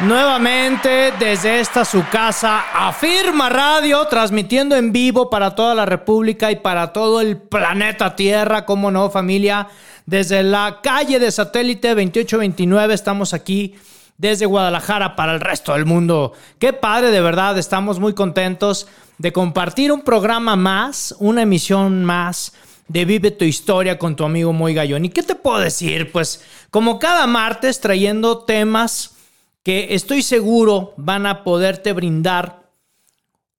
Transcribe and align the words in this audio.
Nuevamente 0.00 1.12
desde 1.18 1.58
esta 1.58 1.84
su 1.84 2.04
casa, 2.08 2.66
Afirma 2.72 3.48
Radio, 3.48 4.06
transmitiendo 4.06 4.76
en 4.76 4.92
vivo 4.92 5.28
para 5.28 5.56
toda 5.56 5.74
la 5.74 5.86
República 5.86 6.52
y 6.52 6.56
para 6.56 6.92
todo 6.92 7.20
el 7.20 7.36
planeta 7.36 8.14
Tierra, 8.14 8.64
como 8.64 8.92
no, 8.92 9.10
familia. 9.10 9.66
Desde 10.06 10.44
la 10.44 10.78
calle 10.84 11.18
de 11.18 11.32
satélite 11.32 11.88
2829 11.88 12.94
estamos 12.94 13.34
aquí 13.34 13.74
desde 14.18 14.46
Guadalajara 14.46 15.16
para 15.16 15.34
el 15.34 15.40
resto 15.40 15.72
del 15.72 15.84
mundo. 15.84 16.32
Qué 16.60 16.72
padre, 16.72 17.10
de 17.10 17.20
verdad, 17.20 17.58
estamos 17.58 17.98
muy 17.98 18.14
contentos 18.14 18.86
de 19.18 19.32
compartir 19.32 19.90
un 19.90 20.02
programa 20.02 20.54
más, 20.54 21.12
una 21.18 21.42
emisión 21.42 22.04
más 22.04 22.52
de 22.86 23.04
Vive 23.04 23.32
tu 23.32 23.44
historia 23.44 23.98
con 23.98 24.14
tu 24.14 24.22
amigo 24.22 24.52
Moy 24.52 24.74
Gallón. 24.74 25.06
¿Y 25.06 25.08
qué 25.08 25.24
te 25.24 25.34
puedo 25.34 25.58
decir? 25.58 26.12
Pues 26.12 26.44
como 26.70 27.00
cada 27.00 27.26
martes 27.26 27.80
trayendo 27.80 28.38
temas 28.38 29.17
que 29.62 29.94
estoy 29.94 30.22
seguro 30.22 30.94
van 30.96 31.26
a 31.26 31.44
poderte 31.44 31.92
brindar 31.92 32.68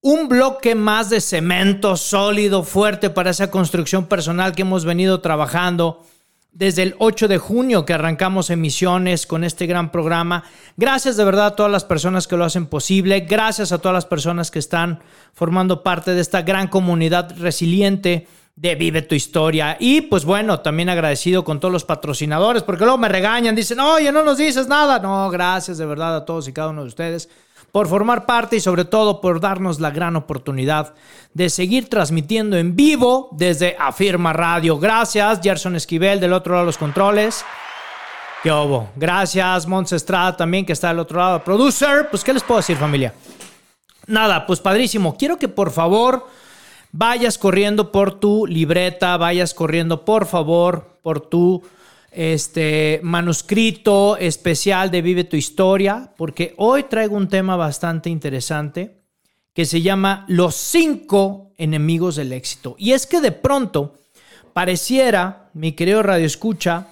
un 0.01 0.29
bloque 0.29 0.75
más 0.75 1.09
de 1.09 1.19
cemento 1.19 1.97
sólido, 1.97 2.63
fuerte 2.63 3.09
para 3.09 3.31
esa 3.31 3.51
construcción 3.51 4.05
personal 4.05 4.53
que 4.53 4.61
hemos 4.61 4.85
venido 4.85 5.19
trabajando 5.19 6.05
desde 6.51 6.83
el 6.83 6.95
8 6.99 7.27
de 7.27 7.37
junio 7.37 7.85
que 7.85 7.93
arrancamos 7.93 8.49
emisiones 8.49 9.27
con 9.27 9.43
este 9.43 9.67
gran 9.67 9.91
programa. 9.91 10.43
Gracias 10.77 11.15
de 11.15 11.23
verdad 11.23 11.47
a 11.47 11.55
todas 11.55 11.71
las 11.71 11.83
personas 11.83 12.27
que 12.27 12.37
lo 12.37 12.45
hacen 12.45 12.65
posible. 12.65 13.21
Gracias 13.21 13.71
a 13.71 13.77
todas 13.77 13.93
las 13.93 14.05
personas 14.05 14.51
que 14.51 14.59
están 14.59 14.99
formando 15.33 15.83
parte 15.83 16.13
de 16.13 16.21
esta 16.21 16.41
gran 16.41 16.67
comunidad 16.67 17.37
resiliente 17.37 18.27
de 18.59 18.75
Vive 18.75 19.01
tu 19.03 19.15
historia. 19.15 19.77
Y 19.79 20.01
pues 20.01 20.25
bueno, 20.25 20.59
también 20.59 20.89
agradecido 20.89 21.45
con 21.45 21.61
todos 21.61 21.71
los 21.71 21.85
patrocinadores, 21.85 22.61
porque 22.61 22.83
luego 22.83 22.97
me 22.97 23.07
regañan, 23.07 23.55
dicen, 23.55 23.79
oye, 23.79 24.11
no 24.11 24.21
nos 24.21 24.37
dices 24.37 24.67
nada. 24.67 24.99
No, 24.99 25.29
gracias 25.29 25.77
de 25.77 25.85
verdad 25.85 26.17
a 26.17 26.25
todos 26.25 26.47
y 26.49 26.53
cada 26.53 26.69
uno 26.69 26.81
de 26.81 26.89
ustedes 26.89 27.29
por 27.71 27.87
formar 27.87 28.25
parte 28.25 28.57
y 28.57 28.59
sobre 28.59 28.83
todo 28.83 29.21
por 29.21 29.39
darnos 29.39 29.79
la 29.79 29.91
gran 29.91 30.15
oportunidad 30.15 30.93
de 31.33 31.49
seguir 31.49 31.87
transmitiendo 31.87 32.57
en 32.57 32.75
vivo 32.75 33.29
desde 33.31 33.77
Afirma 33.79 34.33
Radio. 34.33 34.77
Gracias, 34.77 35.39
Gerson 35.41 35.75
Esquivel 35.77 36.19
del 36.19 36.33
otro 36.33 36.53
lado 36.53 36.65
de 36.65 36.69
los 36.69 36.77
controles. 36.77 37.45
¿Qué 38.43 38.51
hubo? 38.51 38.89
Gracias, 38.95 39.67
Mons 39.67 39.93
Estrada 39.93 40.35
también 40.35 40.65
que 40.65 40.73
está 40.73 40.89
del 40.89 40.99
otro 40.99 41.19
lado. 41.19 41.43
Producer, 41.43 42.09
pues 42.09 42.25
¿qué 42.25 42.33
les 42.33 42.43
puedo 42.43 42.59
decir 42.59 42.75
familia? 42.75 43.13
Nada, 44.07 44.45
pues 44.45 44.59
padrísimo. 44.59 45.15
Quiero 45.15 45.37
que 45.37 45.47
por 45.47 45.71
favor 45.71 46.27
vayas 46.91 47.37
corriendo 47.37 47.91
por 47.91 48.19
tu 48.19 48.45
libreta, 48.45 49.17
vayas 49.17 49.53
corriendo 49.53 50.05
por 50.05 50.25
favor 50.25 50.99
por 51.01 51.21
tu 51.21 51.61
este 52.11 52.99
manuscrito 53.03 54.17
especial 54.17 54.89
de 54.89 55.01
Vive 55.01 55.23
tu 55.23 55.35
historia, 55.35 56.13
porque 56.17 56.53
hoy 56.57 56.83
traigo 56.83 57.15
un 57.15 57.27
tema 57.27 57.55
bastante 57.55 58.09
interesante 58.09 58.99
que 59.53 59.65
se 59.65 59.81
llama 59.81 60.25
Los 60.27 60.55
cinco 60.55 61.51
enemigos 61.57 62.15
del 62.15 62.33
éxito. 62.33 62.75
Y 62.79 62.93
es 62.93 63.05
que 63.05 63.21
de 63.21 63.31
pronto 63.31 63.95
pareciera, 64.53 65.49
mi 65.53 65.73
querido 65.73 66.01
Radio 66.01 66.25
Escucha, 66.25 66.87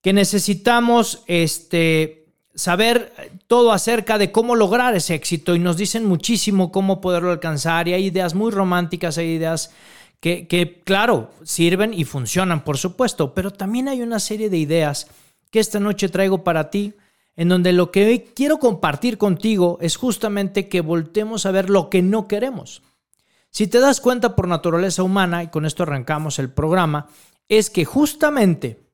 que 0.00 0.12
necesitamos 0.12 1.22
este 1.26 2.17
saber 2.58 3.12
todo 3.46 3.72
acerca 3.72 4.18
de 4.18 4.32
cómo 4.32 4.56
lograr 4.56 4.94
ese 4.96 5.14
éxito. 5.14 5.54
Y 5.54 5.60
nos 5.60 5.76
dicen 5.76 6.04
muchísimo 6.04 6.72
cómo 6.72 7.00
poderlo 7.00 7.30
alcanzar. 7.30 7.86
Y 7.86 7.94
hay 7.94 8.06
ideas 8.06 8.34
muy 8.34 8.50
románticas, 8.50 9.16
hay 9.16 9.28
ideas 9.28 9.70
que, 10.20 10.48
que, 10.48 10.80
claro, 10.84 11.30
sirven 11.44 11.94
y 11.94 12.04
funcionan, 12.04 12.64
por 12.64 12.76
supuesto, 12.76 13.32
pero 13.32 13.52
también 13.52 13.86
hay 13.86 14.02
una 14.02 14.18
serie 14.18 14.50
de 14.50 14.58
ideas 14.58 15.06
que 15.52 15.60
esta 15.60 15.78
noche 15.78 16.08
traigo 16.08 16.42
para 16.42 16.68
ti, 16.68 16.94
en 17.36 17.48
donde 17.48 17.72
lo 17.72 17.92
que 17.92 18.04
hoy 18.04 18.18
quiero 18.34 18.58
compartir 18.58 19.16
contigo 19.16 19.78
es 19.80 19.96
justamente 19.96 20.68
que 20.68 20.80
voltemos 20.80 21.46
a 21.46 21.52
ver 21.52 21.70
lo 21.70 21.88
que 21.88 22.02
no 22.02 22.26
queremos. 22.26 22.82
Si 23.50 23.68
te 23.68 23.78
das 23.78 24.00
cuenta 24.00 24.34
por 24.34 24.48
naturaleza 24.48 25.04
humana, 25.04 25.44
y 25.44 25.48
con 25.48 25.64
esto 25.64 25.84
arrancamos 25.84 26.40
el 26.40 26.50
programa, 26.50 27.06
es 27.48 27.70
que 27.70 27.84
justamente 27.84 28.87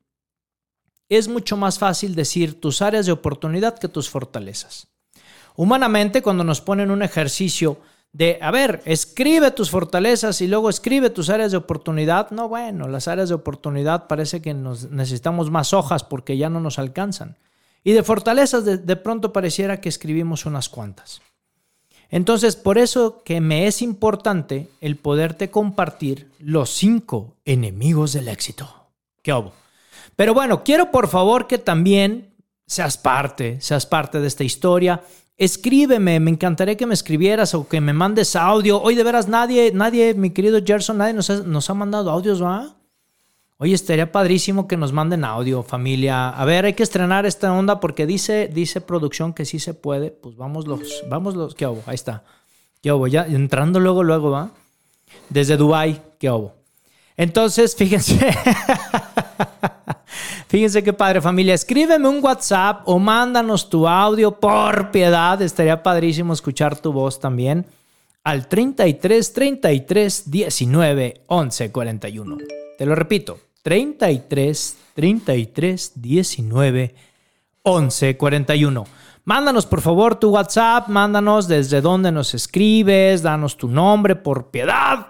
es 1.08 1.28
mucho 1.28 1.56
más 1.56 1.78
fácil 1.78 2.14
decir 2.14 2.60
tus 2.60 2.82
áreas 2.82 3.06
de 3.06 3.12
oportunidad 3.12 3.78
que 3.78 3.88
tus 3.88 4.08
fortalezas. 4.08 4.88
Humanamente, 5.56 6.22
cuando 6.22 6.44
nos 6.44 6.60
ponen 6.60 6.90
un 6.90 7.02
ejercicio 7.02 7.78
de, 8.12 8.38
a 8.40 8.50
ver, 8.50 8.82
escribe 8.84 9.50
tus 9.50 9.70
fortalezas 9.70 10.40
y 10.40 10.46
luego 10.46 10.70
escribe 10.70 11.10
tus 11.10 11.30
áreas 11.30 11.50
de 11.50 11.58
oportunidad, 11.58 12.30
no, 12.30 12.48
bueno, 12.48 12.88
las 12.88 13.08
áreas 13.08 13.28
de 13.28 13.34
oportunidad 13.34 14.06
parece 14.06 14.40
que 14.40 14.54
nos 14.54 14.90
necesitamos 14.90 15.50
más 15.50 15.72
hojas 15.72 16.04
porque 16.04 16.36
ya 16.36 16.48
no 16.48 16.60
nos 16.60 16.78
alcanzan. 16.78 17.36
Y 17.82 17.92
de 17.92 18.02
fortalezas 18.02 18.64
de, 18.64 18.78
de 18.78 18.96
pronto 18.96 19.32
pareciera 19.32 19.80
que 19.80 19.88
escribimos 19.88 20.46
unas 20.46 20.68
cuantas. 20.68 21.22
Entonces, 22.08 22.54
por 22.56 22.78
eso 22.78 23.22
que 23.24 23.40
me 23.40 23.66
es 23.66 23.82
importante 23.82 24.70
el 24.80 24.96
poderte 24.96 25.50
compartir 25.50 26.30
los 26.38 26.70
cinco 26.70 27.34
enemigos 27.44 28.12
del 28.12 28.28
éxito. 28.28 28.72
¿Qué 29.22 29.32
hubo? 29.32 29.52
Pero 30.16 30.34
bueno, 30.34 30.62
quiero 30.64 30.90
por 30.90 31.08
favor 31.08 31.46
que 31.46 31.58
también 31.58 32.34
seas 32.66 32.96
parte, 32.96 33.60
seas 33.60 33.86
parte 33.86 34.20
de 34.20 34.26
esta 34.26 34.44
historia. 34.44 35.02
Escríbeme, 35.36 36.20
me 36.20 36.30
encantaría 36.30 36.76
que 36.76 36.86
me 36.86 36.94
escribieras 36.94 37.54
o 37.54 37.68
que 37.68 37.80
me 37.80 37.92
mandes 37.92 38.36
audio. 38.36 38.80
Hoy 38.80 38.94
de 38.94 39.02
veras 39.02 39.28
nadie, 39.28 39.72
nadie, 39.74 40.14
mi 40.14 40.30
querido 40.30 40.60
Gerson, 40.64 40.98
nadie 40.98 41.12
nos 41.12 41.30
ha, 41.30 41.36
nos 41.38 41.68
ha 41.68 41.74
mandado 41.74 42.10
audios, 42.10 42.42
¿va? 42.42 42.76
Oye, 43.56 43.74
estaría 43.74 44.10
padrísimo 44.10 44.66
que 44.66 44.76
nos 44.76 44.92
manden 44.92 45.24
audio, 45.24 45.62
familia. 45.62 46.28
A 46.28 46.44
ver, 46.44 46.64
hay 46.64 46.74
que 46.74 46.82
estrenar 46.82 47.24
esta 47.24 47.52
onda 47.52 47.80
porque 47.80 48.06
dice, 48.06 48.50
dice 48.52 48.80
producción 48.80 49.32
que 49.32 49.44
sí 49.44 49.58
se 49.58 49.74
puede. 49.74 50.10
Pues 50.10 50.36
vamos 50.36 50.66
los, 50.66 51.04
vamos 51.08 51.34
los, 51.34 51.54
¿qué 51.54 51.64
hago? 51.64 51.82
Ahí 51.86 51.94
está. 51.94 52.24
¿Qué 52.82 52.90
hago? 52.90 53.06
Ya 53.06 53.24
entrando 53.26 53.80
luego, 53.80 54.02
luego, 54.02 54.30
¿va? 54.30 54.50
Desde 55.28 55.56
Dubai, 55.56 56.02
¿qué 56.18 56.28
hago? 56.28 56.54
Entonces, 57.16 57.76
fíjense. 57.76 58.18
Fíjense 60.54 60.84
qué 60.84 60.92
padre 60.92 61.20
familia. 61.20 61.52
Escríbeme 61.52 62.06
un 62.06 62.22
WhatsApp 62.22 62.82
o 62.84 63.00
mándanos 63.00 63.68
tu 63.68 63.88
audio 63.88 64.38
por 64.38 64.92
piedad. 64.92 65.42
Estaría 65.42 65.82
padrísimo 65.82 66.32
escuchar 66.32 66.78
tu 66.78 66.92
voz 66.92 67.18
también. 67.18 67.66
Al 68.22 68.46
33 68.46 69.32
33 69.32 70.30
19 70.30 71.22
11 71.26 71.72
41. 71.72 72.38
Te 72.78 72.86
lo 72.86 72.94
repito. 72.94 73.40
33 73.64 74.76
33 74.94 75.92
19 75.96 76.94
11 77.64 78.16
41. 78.16 78.86
Mándanos 79.24 79.66
por 79.66 79.80
favor 79.80 80.14
tu 80.14 80.30
WhatsApp, 80.30 80.86
mándanos 80.86 81.48
desde 81.48 81.80
dónde 81.80 82.12
nos 82.12 82.32
escribes, 82.32 83.22
danos 83.22 83.56
tu 83.56 83.66
nombre 83.66 84.14
por 84.14 84.52
piedad. 84.52 85.08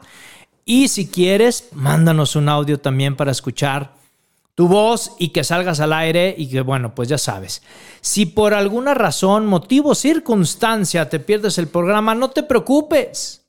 Y 0.65 0.89
si 0.89 1.07
quieres, 1.07 1.69
mándanos 1.73 2.35
un 2.35 2.49
audio 2.49 2.81
también 2.81 3.15
para 3.15 3.33
escuchar 3.33 4.04
tu 4.55 4.69
voz 4.69 5.13
y 5.19 5.29
que 5.29 5.45
salgas 5.45 5.81
al 5.81 5.93
aire 5.93 6.35
y 6.37 6.49
que, 6.49 6.61
bueno, 6.61 6.95
pues 6.95 7.09
ya 7.09 7.19
sabes. 7.19 7.63
Si 8.01 8.27
por 8.27 8.55
alguna 8.55 8.95
razón, 8.95 9.47
motivo, 9.47 9.95
circunstancia 9.95 11.09
te 11.09 11.21
pierdes 11.21 11.59
el 11.59 11.69
programa, 11.69 12.15
no 12.15 12.31
te 12.31 12.43
preocupes. 12.43 13.47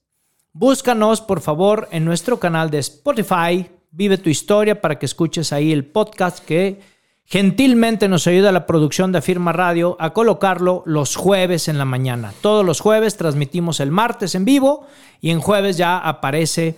Búscanos, 0.54 1.22
por 1.22 1.42
favor, 1.42 1.88
en 1.92 2.06
nuestro 2.06 2.40
canal 2.40 2.70
de 2.70 2.80
Spotify, 2.80 3.70
Vive 3.98 4.18
tu 4.18 4.30
historia, 4.30 4.82
para 4.82 5.00
que 5.00 5.06
escuches 5.06 5.54
ahí 5.54 5.72
el 5.72 5.86
podcast 5.86 6.40
que 6.40 6.82
gentilmente 7.24 8.10
nos 8.10 8.28
ayuda 8.28 8.52
la 8.52 8.66
producción 8.66 9.14
de 9.14 9.22
Firma 9.22 9.54
Radio 9.54 9.96
a 10.02 10.12
colocarlo 10.12 10.84
los 10.86 11.16
jueves 11.16 11.70
en 11.70 11.78
la 11.78 11.86
mañana. 11.86 12.34
Todos 12.42 12.66
los 12.66 12.82
jueves 12.82 13.16
transmitimos 13.16 13.80
el 13.80 13.92
martes 13.92 14.36
en 14.36 14.44
vivo 14.44 14.86
y 15.22 15.30
en 15.30 15.40
jueves 15.40 15.78
ya 15.78 15.98
aparece 15.98 16.76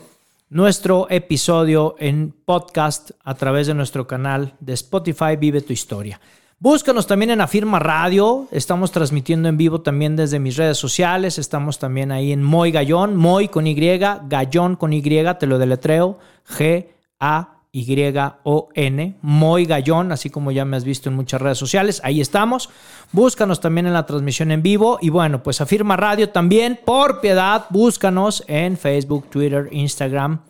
nuestro 0.50 1.08
episodio 1.10 1.96
en 2.00 2.34
podcast 2.46 3.12
a 3.24 3.36
través 3.36 3.68
de 3.68 3.74
nuestro 3.74 4.08
canal 4.08 4.54
de 4.60 4.74
Spotify 4.74 5.36
Vive 5.38 5.62
tu 5.62 5.74
historia. 5.74 6.22
Búscanos 6.60 7.06
también 7.06 7.32
en 7.32 7.42
Afirma 7.42 7.80
Radio. 7.80 8.48
Estamos 8.52 8.92
transmitiendo 8.92 9.50
en 9.50 9.58
vivo 9.58 9.82
también 9.82 10.16
desde 10.16 10.40
mis 10.40 10.56
redes 10.56 10.78
sociales. 10.78 11.38
Estamos 11.38 11.78
también 11.80 12.12
ahí 12.12 12.32
en 12.32 12.42
Moy 12.42 12.72
Gallón, 12.72 13.16
Moy 13.16 13.50
con 13.50 13.68
Y, 13.68 13.76
Gallón 13.76 14.76
con 14.76 14.94
Y, 14.94 15.02
te 15.02 15.48
lo 15.48 15.60
deletreo, 15.60 16.18
G-A-L-L-O-N. 16.48 17.57
M-A-Y-O-N, 17.74 19.18
Moy 19.22 19.66
Gallón, 19.66 20.12
así 20.12 20.30
como 20.30 20.52
ya 20.52 20.66
me 20.66 20.78
has 20.78 20.84
visto 20.84 21.10
en 21.10 21.16
muchas 21.16 21.42
redes 21.42 21.58
sociales. 21.58 22.02
Ahí 22.04 22.22
estamos. 22.22 22.70
Búscanos 23.12 23.60
también 23.60 23.88
en 23.88 23.94
la 23.94 24.06
transmisión 24.06 24.52
en 24.52 24.64
vivo. 24.64 24.98
Y 25.02 25.10
bueno, 25.10 25.44
pues 25.44 25.62
Afirma 25.62 25.98
Radio 25.98 26.30
también, 26.30 26.80
por 26.84 27.22
piedad, 27.22 27.66
búscanos 27.70 28.44
en 28.48 28.78
Facebook, 28.78 29.30
Twitter, 29.30 29.70
Instagram, 29.72 30.42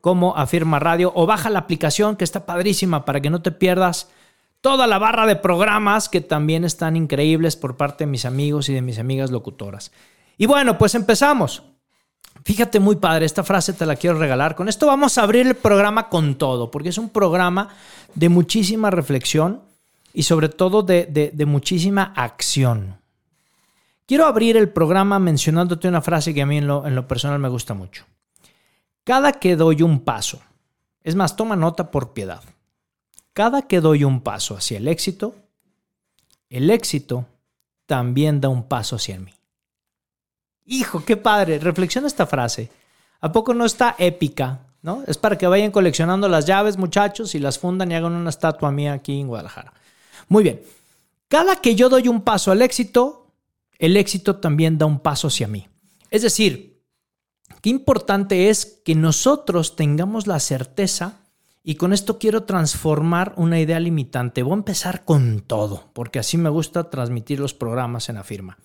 como 0.00 0.36
Afirma 0.36 0.78
Radio. 0.78 1.12
O 1.14 1.26
baja 1.26 1.50
la 1.50 1.60
aplicación 1.60 2.16
que 2.16 2.24
está 2.24 2.46
padrísima 2.46 3.04
para 3.04 3.20
que 3.20 3.30
no 3.30 3.42
te 3.42 3.50
pierdas 3.50 4.08
toda 4.60 4.86
la 4.86 4.98
barra 4.98 5.26
de 5.26 5.36
programas 5.36 6.08
que 6.08 6.20
también 6.20 6.64
están 6.64 6.96
increíbles 6.96 7.56
por 7.56 7.76
parte 7.76 8.04
de 8.04 8.10
mis 8.10 8.24
amigos 8.24 8.68
y 8.68 8.74
de 8.74 8.82
mis 8.82 8.98
amigas 8.98 9.30
locutoras. 9.30 9.92
Y 10.36 10.46
bueno, 10.46 10.78
pues 10.78 10.94
empezamos. 10.94 11.64
Fíjate 12.48 12.80
muy 12.80 12.96
padre, 12.96 13.26
esta 13.26 13.44
frase 13.44 13.74
te 13.74 13.84
la 13.84 13.94
quiero 13.94 14.18
regalar. 14.18 14.54
Con 14.54 14.70
esto 14.70 14.86
vamos 14.86 15.18
a 15.18 15.22
abrir 15.22 15.46
el 15.46 15.54
programa 15.54 16.08
con 16.08 16.36
todo, 16.36 16.70
porque 16.70 16.88
es 16.88 16.96
un 16.96 17.10
programa 17.10 17.68
de 18.14 18.30
muchísima 18.30 18.90
reflexión 18.90 19.60
y 20.14 20.22
sobre 20.22 20.48
todo 20.48 20.82
de, 20.82 21.30
muchísima 21.46 22.04
acción. 22.16 23.02
Quiero 24.06 24.24
abrir 24.24 24.56
el 24.56 24.70
programa 24.70 25.18
mencionándote 25.18 25.88
una 25.88 26.00
frase 26.00 26.32
que 26.32 26.40
a 26.40 26.46
mí 26.46 26.56
en 26.56 26.66
lo, 26.66 27.06
personal 27.06 27.38
me 27.38 27.50
gusta 27.50 27.74
mucho. 27.74 28.06
Cada 29.04 29.32
que 29.32 29.54
doy 29.54 29.82
un 29.82 30.00
paso, 30.00 30.40
es 31.04 31.16
más, 31.16 31.36
toma 31.36 31.54
nota 31.54 31.90
por 31.90 32.14
piedad. 32.14 32.42
Cada 33.34 33.60
que 33.60 33.82
doy 33.82 34.04
un 34.04 34.22
paso 34.22 34.56
hacia 34.56 34.78
el 34.78 34.88
éxito, 34.88 35.34
el 36.48 36.70
éxito 36.70 37.26
también 37.84 38.40
da 38.40 38.48
un 38.48 38.62
paso 38.62 38.96
hacia 38.96 39.18
mí. 39.18 39.37
Hijo, 40.70 41.02
qué 41.02 41.16
padre. 41.16 41.58
Reflexiona 41.58 42.06
esta 42.06 42.26
frase. 42.26 42.70
¿A 43.20 43.32
poco 43.32 43.54
no 43.54 43.64
está 43.64 43.96
épica? 43.98 44.66
¿No? 44.82 45.02
Es 45.06 45.16
para 45.16 45.38
que 45.38 45.46
vayan 45.46 45.70
coleccionando 45.70 46.28
las 46.28 46.44
llaves, 46.44 46.76
muchachos, 46.76 47.34
y 47.34 47.38
las 47.38 47.58
fundan 47.58 47.90
y 47.90 47.94
hagan 47.94 48.12
una 48.12 48.30
estatua 48.30 48.70
mía 48.70 48.92
aquí 48.92 49.18
en 49.18 49.28
Guadalajara. 49.28 49.72
Muy 50.28 50.44
bien. 50.44 50.60
Cada 51.28 51.56
que 51.56 51.74
yo 51.74 51.88
doy 51.88 52.06
un 52.06 52.20
paso 52.20 52.52
al 52.52 52.60
éxito, 52.62 53.32
el 53.78 53.96
éxito 53.96 54.36
también 54.36 54.76
da 54.76 54.84
un 54.84 55.00
paso 55.00 55.28
hacia 55.28 55.48
mí. 55.48 55.66
Es 56.10 56.22
decir, 56.22 56.82
qué 57.62 57.70
importante 57.70 58.50
es 58.50 58.80
que 58.84 58.94
nosotros 58.94 59.74
tengamos 59.74 60.26
la 60.26 60.38
certeza, 60.38 61.20
y 61.64 61.74
con 61.74 61.92
esto 61.92 62.18
quiero 62.18 62.44
transformar 62.44 63.32
una 63.36 63.58
idea 63.58 63.80
limitante. 63.80 64.42
Voy 64.42 64.52
a 64.52 64.56
empezar 64.56 65.04
con 65.04 65.40
todo, 65.40 65.90
porque 65.92 66.18
así 66.18 66.36
me 66.38 66.50
gusta 66.50 66.88
transmitir 66.90 67.40
los 67.40 67.52
programas 67.52 68.08
en 68.08 68.14
la 68.14 68.24
firma. 68.24 68.58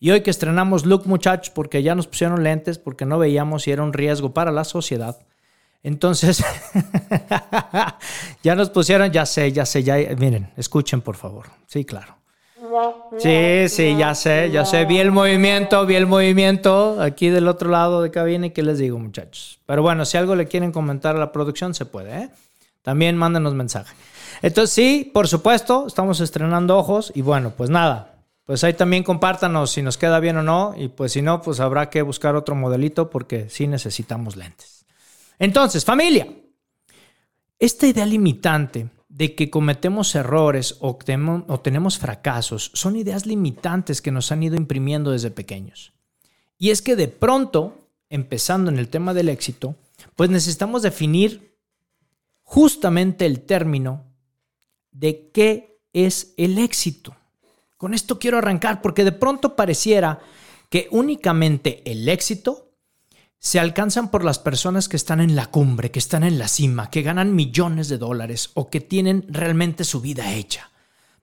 Y 0.00 0.10
hoy 0.10 0.20
que 0.20 0.30
estrenamos 0.30 0.86
look, 0.86 1.06
muchachos, 1.06 1.50
porque 1.50 1.82
ya 1.82 1.94
nos 1.94 2.06
pusieron 2.06 2.44
lentes, 2.44 2.78
porque 2.78 3.04
no 3.04 3.18
veíamos 3.18 3.64
si 3.64 3.72
era 3.72 3.82
un 3.82 3.92
riesgo 3.92 4.32
para 4.32 4.52
la 4.52 4.64
sociedad. 4.64 5.18
Entonces, 5.82 6.44
ya 8.42 8.54
nos 8.54 8.70
pusieron, 8.70 9.10
ya 9.10 9.26
sé, 9.26 9.52
ya 9.52 9.66
sé, 9.66 9.82
ya, 9.82 9.96
miren, 10.16 10.50
escuchen 10.56 11.00
por 11.00 11.16
favor. 11.16 11.46
Sí, 11.66 11.84
claro. 11.84 12.16
Sí, 13.18 13.68
sí, 13.68 13.96
ya 13.96 14.14
sé, 14.14 14.50
ya 14.50 14.64
sé, 14.64 14.84
vi 14.84 14.98
el 14.98 15.10
movimiento, 15.10 15.86
vi 15.86 15.94
el 15.94 16.06
movimiento 16.06 17.00
aquí 17.00 17.28
del 17.28 17.48
otro 17.48 17.70
lado 17.70 18.02
de 18.02 18.10
cabina 18.10 18.46
y 18.46 18.50
qué 18.50 18.62
les 18.62 18.78
digo, 18.78 18.98
muchachos. 18.98 19.60
Pero 19.66 19.82
bueno, 19.82 20.04
si 20.04 20.16
algo 20.16 20.34
le 20.34 20.46
quieren 20.46 20.72
comentar 20.72 21.16
a 21.16 21.18
la 21.18 21.32
producción, 21.32 21.74
se 21.74 21.86
puede, 21.86 22.24
¿eh? 22.24 22.30
También 22.82 23.16
mándenos 23.16 23.54
mensaje. 23.54 23.94
Entonces, 24.42 24.74
sí, 24.74 25.10
por 25.12 25.28
supuesto, 25.28 25.86
estamos 25.86 26.20
estrenando 26.20 26.76
ojos 26.76 27.12
y 27.14 27.22
bueno, 27.22 27.52
pues 27.56 27.70
nada, 27.70 28.17
pues 28.48 28.64
ahí 28.64 28.72
también 28.72 29.02
compártanos 29.02 29.72
si 29.72 29.82
nos 29.82 29.98
queda 29.98 30.20
bien 30.20 30.38
o 30.38 30.42
no. 30.42 30.72
Y 30.74 30.88
pues 30.88 31.12
si 31.12 31.20
no, 31.20 31.42
pues 31.42 31.60
habrá 31.60 31.90
que 31.90 32.00
buscar 32.00 32.34
otro 32.34 32.54
modelito 32.54 33.10
porque 33.10 33.50
sí 33.50 33.66
necesitamos 33.66 34.36
lentes. 34.36 34.86
Entonces, 35.38 35.84
familia, 35.84 36.26
esta 37.58 37.86
idea 37.86 38.06
limitante 38.06 38.88
de 39.10 39.34
que 39.34 39.50
cometemos 39.50 40.14
errores 40.14 40.78
o, 40.80 40.98
o 41.46 41.60
tenemos 41.60 41.98
fracasos 41.98 42.70
son 42.72 42.96
ideas 42.96 43.26
limitantes 43.26 44.00
que 44.00 44.12
nos 44.12 44.32
han 44.32 44.42
ido 44.42 44.56
imprimiendo 44.56 45.10
desde 45.10 45.30
pequeños. 45.30 45.92
Y 46.56 46.70
es 46.70 46.80
que 46.80 46.96
de 46.96 47.08
pronto, 47.08 47.76
empezando 48.08 48.70
en 48.70 48.78
el 48.78 48.88
tema 48.88 49.12
del 49.12 49.28
éxito, 49.28 49.74
pues 50.16 50.30
necesitamos 50.30 50.80
definir 50.80 51.54
justamente 52.44 53.26
el 53.26 53.42
término 53.42 54.06
de 54.90 55.30
qué 55.34 55.82
es 55.92 56.32
el 56.38 56.56
éxito. 56.56 57.14
Con 57.78 57.94
esto 57.94 58.18
quiero 58.18 58.38
arrancar 58.38 58.82
porque 58.82 59.04
de 59.04 59.12
pronto 59.12 59.56
pareciera 59.56 60.18
que 60.68 60.88
únicamente 60.90 61.82
el 61.90 62.08
éxito 62.08 62.72
se 63.38 63.60
alcanzan 63.60 64.10
por 64.10 64.24
las 64.24 64.40
personas 64.40 64.88
que 64.88 64.96
están 64.96 65.20
en 65.20 65.36
la 65.36 65.46
cumbre, 65.46 65.92
que 65.92 66.00
están 66.00 66.24
en 66.24 66.38
la 66.38 66.48
cima, 66.48 66.90
que 66.90 67.02
ganan 67.02 67.36
millones 67.36 67.88
de 67.88 67.96
dólares 67.96 68.50
o 68.54 68.68
que 68.68 68.80
tienen 68.80 69.24
realmente 69.28 69.84
su 69.84 70.00
vida 70.00 70.34
hecha. 70.34 70.70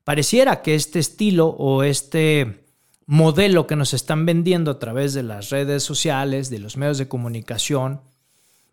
Pareciera 0.06 0.62
que 0.62 0.76
este 0.76 1.00
estilo 1.00 1.48
o 1.48 1.84
este 1.84 2.66
modelo 3.06 3.68
que 3.68 3.76
nos 3.76 3.94
están 3.94 4.26
vendiendo 4.26 4.72
a 4.72 4.80
través 4.80 5.14
de 5.14 5.24
las 5.24 5.50
redes 5.50 5.84
sociales, 5.84 6.50
de 6.50 6.60
los 6.60 6.78
medios 6.78 6.98
de 6.98 7.10
comunicación, 7.10 8.00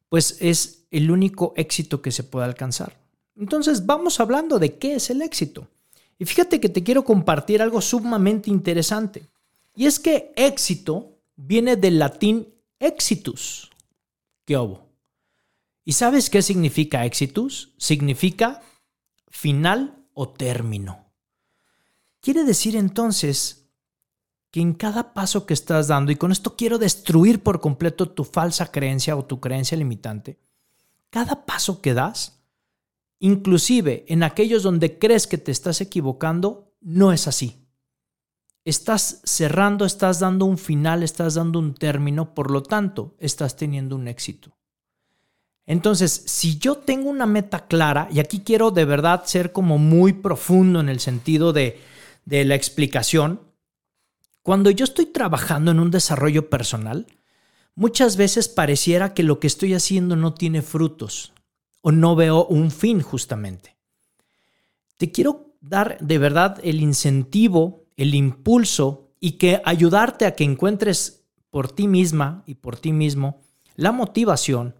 pues 0.08 0.36
es 0.40 0.84
el 0.92 1.10
único 1.10 1.52
éxito 1.56 2.00
que 2.00 2.12
se 2.12 2.22
puede 2.22 2.46
alcanzar. 2.46 2.96
Entonces 3.36 3.86
vamos 3.86 4.20
hablando 4.20 4.60
de 4.60 4.76
qué 4.78 4.94
es 4.94 5.10
el 5.10 5.20
éxito. 5.20 5.66
Y 6.18 6.24
fíjate 6.24 6.60
que 6.60 6.68
te 6.68 6.82
quiero 6.82 7.04
compartir 7.04 7.62
algo 7.62 7.80
sumamente 7.80 8.50
interesante. 8.50 9.28
Y 9.74 9.86
es 9.86 9.98
que 9.98 10.32
éxito 10.36 11.18
viene 11.36 11.76
del 11.76 11.98
latín 11.98 12.48
exitus. 12.78 13.70
¿Qué 14.44 14.56
hubo? 14.56 14.88
¿Y 15.84 15.92
sabes 15.92 16.30
qué 16.30 16.42
significa 16.42 17.04
exitus? 17.04 17.74
Significa 17.76 18.62
final 19.28 20.06
o 20.14 20.28
término. 20.28 21.06
Quiere 22.20 22.44
decir 22.44 22.76
entonces 22.76 23.66
que 24.52 24.60
en 24.60 24.74
cada 24.74 25.14
paso 25.14 25.46
que 25.46 25.54
estás 25.54 25.88
dando, 25.88 26.12
y 26.12 26.16
con 26.16 26.30
esto 26.30 26.54
quiero 26.56 26.78
destruir 26.78 27.42
por 27.42 27.60
completo 27.60 28.10
tu 28.10 28.22
falsa 28.22 28.70
creencia 28.70 29.16
o 29.16 29.24
tu 29.24 29.40
creencia 29.40 29.78
limitante, 29.78 30.38
cada 31.10 31.46
paso 31.46 31.80
que 31.80 31.94
das 31.94 32.41
Inclusive 33.24 34.04
en 34.08 34.24
aquellos 34.24 34.64
donde 34.64 34.98
crees 34.98 35.28
que 35.28 35.38
te 35.38 35.52
estás 35.52 35.80
equivocando, 35.80 36.74
no 36.80 37.12
es 37.12 37.28
así. 37.28 37.68
Estás 38.64 39.20
cerrando, 39.22 39.84
estás 39.84 40.18
dando 40.18 40.44
un 40.44 40.58
final, 40.58 41.04
estás 41.04 41.34
dando 41.34 41.60
un 41.60 41.72
término, 41.72 42.34
por 42.34 42.50
lo 42.50 42.64
tanto, 42.64 43.14
estás 43.20 43.54
teniendo 43.56 43.94
un 43.94 44.08
éxito. 44.08 44.56
Entonces, 45.66 46.24
si 46.26 46.58
yo 46.58 46.78
tengo 46.78 47.08
una 47.08 47.26
meta 47.26 47.68
clara, 47.68 48.08
y 48.10 48.18
aquí 48.18 48.40
quiero 48.40 48.72
de 48.72 48.86
verdad 48.86 49.22
ser 49.24 49.52
como 49.52 49.78
muy 49.78 50.14
profundo 50.14 50.80
en 50.80 50.88
el 50.88 50.98
sentido 50.98 51.52
de, 51.52 51.80
de 52.24 52.44
la 52.44 52.56
explicación, 52.56 53.40
cuando 54.42 54.68
yo 54.72 54.82
estoy 54.82 55.06
trabajando 55.06 55.70
en 55.70 55.78
un 55.78 55.92
desarrollo 55.92 56.50
personal, 56.50 57.06
muchas 57.76 58.16
veces 58.16 58.48
pareciera 58.48 59.14
que 59.14 59.22
lo 59.22 59.38
que 59.38 59.46
estoy 59.46 59.74
haciendo 59.74 60.16
no 60.16 60.34
tiene 60.34 60.60
frutos, 60.60 61.31
o 61.82 61.92
no 61.92 62.16
veo 62.16 62.46
un 62.46 62.70
fin 62.70 63.02
justamente. 63.02 63.76
Te 64.96 65.12
quiero 65.12 65.52
dar 65.60 65.98
de 66.00 66.18
verdad 66.18 66.58
el 66.62 66.80
incentivo, 66.80 67.84
el 67.96 68.14
impulso 68.14 69.10
y 69.20 69.32
que 69.32 69.60
ayudarte 69.64 70.24
a 70.26 70.34
que 70.34 70.44
encuentres 70.44 71.24
por 71.50 71.70
ti 71.70 71.86
misma 71.86 72.42
y 72.46 72.54
por 72.54 72.78
ti 72.78 72.92
mismo 72.92 73.40
la 73.76 73.92
motivación 73.92 74.74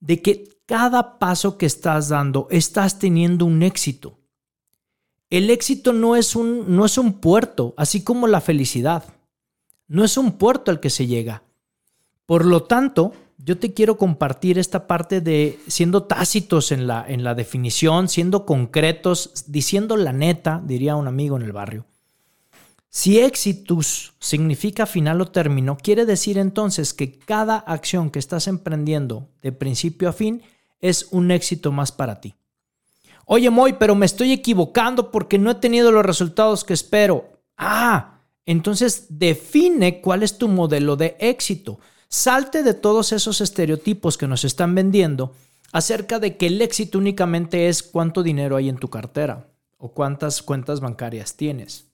de 0.00 0.20
que 0.20 0.56
cada 0.66 1.18
paso 1.18 1.56
que 1.58 1.66
estás 1.66 2.08
dando 2.08 2.48
estás 2.50 2.98
teniendo 2.98 3.44
un 3.44 3.62
éxito. 3.62 4.18
El 5.30 5.50
éxito 5.50 5.92
no 5.92 6.16
es 6.16 6.36
un, 6.36 6.76
no 6.76 6.84
es 6.84 6.98
un 6.98 7.14
puerto, 7.14 7.74
así 7.76 8.02
como 8.02 8.26
la 8.26 8.40
felicidad. 8.40 9.04
No 9.88 10.04
es 10.04 10.16
un 10.16 10.32
puerto 10.32 10.70
al 10.70 10.80
que 10.80 10.90
se 10.90 11.06
llega. 11.06 11.42
Por 12.26 12.44
lo 12.44 12.64
tanto, 12.64 13.12
yo 13.38 13.58
te 13.58 13.74
quiero 13.74 13.96
compartir 13.96 14.58
esta 14.58 14.86
parte 14.86 15.20
de 15.20 15.58
siendo 15.66 16.04
tácitos 16.04 16.72
en 16.72 16.86
la, 16.86 17.04
en 17.06 17.24
la 17.24 17.34
definición, 17.34 18.08
siendo 18.08 18.46
concretos, 18.46 19.44
diciendo 19.46 19.96
la 19.96 20.12
neta, 20.12 20.62
diría 20.64 20.96
un 20.96 21.08
amigo 21.08 21.36
en 21.36 21.42
el 21.42 21.52
barrio. 21.52 21.86
Si 22.88 23.18
exitus 23.18 24.14
significa 24.18 24.86
final 24.86 25.20
o 25.20 25.26
término, 25.26 25.76
quiere 25.76 26.06
decir 26.06 26.38
entonces 26.38 26.94
que 26.94 27.18
cada 27.18 27.58
acción 27.58 28.10
que 28.10 28.18
estás 28.18 28.46
emprendiendo 28.48 29.28
de 29.42 29.52
principio 29.52 30.08
a 30.08 30.12
fin 30.14 30.42
es 30.80 31.08
un 31.10 31.30
éxito 31.30 31.72
más 31.72 31.92
para 31.92 32.20
ti. 32.20 32.34
Oye, 33.26 33.50
Moy, 33.50 33.74
pero 33.74 33.94
me 33.94 34.06
estoy 34.06 34.32
equivocando 34.32 35.10
porque 35.10 35.36
no 35.38 35.50
he 35.50 35.56
tenido 35.56 35.92
los 35.92 36.06
resultados 36.06 36.64
que 36.64 36.72
espero. 36.72 37.42
Ah, 37.58 38.22
entonces 38.46 39.06
define 39.10 40.00
cuál 40.00 40.22
es 40.22 40.38
tu 40.38 40.48
modelo 40.48 40.96
de 40.96 41.16
éxito. 41.18 41.80
Salte 42.08 42.62
de 42.62 42.74
todos 42.74 43.12
esos 43.12 43.40
estereotipos 43.40 44.16
que 44.16 44.28
nos 44.28 44.44
están 44.44 44.74
vendiendo 44.74 45.34
acerca 45.72 46.18
de 46.18 46.36
que 46.36 46.46
el 46.46 46.62
éxito 46.62 46.98
únicamente 46.98 47.68
es 47.68 47.82
cuánto 47.82 48.22
dinero 48.22 48.56
hay 48.56 48.68
en 48.68 48.78
tu 48.78 48.88
cartera 48.88 49.48
o 49.78 49.92
cuántas 49.92 50.42
cuentas 50.42 50.80
bancarias 50.80 51.36
tienes. 51.36 51.86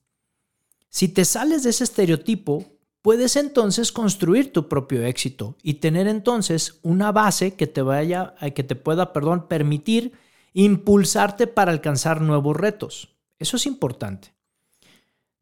Si 0.89 1.09
te 1.09 1.25
sales 1.25 1.63
de 1.63 1.71
ese 1.71 1.85
estereotipo, 1.85 2.65
puedes 3.01 3.37
entonces 3.37 3.91
construir 3.91 4.53
tu 4.53 4.69
propio 4.69 5.05
éxito 5.05 5.57
y 5.63 5.75
tener 5.75 6.07
entonces 6.07 6.79
una 6.83 7.13
base 7.13 7.55
que 7.55 7.67
te 7.67 7.83
vaya, 7.83 8.35
eh, 8.41 8.53
que 8.53 8.63
te 8.63 8.77
pueda, 8.77 9.13
perdón, 9.13 9.49
permitir 9.49 10.13
impulsarte 10.53 11.47
para 11.47 11.73
alcanzar 11.73 12.21
nuevos 12.21 12.57
retos. 12.57 13.09
Eso 13.39 13.57
es 13.57 13.67
importante. 13.67 14.33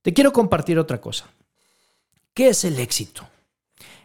Te 0.03 0.15
quiero 0.15 0.33
compartir 0.33 0.79
otra 0.79 1.01
cosa. 1.01 1.27
¿Qué 2.33 2.49
es 2.49 2.65
el 2.65 2.79
éxito? 2.79 3.29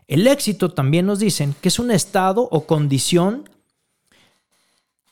El 0.08 0.28
éxito 0.28 0.72
también 0.72 1.06
nos 1.06 1.20
dicen 1.20 1.56
que 1.62 1.70
es 1.70 1.80
un 1.80 1.92
estado 1.92 2.48
o 2.52 2.68
condición 2.68 3.50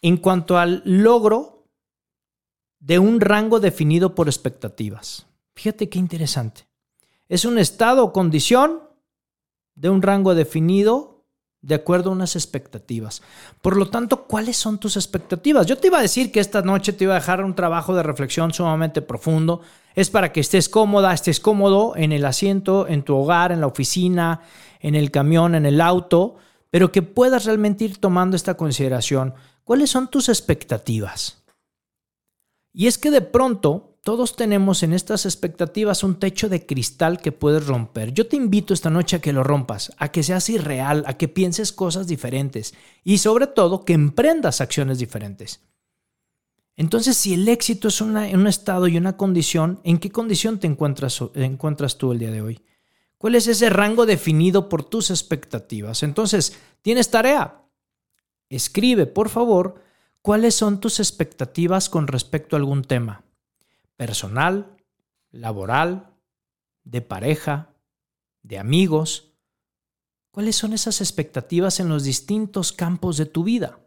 en 0.02 0.18
cuanto 0.18 0.58
al 0.58 0.82
logro 0.86 1.66
de 2.80 3.00
un 3.00 3.22
rango 3.22 3.60
definido 3.60 4.14
por 4.14 4.28
expectativas. 4.28 5.26
Fíjate 5.56 5.90
qué 5.90 5.98
interesante. 5.98 6.68
Es 7.30 7.46
un 7.46 7.58
estado 7.58 8.04
o 8.04 8.14
condición 8.14 8.82
de 9.76 9.90
un 9.90 10.02
rango 10.02 10.36
definido 10.36 11.14
de 11.62 11.76
acuerdo 11.76 12.10
a 12.10 12.14
unas 12.14 12.36
expectativas. 12.36 13.22
Por 13.62 13.78
lo 13.78 13.90
tanto, 13.90 14.26
¿cuáles 14.26 14.58
son 14.58 14.78
tus 14.78 14.98
expectativas? 14.98 15.66
Yo 15.66 15.78
te 15.78 15.88
iba 15.88 15.98
a 15.98 16.02
decir 16.02 16.30
que 16.32 16.42
esta 16.42 16.62
noche 16.62 16.92
te 16.92 17.06
iba 17.06 17.14
a 17.14 17.20
dejar 17.20 17.44
un 17.44 17.56
trabajo 17.56 17.96
de 17.96 18.04
reflexión 18.04 18.54
sumamente 18.54 19.02
profundo. 19.02 19.62
Es 19.96 20.10
para 20.10 20.34
que 20.34 20.42
estés 20.42 20.68
cómoda, 20.68 21.14
estés 21.14 21.40
cómodo 21.40 21.94
en 21.96 22.12
el 22.12 22.26
asiento, 22.26 22.86
en 22.88 23.04
tu 23.04 23.16
hogar, 23.16 23.54
en 23.54 23.62
la 23.62 23.68
oficina, 23.68 24.42
en 24.84 24.94
el 24.94 25.10
camión, 25.10 25.56
en 25.56 25.66
el 25.66 25.82
auto, 25.82 26.36
pero 26.70 26.92
que 26.92 27.02
puedas 27.02 27.46
realmente 27.46 27.86
ir 27.86 27.98
tomando 27.98 28.36
esta 28.36 28.56
consideración. 28.56 29.34
¿Cuáles 29.64 29.90
son 29.90 30.10
tus 30.12 30.30
expectativas? 30.30 31.44
Y 32.72 32.88
es 32.88 33.00
que 33.00 33.10
de 33.10 33.22
pronto 33.22 33.98
todos 34.04 34.36
tenemos 34.36 34.84
en 34.84 34.92
estas 34.92 35.26
expectativas 35.26 36.04
un 36.04 36.20
techo 36.20 36.50
de 36.50 36.66
cristal 36.66 37.22
que 37.22 37.32
puedes 37.32 37.66
romper. 37.66 38.14
Yo 38.14 38.28
te 38.28 38.36
invito 38.36 38.74
esta 38.74 38.90
noche 38.90 39.16
a 39.16 39.22
que 39.22 39.32
lo 39.32 39.44
rompas, 39.44 39.94
a 39.98 40.10
que 40.10 40.24
seas 40.24 40.50
irreal, 40.50 41.04
a 41.08 41.14
que 41.14 41.30
pienses 41.30 41.72
cosas 41.72 42.08
diferentes 42.08 42.74
y 43.04 43.20
sobre 43.20 43.48
todo 43.48 43.86
que 43.86 43.94
emprendas 43.94 44.60
acciones 44.60 45.00
diferentes. 45.00 45.62
Entonces, 46.76 47.16
si 47.16 47.36
el 47.36 47.48
éxito 47.48 47.88
es 47.88 48.02
un 48.02 48.48
estado 48.48 48.88
y 48.88 48.98
una 48.98 49.16
condición, 49.16 49.80
¿en 49.84 50.00
qué 50.00 50.10
condición 50.10 50.60
te 50.60 50.68
encuentras 50.68 51.98
tú 51.98 52.12
el 52.12 52.20
día 52.20 52.32
de 52.32 52.42
hoy? 52.42 52.60
¿Cuál 53.24 53.36
es 53.36 53.48
ese 53.48 53.70
rango 53.70 54.06
definido 54.06 54.68
por 54.68 54.84
tus 54.84 55.10
expectativas? 55.10 56.04
Entonces, 56.04 56.60
tienes 56.82 57.10
tarea. 57.10 57.64
Escribe, 58.50 59.06
por 59.06 59.30
favor, 59.30 59.82
cuáles 60.22 60.56
son 60.56 60.82
tus 60.82 61.00
expectativas 61.00 61.88
con 61.88 62.08
respecto 62.08 62.58
a 62.58 62.60
algún 62.60 62.84
tema 62.84 63.24
personal, 63.96 64.76
laboral, 65.32 66.10
de 66.84 67.02
pareja, 67.02 67.70
de 68.42 68.60
amigos. 68.60 69.32
¿Cuáles 70.32 70.58
son 70.58 70.74
esas 70.74 71.00
expectativas 71.00 71.80
en 71.80 71.88
los 71.88 72.04
distintos 72.04 72.74
campos 72.74 73.16
de 73.16 73.26
tu 73.26 73.46
vida? 73.46 73.80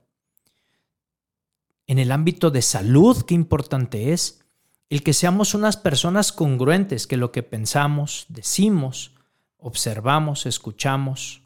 En 1.86 1.98
el 1.98 2.10
ámbito 2.10 2.50
de 2.50 2.62
salud, 2.62 3.26
qué 3.26 3.34
importante 3.34 4.14
es 4.14 4.40
el 4.88 5.02
que 5.02 5.12
seamos 5.12 5.52
unas 5.52 5.76
personas 5.76 6.32
congruentes, 6.32 7.06
que 7.06 7.18
lo 7.18 7.32
que 7.32 7.42
pensamos, 7.42 8.24
decimos, 8.30 9.12
observamos, 9.58 10.46
escuchamos 10.46 11.42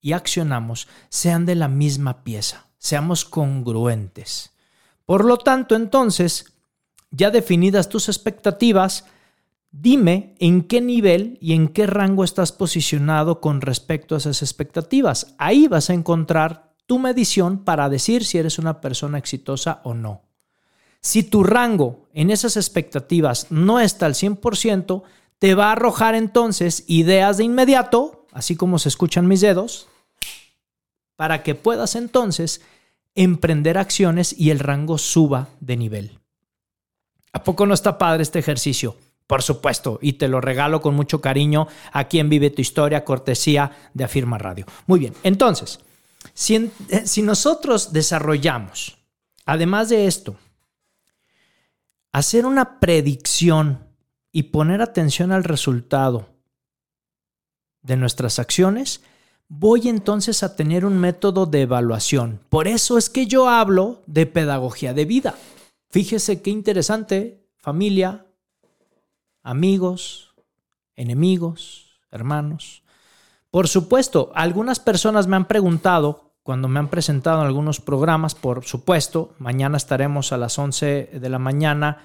y 0.00 0.12
accionamos 0.12 0.88
sean 1.08 1.46
de 1.46 1.54
la 1.54 1.68
misma 1.68 2.22
pieza, 2.22 2.66
seamos 2.78 3.24
congruentes. 3.24 4.52
Por 5.04 5.24
lo 5.24 5.38
tanto, 5.38 5.74
entonces, 5.74 6.52
ya 7.10 7.30
definidas 7.30 7.88
tus 7.88 8.08
expectativas, 8.08 9.06
dime 9.70 10.34
en 10.38 10.62
qué 10.62 10.80
nivel 10.80 11.38
y 11.40 11.54
en 11.54 11.68
qué 11.68 11.86
rango 11.86 12.24
estás 12.24 12.52
posicionado 12.52 13.40
con 13.40 13.60
respecto 13.60 14.14
a 14.14 14.18
esas 14.18 14.42
expectativas. 14.42 15.34
Ahí 15.38 15.68
vas 15.68 15.90
a 15.90 15.94
encontrar 15.94 16.74
tu 16.86 16.98
medición 16.98 17.64
para 17.64 17.88
decir 17.88 18.24
si 18.24 18.38
eres 18.38 18.58
una 18.58 18.80
persona 18.80 19.18
exitosa 19.18 19.80
o 19.84 19.94
no. 19.94 20.22
Si 21.00 21.22
tu 21.22 21.44
rango 21.44 22.08
en 22.12 22.30
esas 22.30 22.56
expectativas 22.56 23.48
no 23.50 23.80
está 23.80 24.06
al 24.06 24.14
100%, 24.14 25.02
te 25.38 25.54
va 25.54 25.68
a 25.68 25.72
arrojar 25.72 26.14
entonces 26.14 26.84
ideas 26.86 27.36
de 27.36 27.44
inmediato, 27.44 28.26
así 28.32 28.56
como 28.56 28.78
se 28.78 28.88
escuchan 28.88 29.26
mis 29.26 29.40
dedos, 29.40 29.88
para 31.16 31.42
que 31.42 31.54
puedas 31.54 31.94
entonces 31.94 32.60
emprender 33.14 33.78
acciones 33.78 34.34
y 34.38 34.50
el 34.50 34.58
rango 34.58 34.98
suba 34.98 35.48
de 35.60 35.76
nivel. 35.76 36.18
¿A 37.32 37.42
poco 37.44 37.66
no 37.66 37.74
está 37.74 37.98
padre 37.98 38.22
este 38.22 38.38
ejercicio? 38.38 38.96
Por 39.26 39.42
supuesto, 39.42 39.98
y 40.00 40.14
te 40.14 40.28
lo 40.28 40.40
regalo 40.40 40.80
con 40.80 40.94
mucho 40.94 41.20
cariño 41.20 41.66
a 41.92 42.04
quien 42.04 42.28
vive 42.28 42.50
tu 42.50 42.62
historia, 42.62 43.04
cortesía 43.04 43.72
de 43.92 44.04
Afirma 44.04 44.38
Radio. 44.38 44.66
Muy 44.86 45.00
bien, 45.00 45.14
entonces, 45.22 45.80
si, 46.32 46.70
eh, 46.88 47.06
si 47.06 47.22
nosotros 47.22 47.92
desarrollamos, 47.92 48.98
además 49.44 49.88
de 49.88 50.06
esto, 50.06 50.36
hacer 52.12 52.46
una 52.46 52.78
predicción 52.78 53.85
y 54.36 54.42
poner 54.42 54.82
atención 54.82 55.32
al 55.32 55.44
resultado 55.44 56.26
de 57.80 57.96
nuestras 57.96 58.38
acciones, 58.38 59.02
voy 59.48 59.88
entonces 59.88 60.42
a 60.42 60.56
tener 60.56 60.84
un 60.84 60.98
método 60.98 61.46
de 61.46 61.62
evaluación. 61.62 62.40
Por 62.50 62.68
eso 62.68 62.98
es 62.98 63.08
que 63.08 63.26
yo 63.26 63.48
hablo 63.48 64.02
de 64.04 64.26
pedagogía 64.26 64.92
de 64.92 65.06
vida. 65.06 65.36
Fíjese 65.88 66.42
qué 66.42 66.50
interesante, 66.50 67.48
familia, 67.56 68.26
amigos, 69.42 70.34
enemigos, 70.96 71.98
hermanos. 72.10 72.82
Por 73.50 73.68
supuesto, 73.68 74.32
algunas 74.34 74.80
personas 74.80 75.26
me 75.26 75.36
han 75.36 75.48
preguntado 75.48 76.34
cuando 76.42 76.68
me 76.68 76.78
han 76.78 76.88
presentado 76.88 77.40
en 77.40 77.46
algunos 77.46 77.80
programas, 77.80 78.34
por 78.34 78.66
supuesto, 78.66 79.34
mañana 79.38 79.78
estaremos 79.78 80.30
a 80.32 80.36
las 80.36 80.58
11 80.58 81.12
de 81.14 81.28
la 81.30 81.38
mañana 81.38 82.04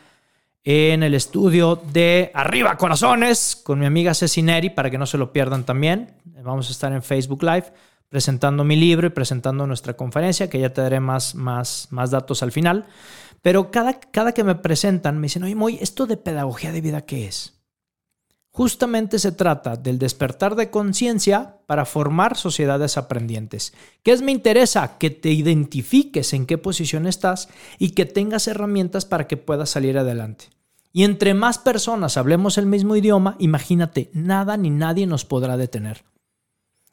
en 0.64 1.04
el 1.04 1.14
estudio 1.14 1.82
de 1.92 2.32
Arriba 2.34 2.78
Corazones 2.78 3.56
con 3.56 3.80
mi 3.80 3.86
amiga 3.86 4.14
Cecineri 4.14 4.70
para 4.70 4.90
que 4.90 4.98
no 4.98 5.06
se 5.06 5.18
lo 5.18 5.34
pierdan 5.34 5.66
también. 5.66 6.14
Vamos 6.44 6.70
a 6.70 6.72
estar 6.72 6.94
en 6.94 7.02
Facebook 7.02 7.44
Live 7.44 7.74
presentando 8.10 8.64
mi 8.64 8.76
libro 8.76 9.08
y 9.08 9.12
presentando 9.12 9.66
nuestra 9.66 9.94
conferencia, 9.94 10.50
que 10.50 10.60
ya 10.60 10.74
te 10.74 10.82
daré 10.82 11.00
más, 11.00 11.34
más, 11.34 11.88
más 11.92 12.12
datos 12.12 12.44
al 12.44 12.52
final. 12.52 12.86
Pero 13.42 13.72
cada, 13.72 14.00
cada 14.00 14.34
que 14.34 14.44
me 14.44 14.56
presentan 14.56 15.18
me 15.18 15.26
dicen, 15.26 15.44
oye, 15.44 15.56
Moy, 15.56 15.78
¿esto 15.82 16.06
de 16.06 16.18
pedagogía 16.18 16.72
de 16.72 16.82
vida 16.82 17.02
qué 17.02 17.28
es? 17.28 17.61
Justamente 18.52 19.18
se 19.18 19.32
trata 19.32 19.78
del 19.78 19.98
despertar 19.98 20.56
de 20.56 20.70
conciencia 20.70 21.58
para 21.68 21.86
formar 21.86 22.36
sociedades 22.36 22.98
aprendientes. 22.98 23.74
¿Qué 24.04 24.12
es 24.12 24.22
me 24.22 24.32
interesa? 24.32 24.98
Que 24.98 25.10
te 25.10 25.32
identifiques 25.32 26.34
en 26.34 26.46
qué 26.46 26.58
posición 26.58 27.08
estás 27.08 27.48
y 27.80 27.92
que 27.92 28.06
tengas 28.06 28.48
herramientas 28.48 29.06
para 29.06 29.28
que 29.28 29.38
puedas 29.38 29.70
salir 29.70 29.98
adelante. 29.98 30.46
Y 30.92 31.06
entre 31.06 31.34
más 31.34 31.58
personas 31.58 32.18
hablemos 32.18 32.58
el 32.58 32.66
mismo 32.66 32.98
idioma, 32.98 33.38
imagínate, 33.40 34.10
nada 34.14 34.58
ni 34.58 34.70
nadie 34.70 35.08
nos 35.08 35.24
podrá 35.24 35.56
detener. 35.56 36.04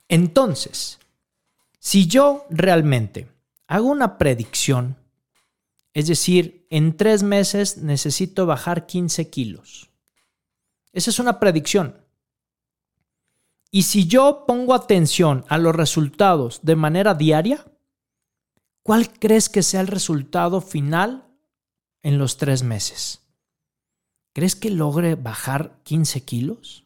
Entonces, 0.09 1.01
si 1.81 2.07
yo 2.07 2.47
realmente 2.51 3.27
hago 3.67 3.89
una 3.89 4.17
predicción 4.17 4.97
es 5.99 6.07
decir, 6.07 6.65
en 6.71 6.97
tres 6.97 7.25
meses 7.25 7.79
necesito 7.79 8.47
bajar 8.47 8.87
15 8.87 9.31
kilos. 9.31 9.88
Esa 10.99 11.11
es 11.11 11.21
una 11.21 11.39
predicción. 11.39 11.95
Y 13.71 13.83
si 13.83 14.09
yo 14.09 14.47
pongo 14.49 14.75
atención 14.75 15.45
a 15.49 15.57
los 15.57 15.73
resultados 15.73 16.59
de 16.65 16.75
manera 16.75 17.15
diaria, 17.15 17.65
¿cuál 18.83 19.09
crees 19.13 19.49
que 19.49 19.63
sea 19.63 19.81
el 19.81 19.87
resultado 19.87 20.61
final 20.61 21.29
en 22.03 22.19
los 22.19 22.37
tres 22.37 22.65
meses? 22.65 23.21
¿Crees 24.35 24.57
que 24.57 24.71
logre 24.71 25.15
bajar 25.15 25.79
15 25.85 26.25
kilos? 26.25 26.85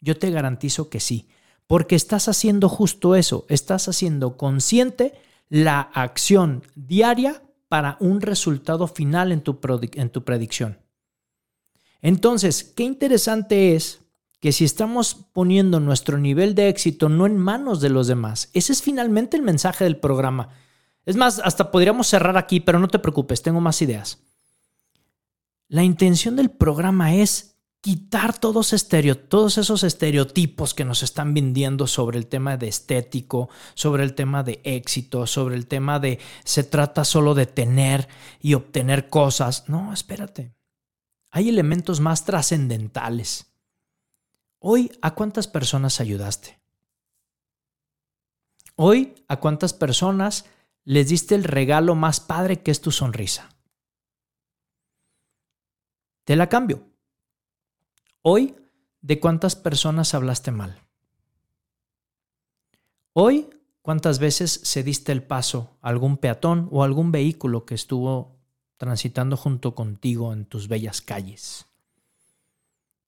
Yo 0.00 0.18
te 0.18 0.32
garantizo 0.32 0.90
que 0.90 0.98
sí, 0.98 1.28
porque 1.68 1.94
estás 1.94 2.26
haciendo 2.26 2.68
justo 2.68 3.14
eso, 3.14 3.46
estás 3.48 3.86
haciendo 3.86 4.36
consciente 4.36 5.14
la 5.48 5.80
acción 5.80 6.64
diaria 6.74 7.44
para 7.68 7.96
un 8.00 8.20
resultado 8.20 8.88
final 8.88 9.30
en 9.30 9.40
tu, 9.40 9.60
en 9.92 10.10
tu 10.10 10.24
predicción. 10.24 10.83
Entonces, 12.04 12.64
qué 12.64 12.82
interesante 12.82 13.74
es 13.74 14.02
que 14.38 14.52
si 14.52 14.66
estamos 14.66 15.14
poniendo 15.14 15.80
nuestro 15.80 16.18
nivel 16.18 16.54
de 16.54 16.68
éxito 16.68 17.08
no 17.08 17.24
en 17.24 17.38
manos 17.38 17.80
de 17.80 17.88
los 17.88 18.06
demás, 18.06 18.50
ese 18.52 18.74
es 18.74 18.82
finalmente 18.82 19.38
el 19.38 19.42
mensaje 19.42 19.84
del 19.84 19.96
programa. 19.96 20.50
Es 21.06 21.16
más, 21.16 21.40
hasta 21.42 21.70
podríamos 21.70 22.06
cerrar 22.06 22.36
aquí, 22.36 22.60
pero 22.60 22.78
no 22.78 22.88
te 22.88 22.98
preocupes, 22.98 23.40
tengo 23.40 23.62
más 23.62 23.80
ideas. 23.80 24.18
La 25.68 25.82
intención 25.82 26.36
del 26.36 26.50
programa 26.50 27.14
es 27.14 27.56
quitar 27.80 28.38
todos, 28.38 28.74
todos 29.30 29.56
esos 29.56 29.82
estereotipos 29.82 30.74
que 30.74 30.84
nos 30.84 31.02
están 31.02 31.32
vendiendo 31.32 31.86
sobre 31.86 32.18
el 32.18 32.26
tema 32.26 32.58
de 32.58 32.68
estético, 32.68 33.48
sobre 33.72 34.02
el 34.02 34.14
tema 34.14 34.42
de 34.42 34.60
éxito, 34.64 35.26
sobre 35.26 35.54
el 35.54 35.66
tema 35.66 36.00
de 36.00 36.18
se 36.44 36.64
trata 36.64 37.06
solo 37.06 37.32
de 37.32 37.46
tener 37.46 38.08
y 38.42 38.52
obtener 38.52 39.08
cosas. 39.08 39.70
No, 39.70 39.90
espérate. 39.94 40.52
Hay 41.36 41.48
elementos 41.48 41.98
más 41.98 42.24
trascendentales. 42.24 43.52
Hoy, 44.60 44.96
¿a 45.02 45.16
cuántas 45.16 45.48
personas 45.48 46.00
ayudaste? 46.00 46.60
Hoy, 48.76 49.16
¿a 49.26 49.40
cuántas 49.40 49.72
personas 49.72 50.44
les 50.84 51.08
diste 51.08 51.34
el 51.34 51.42
regalo 51.42 51.96
más 51.96 52.20
padre 52.20 52.62
que 52.62 52.70
es 52.70 52.80
tu 52.80 52.92
sonrisa? 52.92 53.48
Te 56.22 56.36
la 56.36 56.48
cambio. 56.48 56.86
Hoy, 58.22 58.54
¿de 59.00 59.18
cuántas 59.18 59.56
personas 59.56 60.14
hablaste 60.14 60.52
mal? 60.52 60.78
Hoy, 63.12 63.50
¿cuántas 63.82 64.20
veces 64.20 64.60
cediste 64.62 65.10
el 65.10 65.24
paso 65.24 65.76
a 65.82 65.88
algún 65.88 66.16
peatón 66.16 66.68
o 66.70 66.84
algún 66.84 67.10
vehículo 67.10 67.66
que 67.66 67.74
estuvo 67.74 68.33
transitando 68.84 69.38
junto 69.38 69.74
contigo 69.74 70.34
en 70.34 70.44
tus 70.44 70.68
bellas 70.68 71.00
calles? 71.00 71.64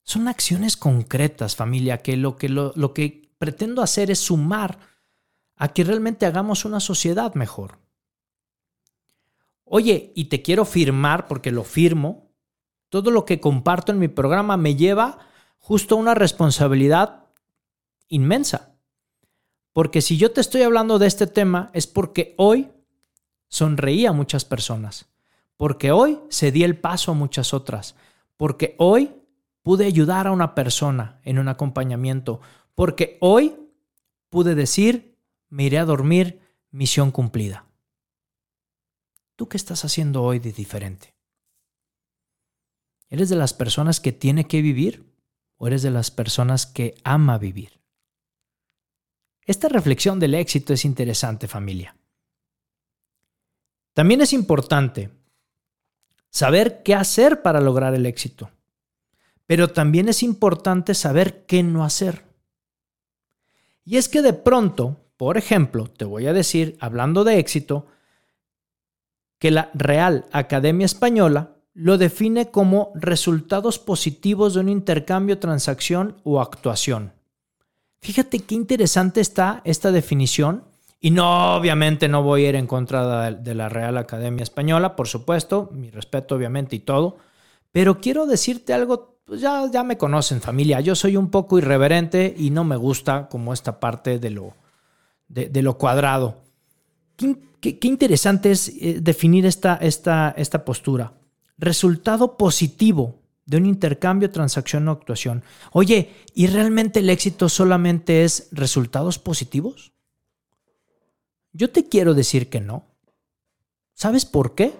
Son 0.03 0.27
acciones 0.27 0.77
concretas, 0.79 1.55
familia, 1.55 1.99
que 1.99 2.17
lo 2.17 2.39
que, 2.39 2.49
lo, 2.49 2.73
lo 2.77 2.95
que 2.95 3.29
pretendo 3.37 3.83
hacer 3.83 4.11
es 4.11 4.21
sumar 4.21 4.79
a 5.57 5.69
que 5.69 5.85
realmente 5.85 6.25
hagamos 6.25 6.65
una 6.65 6.81
sociedad 6.81 7.35
mejor. 7.35 7.79
Oye, 9.65 10.13
y 10.15 10.25
te 10.25 10.41
quiero 10.41 10.65
firmar, 10.65 11.27
porque 11.29 11.51
lo 11.51 11.63
firmo, 11.63 12.31
todo 12.89 13.11
lo 13.11 13.27
que 13.27 13.39
comparto 13.39 13.93
en 13.93 13.99
mi 13.99 14.09
programa 14.09 14.57
me 14.57 14.77
lleva 14.77 15.19
justo 15.59 15.97
a 15.97 15.99
una 15.99 16.15
responsabilidad 16.15 17.27
inmensa. 18.09 18.77
Porque 19.75 20.01
si 20.01 20.17
yo 20.17 20.33
te 20.33 20.41
estoy 20.41 20.63
hablando 20.63 20.99
de 20.99 21.07
este 21.07 21.27
tema 21.27 21.71
es 21.75 21.87
porque 21.87 22.35
hoy 22.39 22.71
sonreí 23.49 24.07
a 24.07 24.13
muchas 24.13 24.45
personas, 24.45 25.07
porque 25.57 25.93
hoy 25.93 26.19
cedí 26.31 26.65
el 26.65 26.79
paso 26.79 27.13
a 27.13 27.15
muchas 27.15 27.55
otras, 27.55 27.97
porque 28.37 28.75
hoy 28.79 29.15
pude 29.63 29.87
ayudar 29.87 30.27
a 30.27 30.33
una 30.33 30.55
persona 30.55 31.21
en 31.25 31.39
un 31.39 31.49
acompañamiento, 31.49 32.41
porque 32.75 33.17
hoy 33.21 33.57
pude 34.29 34.55
decir 34.55 35.17
me 35.49 35.65
iré 35.65 35.79
a 35.79 35.85
dormir, 35.85 36.41
misión 36.71 37.11
cumplida. 37.11 37.67
¿Tú 39.37 39.49
qué 39.49 39.57
estás 39.57 39.85
haciendo 39.85 40.23
hoy 40.23 40.39
de 40.39 40.53
diferente? 40.53 41.15
¿Eres 43.09 43.29
de 43.29 43.37
las 43.37 43.55
personas 43.55 44.01
que 44.01 44.13
tiene 44.13 44.47
que 44.47 44.63
vivir 44.63 45.13
o 45.57 45.67
eres 45.67 45.83
de 45.83 45.91
las 45.91 46.11
personas 46.11 46.67
que 46.67 46.95
ama 47.05 47.39
vivir? 47.39 47.81
Esta 49.43 49.69
reflexión 49.69 50.19
del 50.19 50.35
éxito 50.35 50.73
es 50.73 50.85
interesante, 50.85 51.47
familia. 51.47 51.97
También 53.93 54.21
es 54.21 54.33
importante 54.33 55.11
saber 56.37 56.83
qué 56.83 56.95
hacer 56.95 57.43
para 57.43 57.61
lograr 57.61 57.95
el 57.95 58.07
éxito, 58.07 58.51
pero 59.47 59.71
también 59.71 60.09
es 60.09 60.23
importante 60.23 60.95
saber 60.95 61.47
qué 61.47 61.63
no 61.63 61.85
hacer. 61.85 62.25
Y 63.85 63.97
es 63.97 64.09
que 64.09 64.23
de 64.23 64.33
pronto 64.33 64.97
por 65.17 65.39
ejemplo, 65.39 65.87
te 65.87 66.05
voy 66.05 66.27
a 66.27 66.33
decir, 66.33 66.77
hablando 66.81 67.25
de 67.25 67.39
éxito, 67.39 67.87
que 69.39 69.51
la 69.51 69.71
Real 69.75 70.27
Academia 70.31 70.85
Española 70.85 71.57
lo 71.73 71.99
define 71.99 72.51
como 72.51 72.93
resultados 72.95 73.79
positivos 73.79 74.55
de 74.55 74.61
un 74.61 74.69
intercambio, 74.69 75.39
transacción 75.39 76.17
o 76.25 76.41
actuación. 76.41 77.13
Fíjate 78.01 78.41
qué 78.41 78.55
interesante 78.55 79.21
está 79.21 79.63
esta 79.65 79.91
definición. 79.91 80.65
Y 81.01 81.11
no, 81.11 81.57
obviamente 81.57 82.09
no 82.09 82.23
voy 82.23 82.47
a 82.47 82.49
ir 82.51 82.55
en 82.57 82.67
contra 82.67 83.31
de 83.31 83.55
la 83.55 83.69
Real 83.69 83.99
Academia 83.99 84.43
Española, 84.43 84.97
por 84.97 85.09
supuesto, 85.09 85.69
mi 85.73 85.91
respeto 85.91 86.35
obviamente 86.35 86.75
y 86.77 86.81
todo, 86.81 87.19
pero 87.71 88.01
quiero 88.01 88.27
decirte 88.27 88.73
algo, 88.73 89.19
pues 89.25 89.41
ya, 89.41 89.71
ya 89.71 89.85
me 89.85 89.99
conocen 89.99 90.41
familia, 90.41 90.81
yo 90.81 90.95
soy 90.95 91.17
un 91.17 91.31
poco 91.31 91.59
irreverente 91.59 92.35
y 92.37 92.51
no 92.51 92.65
me 92.65 92.77
gusta 92.77 93.29
como 93.29 93.53
esta 93.53 93.79
parte 93.79 94.19
de 94.19 94.31
lo, 94.31 94.55
de, 95.29 95.63
lo 95.63 95.77
cuadrado. 95.77 96.43
Qué, 97.17 97.79
interesante 97.83 98.51
es 98.51 98.69
eh, 98.69 98.99
definir 99.01 99.45
esta, 99.47 99.77
esta, 99.77 100.35
esta 100.37 100.65
postura. 100.65 101.15
Resultado 101.59 102.37
positivo 102.37 103.21
de 103.45 103.57
un 103.57 103.67
intercambio, 103.67 104.31
transacción 104.31 104.89
o 104.89 104.93
actuación. 104.93 105.43
Oye, 105.73 106.11
¿y 106.35 106.47
realmente 106.47 107.01
el 107.01 107.11
éxito 107.11 107.49
solamente 107.49 108.25
es 108.25 108.49
resultados 108.53 109.19
positivos? 109.19 109.93
Yo 111.57 111.71
te 111.71 111.89
quiero 111.89 112.13
decir 112.13 112.51
que 112.51 112.61
no. 112.61 112.85
¿Sabes 113.95 114.27
por 114.27 114.55
qué? 114.55 114.75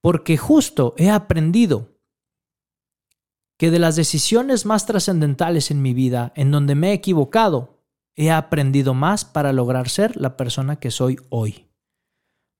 Porque 0.00 0.38
justo 0.38 0.94
he 0.96 1.10
aprendido 1.10 1.98
que 3.58 3.70
de 3.70 3.78
las 3.78 3.94
decisiones 3.94 4.64
más 4.64 4.86
trascendentales 4.86 5.70
en 5.70 5.82
mi 5.82 5.92
vida, 5.92 6.32
en 6.34 6.50
donde 6.50 6.74
me 6.74 6.90
he 6.90 6.92
equivocado, 6.94 7.84
he 8.16 8.30
aprendido 8.30 8.94
más 8.94 9.26
para 9.26 9.52
lograr 9.52 9.90
ser 9.90 10.16
la 10.16 10.38
persona 10.38 10.76
que 10.76 10.90
soy 10.90 11.18
hoy. 11.28 11.66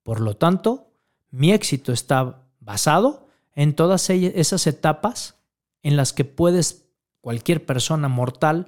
Por 0.03 0.21
lo 0.21 0.37
tanto, 0.37 0.93
mi 1.31 1.53
éxito 1.53 1.93
está 1.93 2.51
basado 2.59 3.29
en 3.55 3.75
todas 3.75 4.11
esas 4.11 4.67
etapas 4.67 5.37
en 5.83 5.97
las 5.97 6.13
que 6.13 6.27
puedes, 6.27 6.91
cualquier 7.23 7.65
persona 7.65 8.09
mortal, 8.09 8.67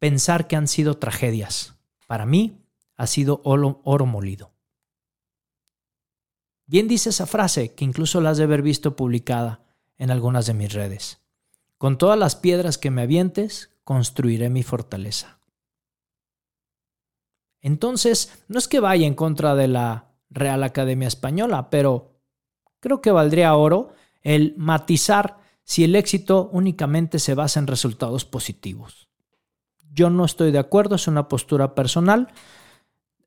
pensar 0.00 0.48
que 0.48 0.56
han 0.56 0.66
sido 0.66 0.98
tragedias. 0.98 1.76
Para 2.08 2.26
mí, 2.26 2.64
ha 2.98 3.06
sido 3.06 3.40
oro, 3.44 3.80
oro 3.84 4.04
molido. 4.04 4.52
Bien 6.66 6.86
dice 6.86 7.08
esa 7.08 7.26
frase, 7.26 7.74
que 7.74 7.86
incluso 7.86 8.20
la 8.20 8.30
has 8.30 8.36
de 8.36 8.44
haber 8.44 8.60
visto 8.60 8.94
publicada 8.94 9.62
en 9.96 10.10
algunas 10.10 10.44
de 10.44 10.52
mis 10.52 10.74
redes. 10.74 11.22
Con 11.78 11.96
todas 11.96 12.18
las 12.18 12.36
piedras 12.36 12.76
que 12.76 12.90
me 12.90 13.02
avientes, 13.02 13.70
construiré 13.84 14.50
mi 14.50 14.62
fortaleza. 14.62 15.38
Entonces, 17.60 18.44
no 18.48 18.58
es 18.58 18.68
que 18.68 18.80
vaya 18.80 19.06
en 19.06 19.14
contra 19.14 19.54
de 19.54 19.68
la 19.68 20.12
Real 20.28 20.62
Academia 20.62 21.08
Española, 21.08 21.70
pero 21.70 22.20
creo 22.80 23.00
que 23.00 23.12
valdría 23.12 23.54
oro 23.54 23.94
el 24.22 24.54
matizar 24.58 25.38
si 25.64 25.84
el 25.84 25.96
éxito 25.96 26.50
únicamente 26.52 27.18
se 27.18 27.34
basa 27.34 27.60
en 27.60 27.66
resultados 27.66 28.24
positivos. 28.24 29.08
Yo 29.92 30.10
no 30.10 30.24
estoy 30.24 30.50
de 30.50 30.58
acuerdo, 30.58 30.96
es 30.96 31.08
una 31.08 31.28
postura 31.28 31.74
personal. 31.74 32.28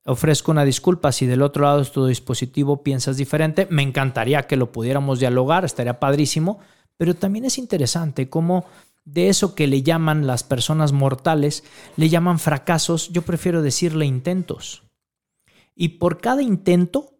Ofrezco 0.06 0.52
una 0.52 0.66
disculpa 0.66 1.12
si 1.12 1.28
del 1.28 1.44
otro 1.44 1.64
lado 1.64 1.84
de 1.84 1.90
tu 1.90 2.06
dispositivo 2.06 2.82
piensas 2.82 3.18
diferente. 3.18 3.68
Me 3.70 3.84
encantaría 3.84 4.48
que 4.48 4.58
lo 4.58 4.72
pudiéramos 4.72 5.20
dialogar, 5.20 5.64
estaría 5.64 6.00
padrísimo, 6.00 6.60
pero 6.98 7.16
también 7.16 7.46
es 7.46 7.58
interesante 7.58 8.30
cómo 8.30 8.66
de 9.06 9.30
eso 9.30 9.56
que 9.56 9.68
le 9.68 9.84
llaman 9.84 10.28
las 10.28 10.44
personas 10.44 10.92
mortales, 10.92 11.64
le 11.98 12.10
llaman 12.10 12.40
fracasos, 12.40 13.10
yo 13.10 13.22
prefiero 13.24 13.62
decirle 13.62 14.06
intentos. 14.06 14.84
Y 15.76 15.90
por 15.90 16.20
cada 16.20 16.42
intento 16.42 17.14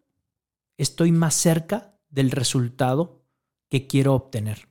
estoy 0.76 1.12
más 1.12 1.34
cerca 1.34 1.94
del 2.08 2.30
resultado 2.30 3.22
que 3.68 3.86
quiero 3.86 4.14
obtener. 4.14 4.68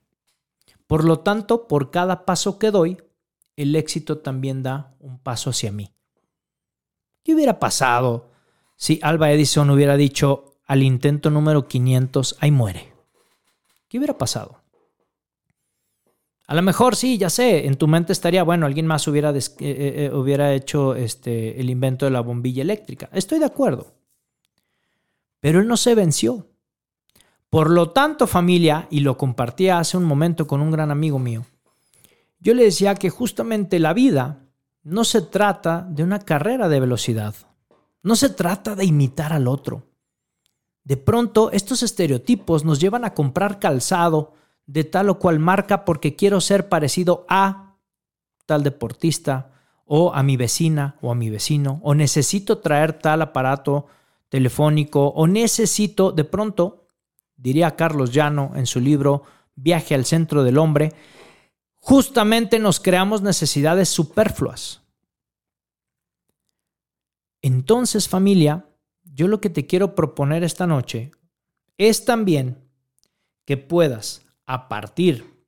Por 0.87 1.05
lo 1.05 1.19
tanto, 1.19 1.67
por 1.67 1.91
cada 1.91 2.25
paso 2.25 2.59
que 2.59 2.71
doy, 2.71 2.97
el 3.55 3.75
éxito 3.75 4.19
también 4.19 4.63
da 4.63 4.95
un 4.99 5.19
paso 5.19 5.49
hacia 5.49 5.71
mí. 5.71 5.93
¿Qué 7.23 7.35
hubiera 7.35 7.59
pasado 7.59 8.31
si 8.75 8.99
Alba 9.03 9.31
Edison 9.31 9.69
hubiera 9.69 9.95
dicho 9.95 10.55
al 10.65 10.83
intento 10.83 11.29
número 11.29 11.67
500, 11.67 12.37
ahí 12.39 12.51
muere? 12.51 12.93
¿Qué 13.87 13.97
hubiera 13.97 14.17
pasado? 14.17 14.61
A 16.47 16.55
lo 16.55 16.61
mejor 16.61 16.95
sí, 16.95 17.17
ya 17.17 17.29
sé, 17.29 17.65
en 17.65 17.75
tu 17.75 17.87
mente 17.87 18.11
estaría, 18.11 18.43
bueno, 18.43 18.65
alguien 18.65 18.85
más 18.85 19.07
hubiera, 19.07 19.29
eh, 19.31 19.37
eh, 19.37 19.53
eh, 19.59 20.11
hubiera 20.13 20.53
hecho 20.53 20.95
este, 20.95 21.59
el 21.59 21.69
invento 21.69 22.05
de 22.05 22.11
la 22.11 22.21
bombilla 22.21 22.61
eléctrica. 22.61 23.09
Estoy 23.13 23.39
de 23.39 23.45
acuerdo. 23.45 23.93
Pero 25.39 25.61
él 25.61 25.67
no 25.67 25.77
se 25.77 25.95
venció. 25.95 26.47
Por 27.49 27.69
lo 27.69 27.91
tanto, 27.91 28.27
familia, 28.27 28.87
y 28.89 29.01
lo 29.01 29.17
compartía 29.17 29.79
hace 29.79 29.95
un 29.95 30.03
momento 30.03 30.47
con 30.47 30.61
un 30.61 30.71
gran 30.71 30.91
amigo 30.91 31.19
mío, 31.19 31.45
yo 32.39 32.53
le 32.53 32.63
decía 32.63 32.95
que 32.95 33.09
justamente 33.09 33.79
la 33.79 33.93
vida 33.93 34.50
no 34.83 35.03
se 35.03 35.21
trata 35.21 35.85
de 35.89 36.03
una 36.03 36.19
carrera 36.19 36.67
de 36.67 36.79
velocidad. 36.79 37.35
No 38.03 38.15
se 38.15 38.29
trata 38.29 38.75
de 38.75 38.85
imitar 38.85 39.31
al 39.33 39.47
otro. 39.47 39.83
De 40.83 40.97
pronto, 40.97 41.51
estos 41.51 41.83
estereotipos 41.83 42.65
nos 42.65 42.79
llevan 42.79 43.05
a 43.05 43.13
comprar 43.13 43.59
calzado, 43.59 44.33
de 44.65 44.83
tal 44.83 45.09
o 45.09 45.19
cual 45.19 45.39
marca 45.39 45.85
porque 45.85 46.15
quiero 46.15 46.39
ser 46.41 46.69
parecido 46.69 47.25
a 47.27 47.77
tal 48.45 48.63
deportista 48.63 49.51
o 49.85 50.13
a 50.13 50.23
mi 50.23 50.37
vecina 50.37 50.95
o 51.01 51.11
a 51.11 51.15
mi 51.15 51.29
vecino 51.29 51.81
o 51.83 51.93
necesito 51.93 52.59
traer 52.59 52.93
tal 52.93 53.21
aparato 53.21 53.87
telefónico 54.29 55.07
o 55.07 55.27
necesito 55.27 56.11
de 56.13 56.23
pronto, 56.23 56.87
diría 57.35 57.75
Carlos 57.75 58.13
Llano 58.13 58.53
en 58.55 58.65
su 58.65 58.79
libro 58.79 59.23
Viaje 59.55 59.93
al 59.93 60.05
centro 60.05 60.43
del 60.43 60.57
hombre, 60.57 60.93
justamente 61.81 62.59
nos 62.59 62.79
creamos 62.79 63.21
necesidades 63.21 63.89
superfluas. 63.89 64.81
Entonces 67.41 68.07
familia, 68.07 68.69
yo 69.03 69.27
lo 69.27 69.41
que 69.41 69.49
te 69.49 69.65
quiero 69.65 69.95
proponer 69.95 70.43
esta 70.43 70.67
noche 70.67 71.11
es 71.77 72.05
también 72.05 72.69
que 73.45 73.57
puedas 73.57 74.21
a 74.45 74.69
partir 74.69 75.45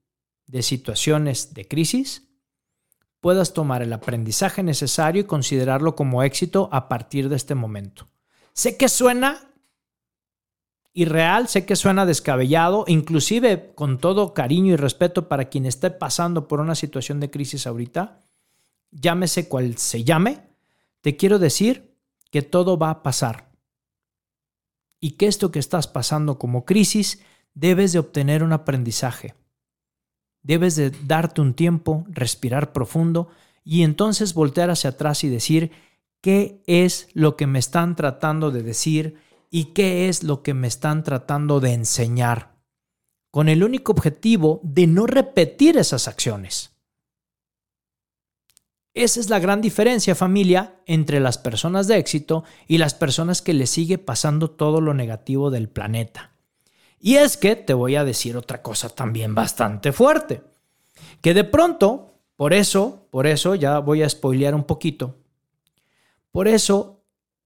de 0.47 0.63
situaciones 0.63 1.53
de 1.53 1.67
crisis, 1.67 2.27
puedas 3.21 3.53
tomar 3.53 3.83
el 3.83 3.93
aprendizaje 3.93 4.63
necesario 4.63 5.21
y 5.21 5.25
considerarlo 5.25 5.95
como 5.95 6.23
éxito 6.23 6.67
a 6.71 6.89
partir 6.89 7.29
de 7.29 7.35
este 7.35 7.53
momento. 7.55 8.09
Sé 8.53 8.75
que 8.75 8.89
suena 8.89 9.52
irreal, 10.93 11.47
sé 11.47 11.65
que 11.65 11.75
suena 11.75 12.05
descabellado, 12.05 12.85
inclusive 12.87 13.73
con 13.73 13.97
todo 13.97 14.33
cariño 14.33 14.73
y 14.73 14.77
respeto 14.77 15.27
para 15.27 15.45
quien 15.45 15.65
esté 15.65 15.89
pasando 15.89 16.47
por 16.47 16.59
una 16.59 16.75
situación 16.75 17.19
de 17.19 17.31
crisis 17.31 17.65
ahorita, 17.65 18.19
llámese 18.91 19.49
cual 19.49 19.77
se 19.77 20.03
llame, 20.03 20.43
te 21.01 21.17
quiero 21.17 21.39
decir 21.39 21.95
que 22.29 22.43
todo 22.43 22.77
va 22.77 22.91
a 22.91 23.03
pasar. 23.03 23.51
Y 24.99 25.11
que 25.11 25.27
esto 25.27 25.51
que 25.51 25.59
estás 25.59 25.87
pasando 25.87 26.39
como 26.39 26.63
crisis, 26.63 27.21
debes 27.53 27.91
de 27.91 27.99
obtener 27.99 28.43
un 28.43 28.53
aprendizaje. 28.53 29.35
Debes 30.43 30.75
de 30.75 30.91
darte 30.91 31.41
un 31.41 31.53
tiempo, 31.53 32.05
respirar 32.07 32.71
profundo 32.71 33.29
y 33.63 33.83
entonces 33.83 34.33
voltear 34.33 34.69
hacia 34.69 34.91
atrás 34.91 35.23
y 35.23 35.29
decir, 35.29 35.71
¿qué 36.21 36.61
es 36.67 37.09
lo 37.13 37.35
que 37.35 37.47
me 37.47 37.59
están 37.59 37.95
tratando 37.95 38.51
de 38.51 38.63
decir 38.63 39.17
y 39.55 39.65
qué 39.65 40.09
es 40.09 40.23
lo 40.23 40.41
que 40.41 40.55
me 40.55 40.67
están 40.67 41.03
tratando 41.03 41.59
de 41.59 41.73
enseñar? 41.73 42.55
Con 43.29 43.49
el 43.49 43.63
único 43.63 43.91
objetivo 43.91 44.59
de 44.63 44.87
no 44.87 45.05
repetir 45.05 45.77
esas 45.77 46.07
acciones. 46.07 46.71
Esa 48.95 49.19
es 49.19 49.29
la 49.29 49.37
gran 49.37 49.61
diferencia, 49.61 50.15
familia, 50.15 50.81
entre 50.87 51.19
las 51.19 51.37
personas 51.37 51.85
de 51.85 51.99
éxito 51.99 52.43
y 52.67 52.79
las 52.79 52.95
personas 52.95 53.43
que 53.43 53.53
le 53.53 53.67
sigue 53.67 53.99
pasando 53.99 54.49
todo 54.49 54.81
lo 54.81 54.95
negativo 54.95 55.51
del 55.51 55.69
planeta. 55.69 56.31
Y 56.99 57.17
es 57.17 57.37
que 57.37 57.55
te 57.55 57.75
voy 57.75 57.95
a 57.95 58.03
decir 58.03 58.35
otra 58.35 58.63
cosa 58.63 58.89
también 58.89 59.35
bastante 59.35 59.91
fuerte, 59.91 60.41
que 61.21 61.35
de 61.35 61.43
pronto, 61.43 62.15
por 62.35 62.53
eso, 62.53 63.07
por 63.11 63.27
eso, 63.27 63.53
ya 63.53 63.77
voy 63.77 64.01
a 64.01 64.09
spoilear 64.09 64.55
un 64.55 64.63
poquito, 64.63 65.19
por 66.31 66.47
eso, 66.47 67.02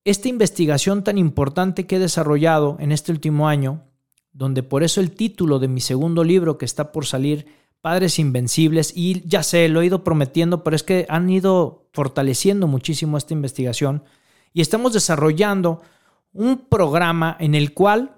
esta 0.07 0.29
investigación 0.29 1.03
tan 1.03 1.17
importante 1.17 1.85
que 1.85 1.97
he 1.97 1.99
desarrollado 1.99 2.77
en 2.79 2.93
este 2.93 3.11
último 3.11 3.49
año, 3.49 3.83
donde 4.31 4.63
por 4.63 4.83
eso 4.83 5.01
el 5.01 5.11
título 5.11 5.59
de 5.59 5.67
mi 5.67 5.81
segundo 5.81 6.23
libro 6.23 6.57
que 6.57 6.63
está 6.63 6.93
por 6.93 7.05
salir 7.05 7.45
Padres 7.81 8.17
Invencibles, 8.17 8.93
y 8.95 9.27
ya 9.27 9.43
sé, 9.43 9.67
lo 9.67 9.81
he 9.81 9.85
ido 9.85 10.05
prometiendo, 10.05 10.63
pero 10.63 10.77
es 10.77 10.83
que 10.83 11.05
han 11.09 11.29
ido 11.29 11.89
fortaleciendo 11.91 12.67
muchísimo 12.67 13.17
esta 13.17 13.33
investigación 13.33 14.05
y 14.53 14.61
estamos 14.61 14.93
desarrollando 14.93 15.81
un 16.31 16.57
programa 16.69 17.35
en 17.41 17.53
el 17.53 17.73
cual 17.73 18.15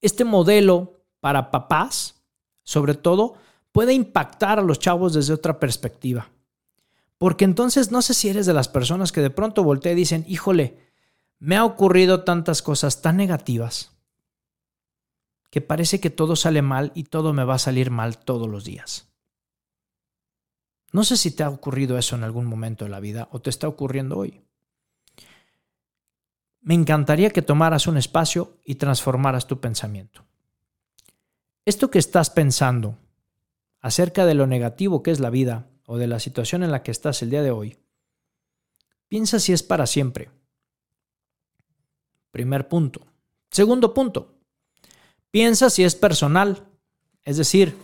este 0.00 0.24
modelo 0.24 1.00
para 1.18 1.50
papás, 1.50 2.22
sobre 2.62 2.94
todo, 2.94 3.34
puede 3.72 3.94
impactar 3.94 4.60
a 4.60 4.62
los 4.62 4.78
chavos 4.78 5.14
desde 5.14 5.34
otra 5.34 5.58
perspectiva. 5.58 6.28
Porque 7.18 7.44
entonces 7.44 7.90
no 7.90 8.02
sé 8.02 8.14
si 8.14 8.28
eres 8.28 8.46
de 8.46 8.54
las 8.54 8.68
personas 8.68 9.12
que 9.12 9.20
de 9.20 9.30
pronto 9.30 9.64
voltean 9.64 9.96
y 9.96 10.00
dicen, 10.00 10.24
híjole, 10.26 10.78
me 11.38 11.56
ha 11.56 11.64
ocurrido 11.64 12.24
tantas 12.24 12.62
cosas 12.62 13.02
tan 13.02 13.16
negativas 13.16 13.92
que 15.50 15.60
parece 15.60 16.00
que 16.00 16.10
todo 16.10 16.34
sale 16.34 16.62
mal 16.62 16.90
y 16.94 17.04
todo 17.04 17.32
me 17.32 17.44
va 17.44 17.54
a 17.54 17.58
salir 17.58 17.90
mal 17.90 18.18
todos 18.18 18.48
los 18.48 18.64
días. 18.64 19.08
No 20.92 21.04
sé 21.04 21.16
si 21.16 21.30
te 21.30 21.42
ha 21.42 21.48
ocurrido 21.48 21.98
eso 21.98 22.16
en 22.16 22.24
algún 22.24 22.46
momento 22.46 22.84
de 22.84 22.90
la 22.90 23.00
vida 23.00 23.28
o 23.30 23.40
te 23.40 23.50
está 23.50 23.68
ocurriendo 23.68 24.18
hoy. 24.18 24.42
Me 26.60 26.74
encantaría 26.74 27.30
que 27.30 27.42
tomaras 27.42 27.86
un 27.86 27.98
espacio 27.98 28.58
y 28.64 28.76
transformaras 28.76 29.46
tu 29.46 29.60
pensamiento. 29.60 30.24
Esto 31.64 31.90
que 31.90 31.98
estás 31.98 32.30
pensando 32.30 32.98
acerca 33.80 34.24
de 34.24 34.34
lo 34.34 34.46
negativo 34.46 35.02
que 35.02 35.10
es 35.10 35.20
la 35.20 35.30
vida 35.30 35.68
o 35.86 35.98
de 35.98 36.06
la 36.06 36.20
situación 36.20 36.62
en 36.62 36.70
la 36.70 36.82
que 36.82 36.90
estás 36.90 37.22
el 37.22 37.30
día 37.30 37.42
de 37.42 37.50
hoy, 37.50 37.78
piensa 39.08 39.38
si 39.38 39.52
es 39.52 39.62
para 39.62 39.86
siempre. 39.86 40.30
Primer 42.30 42.68
punto. 42.68 43.00
Segundo 43.50 43.94
punto, 43.94 44.34
Piensa 45.34 45.68
si 45.68 45.82
es 45.82 45.96
personal, 45.96 46.68
es 47.24 47.36
decir, 47.36 47.76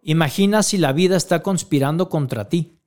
imagina 0.00 0.62
si 0.62 0.78
la 0.78 0.92
vida 0.92 1.16
está 1.16 1.42
conspirando 1.42 2.08
contra 2.08 2.48
ti, 2.48 2.78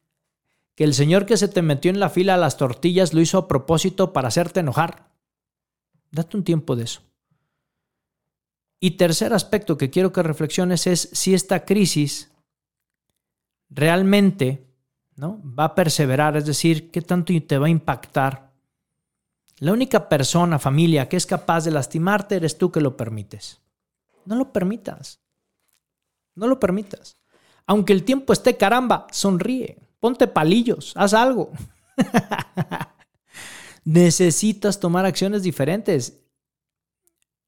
que 0.76 0.86
el 0.86 0.94
señor 0.94 1.26
que 1.26 1.36
se 1.36 1.50
te 1.50 1.62
metió 1.62 1.92
en 1.92 2.00
la 2.00 2.10
fila 2.10 2.36
a 2.36 2.38
las 2.38 2.56
tortillas 2.56 3.14
lo 3.14 3.20
hizo 3.20 3.38
a 3.38 3.50
propósito 3.50 4.14
para 4.14 4.30
hacerte 4.30 4.62
enojar. 4.62 5.12
Date 6.10 6.38
un 6.38 6.46
tiempo 6.46 6.78
de 6.78 6.86
eso. 6.86 7.02
Y 8.80 8.92
tercer 8.92 9.34
aspecto 9.34 9.78
que 9.78 9.90
quiero 9.90 10.14
que 10.14 10.24
reflexiones 10.24 10.88
es 10.88 11.10
si 11.12 11.34
esta 11.34 11.66
crisis 11.66 12.32
realmente 13.69 14.65
¿no? 15.15 15.41
va 15.43 15.65
a 15.65 15.75
perseverar, 15.75 16.38
es 16.38 16.45
decir, 16.45 16.91
qué 16.91 17.01
tanto 17.01 17.34
te 17.47 17.58
va 17.58 17.67
a 17.67 17.69
impactar. 17.69 18.51
La 19.60 19.71
única 19.71 20.10
persona, 20.10 20.60
familia, 20.60 21.08
que 21.08 21.17
es 21.17 21.25
capaz 21.25 21.63
de 21.63 21.71
lastimarte 21.71 22.36
eres 22.36 22.58
tú 22.58 22.71
que 22.71 22.82
lo 22.82 22.97
permites. 22.97 23.62
No 24.25 24.36
lo 24.36 24.51
permitas. 24.51 25.21
No 26.36 26.47
lo 26.47 26.60
permitas. 26.60 27.17
Aunque 27.65 27.93
el 27.93 28.04
tiempo 28.04 28.34
esté 28.34 28.58
caramba, 28.58 29.08
sonríe. 29.12 29.78
Ponte 29.99 30.28
palillos, 30.28 30.93
haz 30.95 31.13
algo. 31.13 31.51
Necesitas 33.86 34.80
tomar 34.80 35.06
acciones 35.06 35.41
diferentes. 35.41 36.19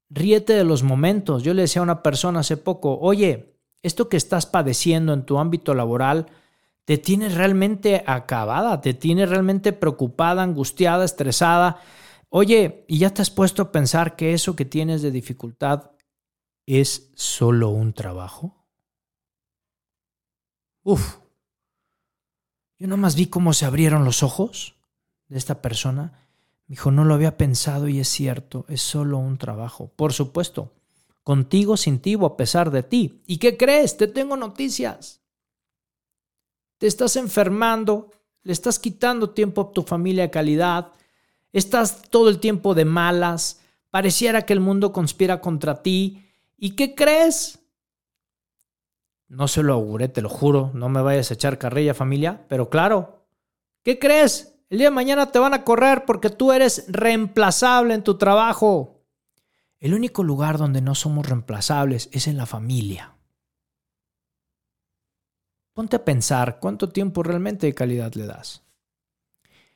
Ríete 0.08 0.54
de 0.54 0.64
los 0.64 0.82
momentos. 0.82 1.42
Yo 1.42 1.52
le 1.52 1.62
decía 1.62 1.80
a 1.80 1.84
una 1.84 2.02
persona 2.02 2.40
hace 2.40 2.56
poco, 2.56 2.98
oye, 2.98 3.57
esto 3.82 4.08
que 4.08 4.16
estás 4.16 4.46
padeciendo 4.46 5.12
en 5.12 5.24
tu 5.24 5.38
ámbito 5.38 5.74
laboral 5.74 6.26
te 6.84 6.96
tiene 6.96 7.28
realmente 7.28 8.02
acabada, 8.06 8.80
te 8.80 8.94
tiene 8.94 9.26
realmente 9.26 9.74
preocupada, 9.74 10.42
angustiada, 10.42 11.04
estresada. 11.04 11.80
Oye, 12.30 12.84
¿y 12.88 12.98
ya 12.98 13.10
te 13.12 13.20
has 13.20 13.30
puesto 13.30 13.60
a 13.60 13.72
pensar 13.72 14.16
que 14.16 14.32
eso 14.32 14.56
que 14.56 14.64
tienes 14.64 15.02
de 15.02 15.10
dificultad 15.10 15.90
es 16.64 17.10
solo 17.14 17.68
un 17.68 17.92
trabajo? 17.92 18.66
Uf. 20.82 21.18
Yo 22.78 22.88
nomás 22.88 23.16
vi 23.16 23.26
cómo 23.26 23.52
se 23.52 23.66
abrieron 23.66 24.06
los 24.06 24.22
ojos 24.22 24.76
de 25.28 25.36
esta 25.36 25.60
persona. 25.60 26.26
Me 26.66 26.74
dijo, 26.74 26.90
no 26.90 27.04
lo 27.04 27.12
había 27.12 27.36
pensado 27.36 27.88
y 27.88 28.00
es 28.00 28.08
cierto, 28.08 28.64
es 28.68 28.80
solo 28.80 29.18
un 29.18 29.36
trabajo. 29.36 29.92
Por 29.94 30.14
supuesto, 30.14 30.72
contigo, 31.28 31.76
sin 31.76 32.00
ti 32.00 32.14
o 32.14 32.24
a 32.24 32.38
pesar 32.38 32.70
de 32.70 32.82
ti. 32.82 33.22
¿Y 33.26 33.36
qué 33.36 33.58
crees? 33.58 33.98
Te 33.98 34.06
tengo 34.06 34.34
noticias. 34.34 35.20
Te 36.78 36.86
estás 36.86 37.16
enfermando, 37.16 38.10
le 38.42 38.54
estás 38.54 38.78
quitando 38.78 39.28
tiempo 39.28 39.60
a 39.60 39.72
tu 39.72 39.82
familia 39.82 40.22
de 40.22 40.30
calidad, 40.30 40.92
estás 41.52 42.00
todo 42.08 42.30
el 42.30 42.40
tiempo 42.40 42.74
de 42.74 42.86
malas, 42.86 43.60
pareciera 43.90 44.46
que 44.46 44.54
el 44.54 44.60
mundo 44.60 44.92
conspira 44.92 45.42
contra 45.42 45.82
ti, 45.82 46.24
¿Y 46.58 46.70
qué 46.70 46.96
crees? 46.96 47.60
No 49.28 49.46
se 49.46 49.62
lo 49.62 49.74
auguré, 49.74 50.08
te 50.08 50.22
lo 50.22 50.28
juro, 50.28 50.72
no 50.74 50.88
me 50.88 51.00
vayas 51.00 51.30
a 51.30 51.34
echar 51.34 51.56
carrilla 51.56 51.94
familia, 51.94 52.44
pero 52.48 52.68
claro, 52.68 53.26
¿qué 53.84 53.98
crees? 53.98 54.56
El 54.68 54.78
día 54.78 54.88
de 54.88 54.94
mañana 54.94 55.30
te 55.30 55.38
van 55.38 55.54
a 55.54 55.62
correr 55.62 56.04
porque 56.04 56.30
tú 56.30 56.50
eres 56.50 56.86
reemplazable 56.88 57.94
en 57.94 58.02
tu 58.02 58.18
trabajo. 58.18 58.97
El 59.80 59.94
único 59.94 60.22
lugar 60.22 60.58
donde 60.58 60.80
no 60.80 60.94
somos 60.94 61.26
reemplazables 61.26 62.08
es 62.12 62.26
en 62.26 62.36
la 62.36 62.46
familia. 62.46 63.14
Ponte 65.72 65.96
a 65.96 66.04
pensar 66.04 66.58
cuánto 66.60 66.88
tiempo 66.88 67.22
realmente 67.22 67.66
de 67.66 67.74
calidad 67.74 68.12
le 68.14 68.26
das. 68.26 68.62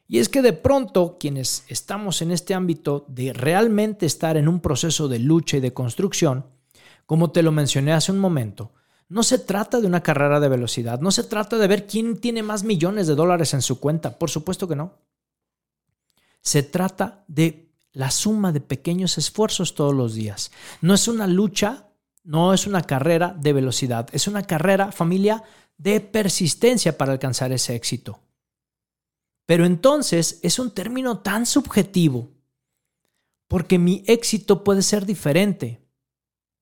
Y 0.09 0.19
es 0.19 0.29
que 0.29 0.43
de 0.43 0.53
pronto 0.53 1.17
quienes 1.19 1.65
estamos 1.69 2.21
en 2.21 2.33
este 2.33 2.55
ámbito 2.55 3.07
de 3.09 3.33
realmente 3.33 4.05
estar 4.05 4.37
en 4.37 4.49
un 4.49 4.61
proceso 4.61 5.07
de 5.09 5.21
lucha 5.21 5.57
y 5.57 5.61
de 5.61 5.73
construcción, 5.73 6.47
como 7.07 7.31
te 7.31 7.43
lo 7.43 7.53
mencioné 7.53 7.93
hace 7.93 8.11
un 8.11 8.19
momento, 8.19 8.73
no 9.09 9.23
se 9.23 9.39
trata 9.39 9.81
de 9.81 9.87
una 9.87 10.03
carrera 10.03 10.41
de 10.41 10.49
velocidad, 10.49 11.01
no 11.01 11.13
se 11.13 11.25
trata 11.25 11.57
de 11.59 11.69
ver 11.69 11.87
quién 11.87 12.19
tiene 12.19 12.43
más 12.43 12.65
millones 12.65 13.07
de 13.07 13.15
dólares 13.15 13.55
en 13.55 13.63
su 13.63 13.79
cuenta, 13.79 14.19
por 14.19 14.31
supuesto 14.31 14.67
que 14.67 14.77
no. 14.77 14.99
Se 16.41 16.63
trata 16.63 17.25
de 17.29 17.72
la 17.93 18.11
suma 18.11 18.53
de 18.53 18.61
pequeños 18.61 19.19
esfuerzos 19.19 19.75
todos 19.75 19.95
los 19.95 20.15
días. 20.15 20.51
No 20.81 20.95
es 20.95 21.09
una 21.09 21.27
lucha, 21.27 21.89
no 22.25 22.55
es 22.55 22.67
una 22.67 22.83
carrera 22.83 23.37
de 23.39 23.53
velocidad, 23.53 24.09
es 24.13 24.27
una 24.29 24.45
carrera, 24.45 24.93
familia, 24.93 25.43
de 25.77 26.01
persistencia 26.01 26.97
para 26.97 27.13
alcanzar 27.13 27.53
ese 27.53 27.75
éxito. 27.75 28.21
Pero 29.47 29.67
entonces 29.67 30.39
es 30.43 30.59
un 30.59 30.71
término 30.71 31.19
tan 31.19 31.47
subjetivo, 31.47 32.31
porque 33.49 33.79
mi 33.79 34.03
éxito 34.07 34.65
puede 34.65 34.83
ser 34.83 35.05
diferente 35.05 35.83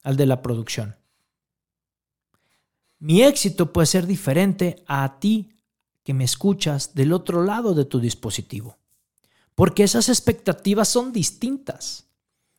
al 0.02 0.16
de 0.16 0.26
la 0.26 0.42
producción. 0.42 0.96
Mi 2.98 3.22
éxito 3.22 3.72
puede 3.72 3.86
ser 3.86 4.06
diferente 4.06 4.82
a 4.86 5.20
ti 5.20 5.52
que 6.02 6.14
me 6.14 6.24
escuchas 6.24 6.94
del 6.94 7.12
otro 7.12 7.44
lado 7.44 7.74
de 7.74 7.84
tu 7.84 8.00
dispositivo, 8.00 8.79
porque 9.54 9.84
esas 9.84 10.08
expectativas 10.08 10.88
son 10.88 11.12
distintas. 11.12 12.06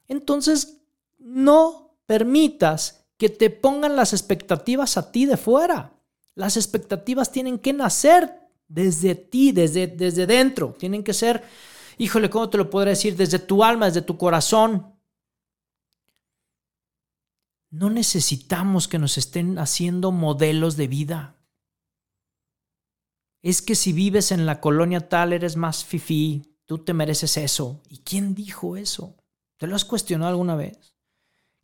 Entonces, 0.07 0.81
no 1.17 1.95
permitas 2.05 3.05
que 3.17 3.29
te 3.29 3.49
pongan 3.49 3.95
las 3.95 4.13
expectativas 4.13 4.97
a 4.97 5.11
ti 5.11 5.25
de 5.25 5.37
fuera. 5.37 5.93
Las 6.35 6.57
expectativas 6.57 7.31
tienen 7.31 7.59
que 7.59 7.73
nacer 7.73 8.49
desde 8.67 9.15
ti, 9.15 9.51
desde, 9.51 9.87
desde 9.87 10.25
dentro. 10.25 10.73
Tienen 10.73 11.03
que 11.03 11.13
ser, 11.13 11.43
híjole, 11.97 12.29
¿cómo 12.29 12.49
te 12.49 12.57
lo 12.57 12.69
podré 12.69 12.91
decir? 12.91 13.15
Desde 13.15 13.39
tu 13.39 13.63
alma, 13.63 13.85
desde 13.85 14.01
tu 14.01 14.17
corazón. 14.17 14.95
No 17.69 17.89
necesitamos 17.89 18.87
que 18.87 18.99
nos 18.99 19.17
estén 19.17 19.59
haciendo 19.59 20.11
modelos 20.11 20.75
de 20.75 20.87
vida. 20.87 21.35
Es 23.41 23.61
que 23.61 23.75
si 23.75 23.93
vives 23.93 24.31
en 24.31 24.45
la 24.45 24.59
colonia 24.59 25.09
tal 25.09 25.33
eres 25.33 25.55
más 25.55 25.85
fifí, 25.85 26.50
tú 26.71 26.77
te 26.77 26.93
mereces 26.93 27.35
eso. 27.35 27.81
¿Y 27.89 27.97
quién 27.97 28.33
dijo 28.33 28.77
eso? 28.77 29.17
¿Te 29.57 29.67
lo 29.67 29.75
has 29.75 29.83
cuestionado 29.83 30.31
alguna 30.31 30.55
vez? 30.55 30.95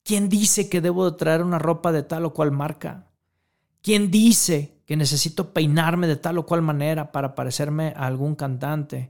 ¿Quién 0.03 0.27
dice 0.27 0.67
que 0.67 0.81
debo 0.81 1.09
de 1.09 1.17
traer 1.17 1.43
una 1.43 1.59
ropa 1.59 1.93
de 1.93 2.03
tal 2.03 2.25
o 2.25 2.33
cual 2.33 2.51
marca? 2.51 3.07
¿Quién 3.81 4.11
dice 4.11 4.81
que 4.85 4.97
necesito 4.97 5.53
peinarme 5.53 6.07
de 6.07 6.17
tal 6.17 6.39
o 6.39 6.45
cual 6.45 6.61
manera 6.61 7.13
para 7.13 7.35
parecerme 7.35 7.93
a 7.95 8.05
algún 8.05 8.35
cantante? 8.35 9.09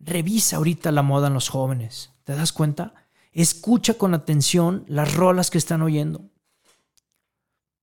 Revisa 0.00 0.56
ahorita 0.56 0.90
la 0.90 1.02
moda 1.02 1.28
en 1.28 1.34
los 1.34 1.48
jóvenes. 1.48 2.10
¿Te 2.24 2.34
das 2.34 2.52
cuenta? 2.52 2.94
Escucha 3.30 3.94
con 3.94 4.14
atención 4.14 4.84
las 4.88 5.14
rolas 5.14 5.48
que 5.48 5.58
están 5.58 5.80
oyendo. 5.80 6.22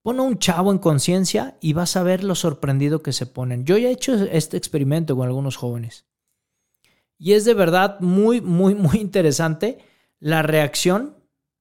Pon 0.01 0.19
a 0.19 0.23
un 0.23 0.37
chavo 0.37 0.73
en 0.73 0.79
conciencia 0.79 1.57
y 1.61 1.71
vas 1.71 1.95
a 1.95 2.03
ver 2.03 2.25
lo 2.25 2.35
sorprendido 2.35 3.01
que 3.01 3.13
se 3.13 3.25
ponen. 3.25 3.63
Yo 3.63 3.77
ya 3.77 3.87
he 3.87 3.93
hecho 3.93 4.15
este 4.15 4.57
experimento 4.57 5.15
con 5.15 5.25
algunos 5.25 5.55
jóvenes. 5.55 6.08
Y 7.19 7.33
es 7.33 7.45
de 7.45 7.53
verdad 7.53 7.99
muy, 7.99 8.41
muy, 8.41 8.73
muy 8.73 8.97
interesante 8.97 9.77
la 10.19 10.41
reacción, 10.41 11.15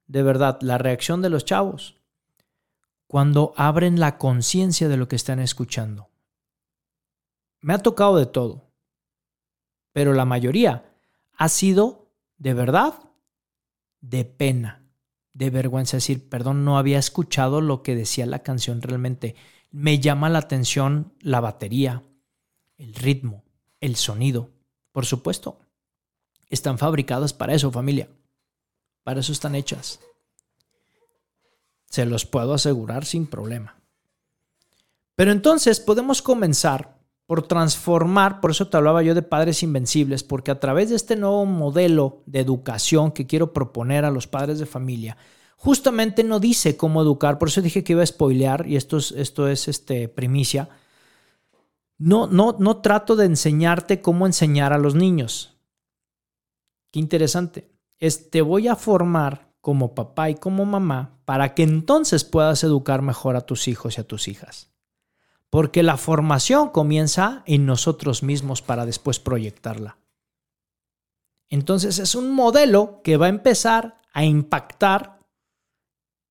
de 0.07 0.23
verdad, 0.23 0.59
la 0.63 0.79
reacción 0.79 1.21
de 1.21 1.29
los 1.29 1.45
chavos 1.45 1.99
cuando 3.09 3.55
abren 3.57 3.99
la 3.99 4.19
conciencia 4.19 4.87
de 4.89 4.99
lo 4.99 5.09
que 5.09 5.17
están 5.17 5.41
escuchando. 5.41 6.11
Me 7.61 7.73
ha 7.75 7.79
tocado 7.79 8.19
de 8.19 8.27
todo, 8.27 8.71
pero 9.93 10.13
la 10.13 10.27
mayoría 10.27 10.93
ha 11.37 11.49
sido 11.49 12.13
de 12.37 12.55
verdad 12.55 12.95
de 14.01 14.25
pena, 14.27 14.85
de 15.33 15.51
vergüenza, 15.51 15.97
decir, 15.97 16.29
perdón, 16.29 16.65
no 16.65 16.79
había 16.79 16.99
escuchado 16.99 17.61
lo 17.61 17.83
que 17.83 17.97
decía 17.97 18.27
la 18.27 18.43
canción 18.43 18.83
realmente. 18.83 19.35
Me 19.71 19.99
llama 19.99 20.29
la 20.29 20.41
atención 20.41 21.15
la 21.21 21.41
batería, 21.41 22.05
el 22.77 22.95
ritmo, 22.95 23.43
el 23.81 23.97
sonido. 23.97 24.51
Por 24.99 25.07
supuesto, 25.07 25.61
están 26.51 26.77
fabricadas 26.77 27.33
para 27.33 27.55
eso, 27.55 27.71
familia. 27.71 28.09
Para 29.05 29.21
eso 29.21 29.31
están 29.31 29.55
hechas. 29.55 30.01
Se 31.89 32.05
los 32.05 32.27
puedo 32.27 32.53
asegurar 32.53 33.05
sin 33.05 33.29
problema. 33.29 33.77
Pero 35.15 35.31
entonces 35.31 35.79
podemos 35.79 36.21
comenzar 36.21 36.99
por 37.27 37.47
transformar, 37.47 38.41
por 38.41 38.51
eso 38.51 38.67
te 38.67 38.77
hablaba 38.77 39.05
yo 39.05 39.15
de 39.15 39.23
padres 39.23 39.63
invencibles, 39.63 40.25
porque 40.25 40.51
a 40.51 40.59
través 40.59 40.91
de 40.91 40.97
este 40.97 41.15
nuevo 41.15 41.47
modelo 41.47 42.25
de 42.27 42.41
educación 42.41 43.13
que 43.13 43.29
quiero 43.29 43.53
proponer 43.53 44.05
a 44.05 44.11
los 44.11 44.27
padres 44.27 44.59
de 44.59 44.67
familia, 44.67 45.17
justamente 45.57 46.25
no 46.25 46.41
dice 46.41 46.77
cómo 46.77 47.03
educar, 47.03 47.39
por 47.39 47.51
eso 47.51 47.63
dije 47.63 47.85
que 47.85 47.93
iba 47.93 48.03
a 48.03 48.07
spoilear, 48.07 48.67
y 48.67 48.75
esto 48.75 48.97
es, 48.97 49.13
esto 49.13 49.47
es 49.47 49.69
este, 49.69 50.09
primicia. 50.09 50.69
No, 51.99 52.29
no, 52.29 52.57
no 52.59 52.81
trato 52.81 53.17
de 53.17 53.27
enseñarte 53.27 54.01
cómo 54.01 54.27
enseñar 54.27 54.73
a 54.73 54.79
los 54.79 54.95
niños. 54.95 55.59
Qué 56.93 57.01
interesante. 57.01 57.71
Es, 57.99 58.31
te 58.31 58.41
voy 58.41 58.69
a 58.69 58.77
formar 58.77 59.53
como 59.61 59.95
papá 59.95 60.31
y 60.31 60.37
como 60.37 60.65
mamá 60.65 61.21
para 61.25 61.55
que 61.55 61.65
entonces 61.65 62.25
puedas 62.25 62.63
educar 62.63 63.03
mejor 63.03 63.37
a 63.37 63.43
tus 63.43 63.69
hijos 63.69 63.99
y 63.99 64.01
a 64.01 64.07
tus 64.07 64.29
hijas. 64.29 64.71
Porque 65.51 65.83
la 65.83 65.97
formación 65.97 66.71
comienza 66.71 67.43
en 67.47 67.67
nosotros 67.67 68.23
mismos 68.23 68.63
para 68.63 68.87
después 68.87 69.19
proyectarla. 69.19 69.99
Entonces 71.51 71.99
es 71.99 72.15
un 72.15 72.31
modelo 72.31 73.01
que 73.03 73.17
va 73.17 73.27
a 73.27 73.31
empezar 73.31 74.01
a 74.13 74.25
impactar 74.25 75.19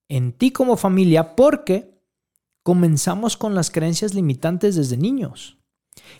en 0.07 0.31
ti 0.31 0.51
como 0.51 0.77
familia 0.77 1.35
porque 1.35 2.01
comenzamos 2.63 3.37
con 3.37 3.55
las 3.55 3.71
creencias 3.71 4.13
limitantes 4.13 4.75
desde 4.75 4.97
niños. 4.97 5.56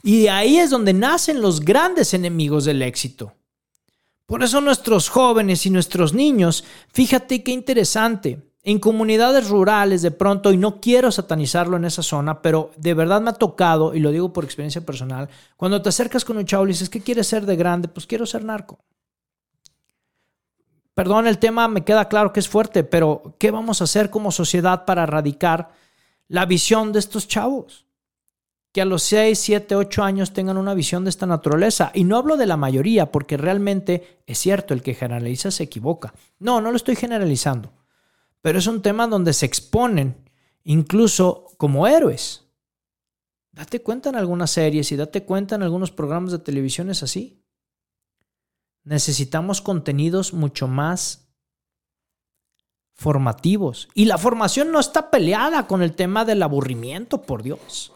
Y 0.03 0.21
de 0.21 0.29
ahí 0.29 0.57
es 0.57 0.69
donde 0.69 0.93
nacen 0.93 1.41
los 1.41 1.61
grandes 1.61 2.13
enemigos 2.13 2.65
del 2.65 2.81
éxito. 2.81 3.33
Por 4.25 4.43
eso 4.43 4.59
nuestros 4.59 5.09
jóvenes 5.09 5.65
y 5.65 5.69
nuestros 5.69 6.13
niños, 6.13 6.65
fíjate 6.91 7.43
qué 7.43 7.51
interesante, 7.51 8.47
en 8.63 8.79
comunidades 8.79 9.47
rurales 9.47 10.01
de 10.01 10.11
pronto, 10.11 10.51
y 10.51 10.57
no 10.57 10.81
quiero 10.81 11.09
satanizarlo 11.09 11.77
en 11.77 11.85
esa 11.85 12.03
zona, 12.03 12.41
pero 12.41 12.71
de 12.75 12.93
verdad 12.93 13.21
me 13.21 13.29
ha 13.29 13.33
tocado, 13.33 13.95
y 13.95 14.01
lo 14.01 14.11
digo 14.11 14.33
por 14.33 14.43
experiencia 14.43 14.85
personal, 14.85 15.29
cuando 15.55 15.81
te 15.81 15.87
acercas 15.87 16.25
con 16.25 16.35
un 16.35 16.45
chavo 16.45 16.65
y 16.65 16.71
dices, 16.71 16.89
¿qué 16.89 16.99
quieres 16.99 17.27
ser 17.27 17.45
de 17.45 17.55
grande? 17.55 17.87
Pues 17.87 18.05
quiero 18.05 18.25
ser 18.25 18.43
narco. 18.43 18.79
Perdón, 20.93 21.27
el 21.27 21.37
tema 21.37 21.69
me 21.69 21.85
queda 21.85 22.09
claro 22.09 22.33
que 22.33 22.41
es 22.41 22.49
fuerte, 22.49 22.83
pero 22.83 23.35
¿qué 23.39 23.51
vamos 23.51 23.79
a 23.79 23.85
hacer 23.85 24.09
como 24.09 24.33
sociedad 24.33 24.83
para 24.83 25.03
erradicar 25.03 25.69
la 26.27 26.45
visión 26.45 26.91
de 26.91 26.99
estos 26.99 27.25
chavos? 27.29 27.86
Que 28.77 28.81
a 28.83 28.85
los 28.85 29.01
6, 29.01 29.39
7, 29.39 29.75
8 29.75 30.03
años 30.03 30.33
tengan 30.33 30.55
una 30.55 30.75
visión 30.75 31.03
de 31.03 31.09
esta 31.09 31.25
naturaleza. 31.25 31.89
Y 31.95 32.03
no 32.03 32.15
hablo 32.15 32.37
de 32.37 32.45
la 32.45 32.57
mayoría, 32.57 33.11
porque 33.11 33.35
realmente 33.35 34.21
es 34.27 34.37
cierto, 34.37 34.75
el 34.75 34.83
que 34.83 34.93
generaliza 34.93 35.49
se 35.49 35.63
equivoca. 35.63 36.13
No, 36.37 36.61
no 36.61 36.69
lo 36.69 36.77
estoy 36.77 36.95
generalizando. 36.95 37.73
Pero 38.39 38.59
es 38.59 38.67
un 38.67 38.83
tema 38.83 39.07
donde 39.07 39.33
se 39.33 39.47
exponen 39.47 40.29
incluso 40.63 41.47
como 41.57 41.87
héroes. 41.87 42.43
Date 43.51 43.81
cuenta 43.81 44.09
en 44.09 44.15
algunas 44.15 44.51
series 44.51 44.91
y 44.91 44.95
date 44.95 45.23
cuenta 45.23 45.55
en 45.55 45.63
algunos 45.63 45.89
programas 45.89 46.31
de 46.31 46.37
televisión 46.37 46.91
es 46.91 47.01
así. 47.01 47.43
Necesitamos 48.83 49.59
contenidos 49.59 50.33
mucho 50.33 50.67
más 50.67 51.31
formativos. 52.93 53.89
Y 53.95 54.05
la 54.05 54.19
formación 54.19 54.71
no 54.71 54.79
está 54.79 55.09
peleada 55.09 55.65
con 55.65 55.81
el 55.81 55.93
tema 55.95 56.25
del 56.25 56.43
aburrimiento, 56.43 57.23
por 57.23 57.41
Dios. 57.41 57.91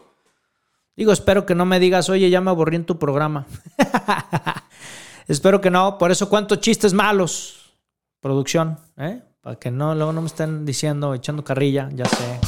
Digo, 0.96 1.12
espero 1.12 1.46
que 1.46 1.54
no 1.54 1.64
me 1.64 1.80
digas, 1.80 2.10
oye, 2.10 2.28
ya 2.28 2.40
me 2.40 2.50
aburrí 2.50 2.76
en 2.76 2.84
tu 2.84 2.98
programa. 2.98 3.46
espero 5.28 5.60
que 5.60 5.70
no. 5.70 5.96
Por 5.96 6.10
eso, 6.10 6.28
¿cuántos 6.28 6.60
chistes 6.60 6.92
malos? 6.92 7.74
Producción, 8.20 8.78
¿eh? 8.98 9.22
Para 9.40 9.56
que 9.56 9.70
no, 9.70 9.94
luego 9.94 10.12
no 10.12 10.20
me 10.20 10.26
estén 10.26 10.64
diciendo, 10.64 11.14
echando 11.14 11.42
carrilla, 11.42 11.88
ya 11.92 12.04
sé. 12.04 12.38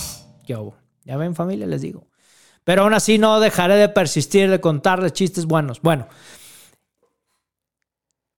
Yo, 0.47 0.75
ya 1.05 1.17
ven 1.17 1.35
familia, 1.35 1.67
les 1.67 1.81
digo. 1.81 2.07
Pero 2.65 2.83
aún 2.83 2.95
así 2.95 3.19
no 3.19 3.41
dejaré 3.41 3.77
de 3.77 3.89
persistir, 3.89 4.51
de 4.51 4.61
contarles 4.61 5.13
chistes 5.13 5.47
buenos. 5.47 5.81
Bueno, 5.81 6.07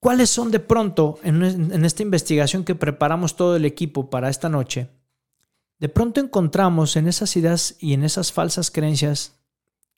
¿cuáles 0.01 0.31
son 0.31 0.51
de 0.51 0.61
pronto, 0.61 1.19
en, 1.23 1.43
en 1.43 1.85
esta 1.85 2.03
investigación 2.03 2.65
que 2.65 2.75
preparamos 2.75 3.37
todo 3.37 3.57
el 3.57 3.65
equipo 3.65 4.09
para 4.09 4.31
esta 4.31 4.49
noche, 4.49 4.89
de 5.79 5.89
pronto 5.89 6.21
encontramos 6.21 6.97
en 6.97 7.09
esas 7.09 7.37
ideas 7.37 7.77
y 7.81 7.93
en 7.93 8.05
esas 8.05 8.33
falsas 8.33 8.71
creencias 8.71 9.36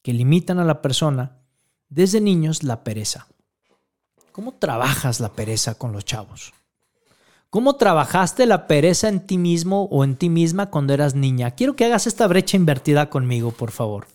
que 0.08 0.14
limitan 0.14 0.58
a 0.58 0.64
la 0.64 0.80
persona 0.80 1.36
desde 1.90 2.22
niños 2.22 2.62
la 2.62 2.82
pereza. 2.82 3.26
¿Cómo 4.32 4.54
trabajas 4.54 5.20
la 5.20 5.34
pereza 5.34 5.74
con 5.74 5.92
los 5.92 6.06
chavos? 6.06 6.54
¿Cómo 7.50 7.76
trabajaste 7.76 8.46
la 8.46 8.66
pereza 8.66 9.10
en 9.10 9.26
ti 9.26 9.36
mismo 9.36 9.84
o 9.90 10.04
en 10.04 10.16
ti 10.16 10.30
misma 10.30 10.70
cuando 10.70 10.94
eras 10.94 11.14
niña? 11.14 11.50
Quiero 11.50 11.76
que 11.76 11.84
hagas 11.84 12.06
esta 12.06 12.26
brecha 12.26 12.56
invertida 12.56 13.10
conmigo, 13.10 13.50
por 13.50 13.70
favor. 13.70 14.06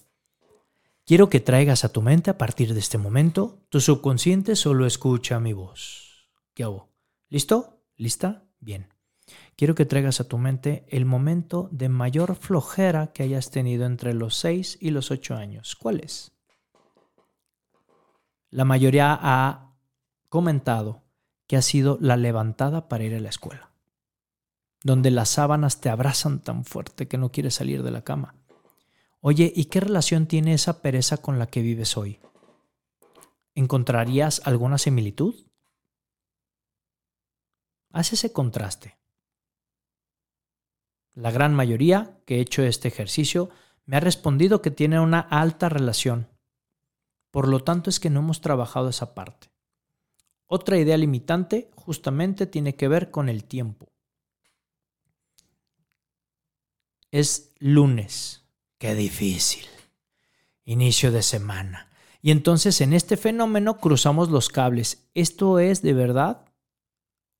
Quiero 1.06 1.30
que 1.30 1.40
traigas 1.40 1.84
a 1.84 1.90
tu 1.90 2.02
mente 2.02 2.32
a 2.32 2.40
partir 2.40 2.74
de 2.74 2.80
este 2.80 2.98
momento, 2.98 3.60
tu 3.70 3.80
subconsciente 3.80 4.56
solo 4.56 4.88
escucha 4.88 5.40
mi 5.40 5.54
voz. 5.54 6.28
¿Qué 6.56 6.64
hago? 6.64 6.90
¿Listo? 7.30 7.84
¿Lista? 7.98 8.48
Bien 8.60 8.93
quiero 9.56 9.76
que 9.76 9.86
traigas 9.86 10.20
a 10.20 10.28
tu 10.28 10.38
mente 10.38 10.86
el 10.89 11.06
momento 11.06 11.70
de 11.72 11.89
mayor 11.89 12.36
flojera 12.36 13.13
que 13.13 13.24
hayas 13.24 13.52
tenido 13.52 13.86
entre 13.86 14.13
los 14.13 14.36
6 14.38 14.78
y 14.82 14.92
los 14.92 15.12
8 15.12 15.36
años. 15.36 15.76
¿Cuál 15.76 16.00
es? 16.00 16.32
La 18.50 18.66
mayoría 18.66 19.18
ha 19.20 19.74
comentado 20.30 21.04
que 21.48 21.58
ha 21.58 21.62
sido 21.62 21.98
la 22.00 22.18
levantada 22.18 22.88
para 22.88 23.04
ir 23.04 23.16
a 23.16 23.20
la 23.20 23.30
escuela, 23.30 23.72
donde 24.84 25.12
las 25.12 25.30
sábanas 25.30 25.82
te 25.82 25.89
abrazan 25.89 26.39
tan 26.39 26.66
fuerte 26.66 27.08
que 27.08 27.18
no 27.18 27.32
quieres 27.32 27.56
salir 27.56 27.84
de 27.84 27.92
la 27.92 28.04
cama. 28.04 28.36
Oye, 29.22 29.52
¿y 29.56 29.66
qué 29.66 29.80
relación 29.80 30.28
tiene 30.28 30.54
esa 30.54 30.82
pereza 30.82 31.18
con 31.18 31.39
la 31.39 31.48
que 31.48 31.62
vives 31.62 31.98
hoy? 31.98 32.20
¿Encontrarías 33.56 34.42
alguna 34.46 34.78
similitud? 34.78 35.36
Haz 37.92 38.13
ese 38.13 38.34
contraste. 38.34 38.98
La 41.15 41.32
gran 41.32 41.54
mayoría 41.54 42.17
que 42.26 42.38
he 42.38 42.41
hecho 42.41 42.63
este 42.63 42.88
ejercicio 42.88 43.49
me 43.86 43.97
ha 43.97 43.99
respondido 43.99 44.62
que 44.62 44.71
tiene 44.71 44.99
una 44.99 45.19
alta 45.19 45.69
relación. 45.69 46.28
Por 47.32 47.47
lo 47.47 47.63
tanto 47.63 47.89
es 47.89 47.99
que 47.99 48.10
no 48.10 48.21
hemos 48.21 48.41
trabajado 48.41 48.89
esa 48.89 49.13
parte. 49.13 49.52
Otra 50.47 50.78
idea 50.78 50.97
limitante 50.97 51.71
justamente 51.76 52.45
tiene 52.45 52.76
que 52.76 52.88
ver 52.88 53.12
con 53.12 53.30
el 53.30 53.43
tiempo. 53.43 53.91
Es 57.12 57.54
lunes. 57.60 58.43
Qué 58.78 58.95
difícil. 58.95 59.65
inicio 60.65 61.12
de 61.12 61.23
semana. 61.23 61.89
Y 62.21 62.32
entonces 62.32 62.80
en 62.82 62.93
este 62.93 63.17
fenómeno 63.17 63.78
cruzamos 63.78 64.30
los 64.30 64.47
cables. 64.49 65.10
Esto 65.13 65.60
es 65.60 65.82
de 65.82 65.93
verdad 65.93 66.45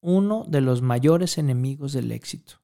uno 0.02 0.44
de 0.48 0.60
los 0.60 0.82
mayores 0.82 1.38
enemigos 1.38 1.94
del 1.94 2.12
éxito. 2.12 2.63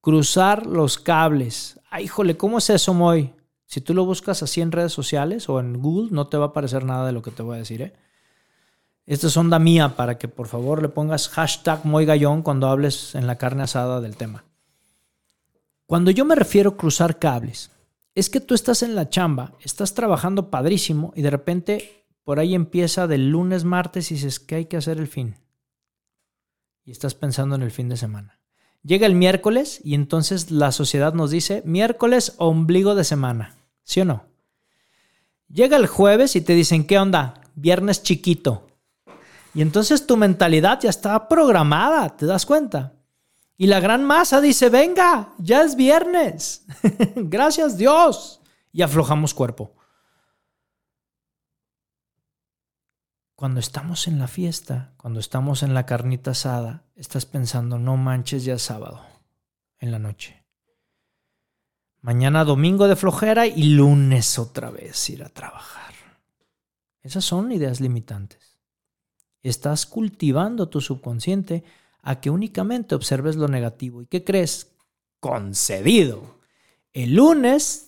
Cruzar 0.00 0.66
los 0.66 0.98
cables. 0.98 1.80
Ay, 1.90 2.04
híjole, 2.04 2.36
¿cómo 2.36 2.58
es 2.58 2.70
eso, 2.70 2.94
Moy? 2.94 3.34
Si 3.66 3.80
tú 3.80 3.92
lo 3.92 4.04
buscas 4.04 4.42
así 4.42 4.60
en 4.60 4.72
redes 4.72 4.92
sociales 4.92 5.48
o 5.48 5.60
en 5.60 5.80
Google, 5.80 6.08
no 6.10 6.28
te 6.28 6.36
va 6.36 6.46
a 6.46 6.48
aparecer 6.48 6.84
nada 6.84 7.06
de 7.06 7.12
lo 7.12 7.22
que 7.22 7.30
te 7.30 7.42
voy 7.42 7.56
a 7.56 7.58
decir, 7.58 7.82
¿eh? 7.82 7.92
Esta 9.04 9.26
es 9.26 9.36
onda 9.38 9.58
mía 9.58 9.96
para 9.96 10.18
que 10.18 10.28
por 10.28 10.48
favor 10.48 10.82
le 10.82 10.90
pongas 10.90 11.30
hashtag 11.30 11.84
Moy 11.86 12.04
Gallón 12.04 12.42
cuando 12.42 12.68
hables 12.68 13.14
en 13.14 13.26
la 13.26 13.36
carne 13.36 13.62
asada 13.62 14.02
del 14.02 14.16
tema. 14.16 14.44
Cuando 15.86 16.10
yo 16.10 16.26
me 16.26 16.34
refiero 16.34 16.70
a 16.70 16.76
cruzar 16.76 17.18
cables, 17.18 17.70
es 18.14 18.28
que 18.28 18.40
tú 18.40 18.54
estás 18.54 18.82
en 18.82 18.94
la 18.94 19.08
chamba, 19.08 19.54
estás 19.62 19.94
trabajando 19.94 20.50
padrísimo 20.50 21.14
y 21.16 21.22
de 21.22 21.30
repente 21.30 22.06
por 22.22 22.38
ahí 22.38 22.54
empieza 22.54 23.06
del 23.06 23.30
lunes, 23.30 23.64
martes 23.64 24.10
y 24.10 24.16
dices 24.16 24.40
que 24.40 24.56
hay 24.56 24.64
que 24.66 24.76
hacer 24.76 24.98
el 24.98 25.06
fin. 25.06 25.36
Y 26.84 26.90
estás 26.90 27.14
pensando 27.14 27.54
en 27.54 27.62
el 27.62 27.70
fin 27.70 27.88
de 27.88 27.96
semana. 27.96 28.37
Llega 28.82 29.06
el 29.06 29.14
miércoles 29.14 29.80
y 29.84 29.94
entonces 29.94 30.50
la 30.50 30.72
sociedad 30.72 31.12
nos 31.12 31.30
dice 31.30 31.62
miércoles 31.64 32.34
ombligo 32.38 32.94
de 32.94 33.04
semana. 33.04 33.56
¿Sí 33.84 34.00
o 34.00 34.04
no? 34.04 34.24
Llega 35.48 35.76
el 35.76 35.86
jueves 35.86 36.36
y 36.36 36.40
te 36.40 36.54
dicen, 36.54 36.86
¿qué 36.86 36.98
onda? 36.98 37.34
Viernes 37.54 38.02
chiquito. 38.02 38.68
Y 39.54 39.62
entonces 39.62 40.06
tu 40.06 40.16
mentalidad 40.16 40.80
ya 40.80 40.90
está 40.90 41.28
programada, 41.28 42.16
¿te 42.16 42.26
das 42.26 42.46
cuenta? 42.46 42.94
Y 43.56 43.66
la 43.66 43.80
gran 43.80 44.04
masa 44.04 44.40
dice, 44.40 44.68
venga, 44.68 45.30
ya 45.38 45.62
es 45.62 45.74
viernes. 45.74 46.64
Gracias 47.16 47.76
Dios. 47.76 48.40
Y 48.72 48.82
aflojamos 48.82 49.34
cuerpo. 49.34 49.72
Cuando 53.38 53.60
estamos 53.60 54.08
en 54.08 54.18
la 54.18 54.26
fiesta, 54.26 54.94
cuando 54.96 55.20
estamos 55.20 55.62
en 55.62 55.72
la 55.72 55.86
carnita 55.86 56.32
asada, 56.32 56.82
estás 56.96 57.24
pensando, 57.24 57.78
no 57.78 57.96
manches, 57.96 58.44
ya 58.44 58.58
sábado, 58.58 59.00
en 59.78 59.92
la 59.92 60.00
noche. 60.00 60.42
Mañana 62.00 62.42
domingo 62.42 62.88
de 62.88 62.96
flojera 62.96 63.46
y 63.46 63.76
lunes 63.76 64.40
otra 64.40 64.70
vez 64.70 65.08
ir 65.08 65.22
a 65.22 65.28
trabajar. 65.28 65.94
Esas 67.00 67.24
son 67.24 67.52
ideas 67.52 67.80
limitantes. 67.80 68.58
Estás 69.44 69.86
cultivando 69.86 70.68
tu 70.68 70.80
subconsciente 70.80 71.62
a 72.02 72.18
que 72.18 72.30
únicamente 72.30 72.96
observes 72.96 73.36
lo 73.36 73.46
negativo. 73.46 74.02
¿Y 74.02 74.06
qué 74.06 74.24
crees? 74.24 74.72
Concedido. 75.20 76.40
El 76.92 77.14
lunes 77.14 77.87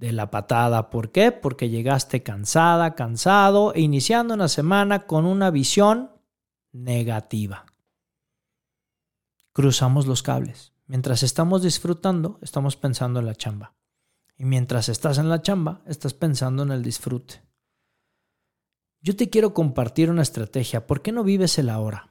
de 0.00 0.12
la 0.12 0.30
patada. 0.30 0.88
¿Por 0.88 1.12
qué? 1.12 1.30
Porque 1.30 1.68
llegaste 1.68 2.22
cansada, 2.22 2.94
cansado 2.94 3.74
e 3.74 3.82
iniciando 3.82 4.32
una 4.32 4.48
semana 4.48 5.06
con 5.06 5.26
una 5.26 5.50
visión 5.50 6.10
negativa. 6.72 7.66
Cruzamos 9.52 10.06
los 10.06 10.22
cables. 10.22 10.72
Mientras 10.86 11.22
estamos 11.22 11.62
disfrutando, 11.62 12.38
estamos 12.40 12.76
pensando 12.76 13.20
en 13.20 13.26
la 13.26 13.34
chamba. 13.34 13.74
Y 14.38 14.46
mientras 14.46 14.88
estás 14.88 15.18
en 15.18 15.28
la 15.28 15.42
chamba, 15.42 15.82
estás 15.84 16.14
pensando 16.14 16.62
en 16.62 16.70
el 16.72 16.82
disfrute. 16.82 17.42
Yo 19.02 19.14
te 19.16 19.28
quiero 19.28 19.52
compartir 19.52 20.10
una 20.10 20.22
estrategia. 20.22 20.86
¿Por 20.86 21.02
qué 21.02 21.12
no 21.12 21.24
vives 21.24 21.58
el 21.58 21.68
ahora? 21.68 22.08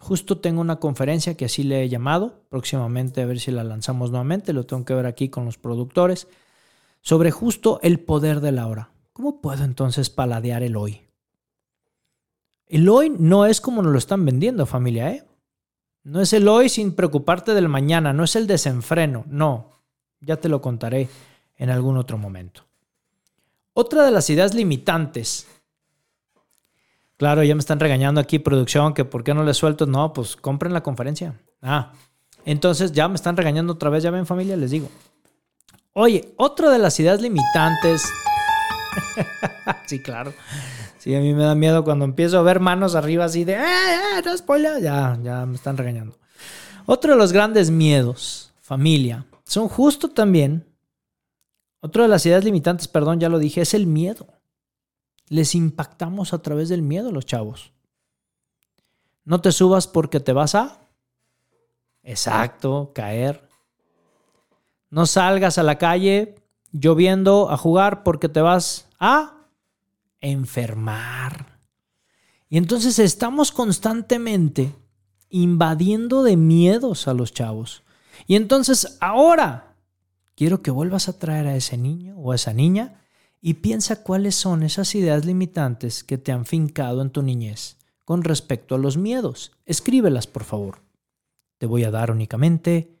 Justo 0.00 0.40
tengo 0.40 0.60
una 0.60 0.80
conferencia 0.80 1.36
que 1.36 1.44
así 1.44 1.62
le 1.62 1.82
he 1.82 1.88
llamado, 1.88 2.44
próximamente 2.48 3.22
a 3.22 3.26
ver 3.26 3.38
si 3.38 3.52
la 3.52 3.62
lanzamos 3.62 4.10
nuevamente, 4.10 4.52
lo 4.52 4.66
tengo 4.66 4.84
que 4.84 4.94
ver 4.94 5.06
aquí 5.06 5.28
con 5.28 5.44
los 5.44 5.58
productores, 5.58 6.28
sobre 7.06 7.30
justo 7.30 7.78
el 7.84 8.00
poder 8.00 8.40
de 8.40 8.50
la 8.50 8.66
hora. 8.66 8.90
¿Cómo 9.12 9.40
puedo 9.40 9.62
entonces 9.62 10.10
paladear 10.10 10.64
el 10.64 10.74
hoy? 10.74 11.02
El 12.66 12.88
hoy 12.88 13.14
no 13.16 13.46
es 13.46 13.60
como 13.60 13.80
nos 13.80 13.92
lo 13.92 13.98
están 13.98 14.24
vendiendo, 14.24 14.66
familia, 14.66 15.12
¿eh? 15.12 15.24
No 16.02 16.20
es 16.20 16.32
el 16.32 16.48
hoy 16.48 16.68
sin 16.68 16.96
preocuparte 16.96 17.54
del 17.54 17.68
mañana, 17.68 18.12
no 18.12 18.24
es 18.24 18.34
el 18.34 18.48
desenfreno, 18.48 19.24
no. 19.28 19.70
Ya 20.20 20.38
te 20.38 20.48
lo 20.48 20.60
contaré 20.60 21.08
en 21.56 21.70
algún 21.70 21.96
otro 21.96 22.18
momento. 22.18 22.64
Otra 23.72 24.04
de 24.04 24.10
las 24.10 24.28
ideas 24.28 24.52
limitantes 24.52 25.46
Claro, 27.18 27.44
ya 27.44 27.54
me 27.54 27.60
están 27.60 27.78
regañando 27.78 28.20
aquí, 28.20 28.40
producción, 28.40 28.94
que 28.94 29.04
por 29.04 29.22
qué 29.22 29.32
no 29.32 29.44
les 29.44 29.56
suelto. 29.56 29.86
No, 29.86 30.12
pues 30.12 30.34
compren 30.34 30.72
la 30.72 30.82
conferencia. 30.82 31.40
Ah, 31.62 31.92
entonces 32.44 32.90
ya 32.92 33.08
me 33.08 33.14
están 33.14 33.36
regañando 33.36 33.74
otra 33.74 33.90
vez, 33.90 34.02
ya 34.02 34.10
ven 34.10 34.26
familia, 34.26 34.56
les 34.56 34.72
digo. 34.72 34.88
Oye, 35.98 36.34
otra 36.36 36.70
de 36.70 36.78
las 36.78 37.00
ideas 37.00 37.20
limitantes. 37.20 38.04
sí, 39.86 40.02
claro. 40.02 40.34
Sí, 40.98 41.14
a 41.14 41.20
mí 41.20 41.32
me 41.32 41.44
da 41.44 41.54
miedo 41.54 41.84
cuando 41.84 42.04
empiezo 42.04 42.38
a 42.38 42.42
ver 42.42 42.60
manos 42.60 42.94
arriba 42.94 43.24
así 43.24 43.44
de, 43.44 43.54
¡eh, 43.54 43.58
eh, 44.18 44.22
no 44.24 44.36
spoiler! 44.36 44.82
Ya, 44.82 45.18
ya 45.22 45.46
me 45.46 45.54
están 45.54 45.76
regañando. 45.76 46.18
Otro 46.84 47.12
de 47.12 47.18
los 47.18 47.32
grandes 47.32 47.70
miedos, 47.70 48.52
familia, 48.60 49.26
son 49.44 49.68
justo 49.68 50.10
también. 50.10 50.66
Otra 51.80 52.02
de 52.02 52.08
las 52.08 52.26
ideas 52.26 52.44
limitantes, 52.44 52.88
perdón, 52.88 53.18
ya 53.18 53.28
lo 53.28 53.38
dije, 53.38 53.62
es 53.62 53.74
el 53.74 53.86
miedo 53.86 54.26
les 55.28 55.54
impactamos 55.54 56.32
a 56.32 56.42
través 56.42 56.68
del 56.68 56.82
miedo 56.82 57.10
los 57.10 57.26
chavos. 57.26 57.72
No 59.24 59.40
te 59.40 59.52
subas 59.52 59.86
porque 59.86 60.20
te 60.20 60.32
vas 60.32 60.54
a... 60.54 60.80
Exacto, 62.02 62.92
caer. 62.94 63.45
No 64.96 65.04
salgas 65.04 65.58
a 65.58 65.62
la 65.62 65.76
calle 65.76 66.36
lloviendo 66.72 67.50
a 67.50 67.58
jugar 67.58 68.02
porque 68.02 68.30
te 68.30 68.40
vas 68.40 68.88
a 68.98 69.46
enfermar. 70.22 71.60
Y 72.48 72.56
entonces 72.56 72.98
estamos 72.98 73.52
constantemente 73.52 74.74
invadiendo 75.28 76.22
de 76.22 76.38
miedos 76.38 77.08
a 77.08 77.12
los 77.12 77.34
chavos. 77.34 77.82
Y 78.26 78.36
entonces 78.36 78.96
ahora 79.02 79.76
quiero 80.34 80.62
que 80.62 80.70
vuelvas 80.70 81.10
a 81.10 81.18
traer 81.18 81.46
a 81.46 81.56
ese 81.56 81.76
niño 81.76 82.16
o 82.16 82.32
a 82.32 82.36
esa 82.36 82.54
niña 82.54 83.02
y 83.42 83.52
piensa 83.52 84.02
cuáles 84.02 84.34
son 84.34 84.62
esas 84.62 84.94
ideas 84.94 85.26
limitantes 85.26 86.04
que 86.04 86.16
te 86.16 86.32
han 86.32 86.46
fincado 86.46 87.02
en 87.02 87.10
tu 87.10 87.20
niñez 87.20 87.76
con 88.06 88.24
respecto 88.24 88.76
a 88.76 88.78
los 88.78 88.96
miedos. 88.96 89.52
Escríbelas, 89.66 90.26
por 90.26 90.44
favor. 90.44 90.80
Te 91.58 91.66
voy 91.66 91.84
a 91.84 91.90
dar 91.90 92.10
únicamente 92.10 92.95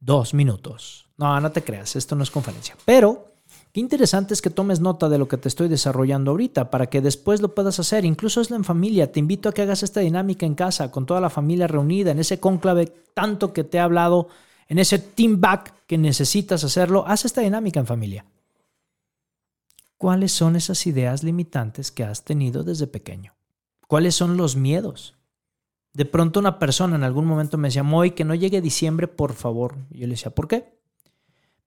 dos 0.00 0.34
minutos. 0.34 1.06
No, 1.16 1.38
no 1.40 1.52
te 1.52 1.62
creas, 1.62 1.96
esto 1.96 2.16
no 2.16 2.22
es 2.22 2.30
conferencia. 2.30 2.76
Pero 2.84 3.34
qué 3.72 3.80
interesante 3.80 4.34
es 4.34 4.42
que 4.42 4.50
tomes 4.50 4.80
nota 4.80 5.08
de 5.08 5.18
lo 5.18 5.28
que 5.28 5.36
te 5.36 5.48
estoy 5.48 5.68
desarrollando 5.68 6.30
ahorita 6.30 6.70
para 6.70 6.86
que 6.86 7.02
después 7.02 7.40
lo 7.40 7.54
puedas 7.54 7.78
hacer. 7.78 8.04
Incluso 8.04 8.40
hazlo 8.40 8.56
en 8.56 8.64
familia. 8.64 9.12
Te 9.12 9.20
invito 9.20 9.48
a 9.48 9.52
que 9.52 9.62
hagas 9.62 9.82
esta 9.82 10.00
dinámica 10.00 10.46
en 10.46 10.54
casa, 10.54 10.90
con 10.90 11.06
toda 11.06 11.20
la 11.20 11.30
familia 11.30 11.66
reunida, 11.66 12.10
en 12.10 12.18
ese 12.18 12.40
cónclave 12.40 12.86
tanto 13.14 13.52
que 13.52 13.64
te 13.64 13.76
he 13.76 13.80
hablado, 13.80 14.28
en 14.68 14.78
ese 14.78 14.98
team 14.98 15.40
back 15.40 15.74
que 15.86 15.98
necesitas 15.98 16.64
hacerlo. 16.64 17.04
Haz 17.06 17.26
esta 17.26 17.42
dinámica 17.42 17.80
en 17.80 17.86
familia. 17.86 18.24
¿Cuáles 19.98 20.32
son 20.32 20.56
esas 20.56 20.86
ideas 20.86 21.22
limitantes 21.22 21.92
que 21.92 22.04
has 22.04 22.24
tenido 22.24 22.64
desde 22.64 22.86
pequeño? 22.86 23.34
¿Cuáles 23.86 24.14
son 24.14 24.38
los 24.38 24.56
miedos? 24.56 25.14
De 25.92 26.04
pronto 26.04 26.38
una 26.38 26.58
persona 26.58 26.96
en 26.96 27.02
algún 27.02 27.26
momento 27.26 27.58
me 27.58 27.68
decía, 27.68 27.82
Moy, 27.82 28.12
que 28.12 28.24
no 28.24 28.34
llegue 28.34 28.60
diciembre, 28.60 29.08
por 29.08 29.34
favor. 29.34 29.76
Y 29.90 29.98
yo 29.98 30.06
le 30.06 30.12
decía, 30.12 30.34
¿por 30.34 30.46
qué? 30.48 30.78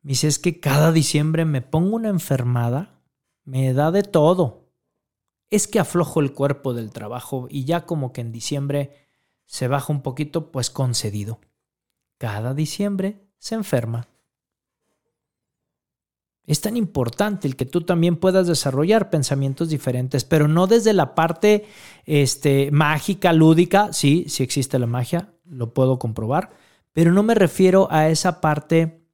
Me 0.01 0.11
dice, 0.11 0.27
es 0.27 0.39
que 0.39 0.59
cada 0.59 0.91
diciembre 0.91 1.45
me 1.45 1.61
pongo 1.61 1.95
una 1.95 2.09
enfermada, 2.09 3.01
me 3.43 3.73
da 3.73 3.91
de 3.91 4.03
todo. 4.03 4.69
Es 5.49 5.67
que 5.67 5.79
aflojo 5.79 6.19
el 6.19 6.33
cuerpo 6.33 6.73
del 6.73 6.91
trabajo 6.91 7.47
y 7.49 7.65
ya 7.65 7.85
como 7.85 8.13
que 8.13 8.21
en 8.21 8.31
diciembre 8.31 9.07
se 9.45 9.67
baja 9.67 9.91
un 9.91 10.01
poquito, 10.01 10.51
pues 10.51 10.69
concedido. 10.69 11.39
Cada 12.17 12.53
diciembre 12.53 13.27
se 13.37 13.55
enferma 13.55 14.07
es 16.45 16.59
tan 16.59 16.75
importante 16.75 17.47
el 17.47 17.55
que 17.55 17.65
tú 17.65 17.81
también 17.81 18.17
puedas 18.17 18.47
desarrollar 18.47 19.09
pensamientos 19.09 19.69
diferentes, 19.69 20.25
pero 20.25 20.47
no 20.47 20.67
desde 20.67 20.93
la 20.93 21.15
parte 21.15 21.65
este, 22.05 22.69
mágica, 22.71 23.31
lúdica. 23.31 23.93
Sí, 23.93 24.25
sí 24.27 24.43
existe 24.43 24.77
la 24.77 24.87
magia, 24.87 25.33
lo 25.45 25.73
puedo 25.73 25.99
comprobar, 25.99 26.51
pero 26.91 27.13
no 27.13 27.23
me 27.23 27.33
refiero 27.33 27.87
a 27.91 28.09
esa 28.09 28.41
parte 28.41 29.07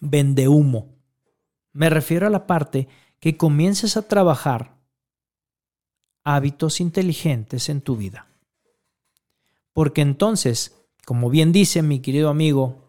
vende 0.00 0.48
humo. 0.48 0.94
Me 1.72 1.90
refiero 1.90 2.26
a 2.26 2.30
la 2.30 2.46
parte 2.46 2.88
que 3.20 3.36
comiences 3.36 3.96
a 3.96 4.08
trabajar 4.08 4.78
hábitos 6.22 6.80
inteligentes 6.80 7.68
en 7.68 7.82
tu 7.82 7.96
vida. 7.96 8.28
Porque 9.74 10.00
entonces, 10.00 10.86
como 11.04 11.28
bien 11.28 11.52
dice 11.52 11.82
mi 11.82 12.00
querido 12.00 12.30
amigo 12.30 12.83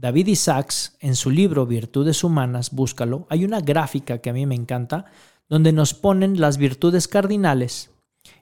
David 0.00 0.28
Isaacs, 0.28 0.96
en 1.00 1.14
su 1.14 1.30
libro 1.30 1.66
Virtudes 1.66 2.24
Humanas, 2.24 2.70
búscalo, 2.70 3.26
hay 3.28 3.44
una 3.44 3.60
gráfica 3.60 4.16
que 4.16 4.30
a 4.30 4.32
mí 4.32 4.46
me 4.46 4.54
encanta, 4.54 5.04
donde 5.46 5.74
nos 5.74 5.92
ponen 5.92 6.40
las 6.40 6.56
virtudes 6.56 7.06
cardinales 7.06 7.90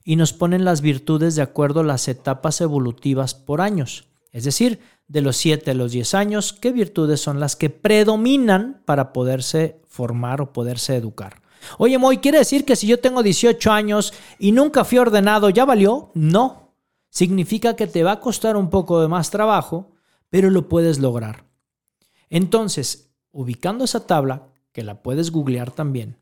y 0.05 0.15
nos 0.15 0.33
ponen 0.33 0.65
las 0.65 0.83
virtudes 0.83 1.35
de 1.35 1.43
acuerdo 1.43 1.81
a 1.81 1.85
las 1.85 2.07
etapas 2.07 2.61
evolutivas 2.61 3.35
por 3.35 3.61
años. 3.61 4.07
Es 4.31 4.45
decir, 4.45 4.79
de 5.09 5.21
los 5.21 5.37
7 5.37 5.73
a 5.73 5.75
los 5.75 5.91
10 5.91 6.15
años, 6.15 6.53
qué 6.53 6.71
virtudes 6.71 7.21
son 7.21 7.41
las 7.41 7.57
que 7.57 7.71
predominan 7.71 8.81
para 8.85 9.13
poderse 9.13 9.81
formar 9.89 10.41
o 10.41 10.53
poderse 10.53 10.95
educar. 10.95 11.43
Oye, 11.79 11.99
Moy, 11.99 12.19
¿quiere 12.19 12.39
decir 12.39 12.65
que 12.65 12.77
si 12.77 12.87
yo 12.87 13.01
tengo 13.01 13.25
18 13.25 13.73
años 13.73 14.15
y 14.39 14.53
nunca 14.53 14.85
fui 14.85 14.99
ordenado, 14.99 15.51
ya 15.51 15.65
valió? 15.65 16.13
No. 16.15 16.71
Significa 17.11 17.75
que 17.75 17.89
te 17.89 18.05
va 18.05 18.13
a 18.13 18.21
costar 18.21 18.57
un 18.57 18.71
poco 18.71 19.01
de 19.01 19.09
más 19.09 19.33
trabajo, 19.33 19.91
pero 20.31 20.51
lo 20.51 20.69
puedes 20.69 21.01
lograr. 21.01 21.48
Entonces, 22.31 23.11
ubicando 23.33 23.85
esa 23.85 24.07
tabla, 24.07 24.49
que 24.73 24.83
la 24.83 25.03
puedes 25.03 25.31
googlear 25.31 25.71
también, 25.71 26.17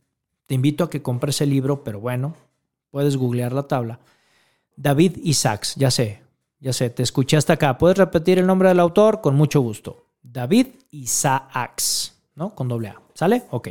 te 0.46 0.54
invito 0.54 0.84
a 0.84 0.90
que 0.90 1.02
compres 1.02 1.40
el 1.40 1.50
libro, 1.50 1.82
pero 1.84 2.00
bueno, 2.00 2.36
puedes 2.90 3.16
googlear 3.16 3.52
la 3.52 3.64
tabla. 3.64 3.98
David 4.76 5.18
Isaacs, 5.22 5.74
ya 5.76 5.90
sé, 5.90 6.22
ya 6.60 6.72
sé, 6.72 6.90
te 6.90 7.02
escuché 7.02 7.36
hasta 7.36 7.54
acá. 7.54 7.78
¿Puedes 7.78 7.98
repetir 7.98 8.38
el 8.38 8.46
nombre 8.46 8.68
del 8.68 8.80
autor? 8.80 9.20
Con 9.20 9.34
mucho 9.34 9.60
gusto. 9.60 10.06
David 10.22 10.68
Isaacs, 10.90 12.14
¿no? 12.34 12.54
Con 12.54 12.68
doble 12.68 12.88
A. 12.88 13.00
¿Sale? 13.14 13.44
Ok. 13.50 13.68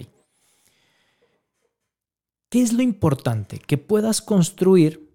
¿Qué 2.50 2.62
es 2.62 2.74
lo 2.74 2.82
importante? 2.82 3.60
Que 3.60 3.78
puedas 3.78 4.22
construir 4.22 5.06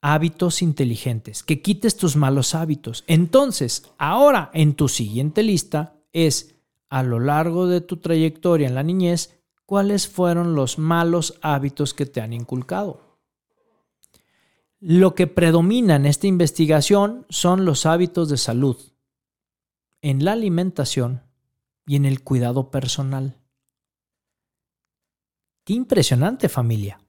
hábitos 0.00 0.62
inteligentes, 0.62 1.42
que 1.42 1.60
quites 1.60 1.96
tus 1.96 2.16
malos 2.16 2.54
hábitos. 2.54 3.04
Entonces, 3.06 3.84
ahora 3.98 4.50
en 4.54 4.74
tu 4.74 4.88
siguiente 4.88 5.42
lista 5.42 5.97
es, 6.12 6.56
a 6.88 7.02
lo 7.02 7.20
largo 7.20 7.66
de 7.66 7.80
tu 7.80 7.98
trayectoria 7.98 8.68
en 8.68 8.74
la 8.74 8.82
niñez, 8.82 9.38
cuáles 9.66 10.08
fueron 10.08 10.54
los 10.54 10.78
malos 10.78 11.38
hábitos 11.42 11.92
que 11.92 12.06
te 12.06 12.20
han 12.20 12.32
inculcado. 12.32 13.18
Lo 14.80 15.14
que 15.14 15.26
predomina 15.26 15.96
en 15.96 16.06
esta 16.06 16.26
investigación 16.26 17.26
son 17.28 17.64
los 17.64 17.84
hábitos 17.84 18.28
de 18.28 18.38
salud, 18.38 18.76
en 20.00 20.24
la 20.24 20.32
alimentación 20.32 21.22
y 21.86 21.96
en 21.96 22.04
el 22.04 22.22
cuidado 22.22 22.70
personal. 22.70 23.36
Qué 25.64 25.74
impresionante 25.74 26.48
familia. 26.48 27.00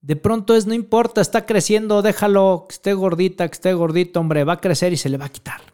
De 0.00 0.16
pronto 0.16 0.54
es, 0.54 0.66
no 0.66 0.74
importa, 0.74 1.20
está 1.20 1.46
creciendo, 1.46 2.02
déjalo, 2.02 2.66
que 2.68 2.74
esté 2.74 2.92
gordita, 2.92 3.48
que 3.48 3.54
esté 3.54 3.72
gordito, 3.72 4.20
hombre, 4.20 4.44
va 4.44 4.54
a 4.54 4.60
crecer 4.60 4.92
y 4.92 4.96
se 4.96 5.08
le 5.08 5.16
va 5.16 5.26
a 5.26 5.30
quitar. 5.30 5.71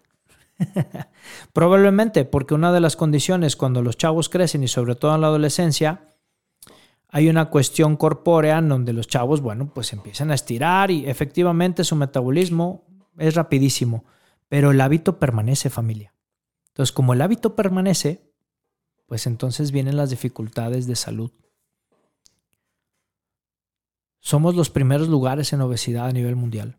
Probablemente 1.53 2.25
porque 2.25 2.55
una 2.55 2.73
de 2.73 2.81
las 2.81 2.97
condiciones 2.97 3.57
cuando 3.57 3.83
los 3.83 3.97
chavos 3.97 4.29
crecen 4.29 4.63
y 4.63 4.69
sobre 4.69 4.95
todo 4.95 5.15
en 5.15 5.21
la 5.21 5.29
adolescencia, 5.29 6.15
hay 7.09 7.29
una 7.29 7.49
cuestión 7.51 7.97
corpórea 7.97 8.59
en 8.59 8.69
donde 8.69 8.93
los 8.93 9.09
chavos, 9.09 9.41
bueno, 9.41 9.73
pues 9.73 9.93
empiezan 9.93 10.31
a 10.31 10.35
estirar 10.35 10.91
y 10.91 11.07
efectivamente 11.09 11.85
su 11.85 11.97
metabolismo 11.97 12.87
es 13.17 13.35
rapidísimo, 13.35 14.05
pero 14.49 14.71
el 14.71 14.81
hábito 14.81 15.19
permanece 15.19 15.71
familia. 15.71 16.15
Entonces, 16.69 16.93
como 16.93 17.13
el 17.13 17.23
hábito 17.23 17.57
permanece, 17.57 18.33
pues 19.07 19.27
entonces 19.27 19.73
vienen 19.73 19.97
las 19.97 20.11
dificultades 20.11 20.87
de 20.87 20.97
salud. 20.97 21.33
Somos 24.21 24.55
los 24.55 24.69
primeros 24.69 25.09
lugares 25.09 25.53
en 25.53 25.63
obesidad 25.63 26.07
a 26.07 26.13
nivel 26.13 26.37
mundial. 26.37 26.79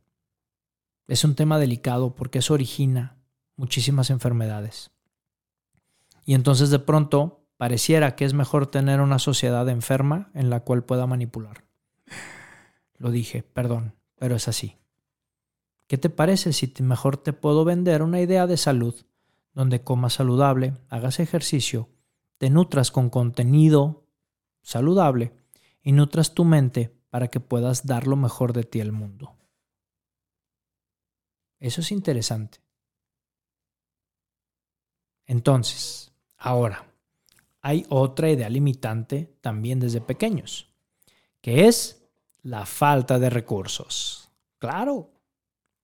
Es 1.07 1.23
un 1.23 1.33
tema 1.33 1.57
delicado 1.57 2.13
porque 2.13 2.39
eso 2.39 2.53
origina 2.53 3.18
muchísimas 3.59 4.09
enfermedades. 4.09 4.91
Y 6.25 6.33
entonces 6.33 6.69
de 6.69 6.79
pronto 6.79 7.45
pareciera 7.57 8.15
que 8.15 8.23
es 8.23 8.33
mejor 8.33 8.67
tener 8.67 9.01
una 9.01 9.19
sociedad 9.19 9.67
enferma 9.67 10.31
en 10.33 10.49
la 10.49 10.61
cual 10.61 10.85
pueda 10.85 11.05
manipular. 11.07 11.65
Lo 12.97 13.11
dije, 13.11 13.43
perdón, 13.43 13.95
pero 14.15 14.37
es 14.37 14.47
así. 14.47 14.77
¿Qué 15.87 15.97
te 15.97 16.09
parece 16.09 16.53
si 16.53 16.73
mejor 16.79 17.17
te 17.17 17.33
puedo 17.33 17.65
vender 17.65 18.01
una 18.01 18.21
idea 18.21 18.47
de 18.47 18.55
salud 18.55 18.95
donde 19.53 19.83
comas 19.83 20.13
saludable, 20.13 20.77
hagas 20.87 21.19
ejercicio, 21.19 21.89
te 22.37 22.49
nutras 22.49 22.91
con 22.91 23.09
contenido 23.09 24.05
saludable 24.61 25.33
y 25.81 25.91
nutras 25.91 26.33
tu 26.33 26.45
mente 26.45 26.95
para 27.09 27.27
que 27.27 27.41
puedas 27.41 27.85
dar 27.85 28.07
lo 28.07 28.15
mejor 28.15 28.53
de 28.53 28.63
ti 28.63 28.79
al 28.79 28.93
mundo. 28.93 29.35
Eso 31.59 31.81
es 31.81 31.91
interesante. 31.91 32.68
Entonces, 35.29 36.11
ahora, 36.39 36.87
hay 37.61 37.85
otra 37.89 38.31
idea 38.31 38.49
limitante 38.49 39.31
también 39.41 39.79
desde 39.79 40.01
pequeños, 40.01 40.69
que 41.39 41.67
es 41.67 42.01
la 42.41 42.65
falta 42.65 43.19
de 43.19 43.29
recursos. 43.29 44.31
Claro, 44.57 45.11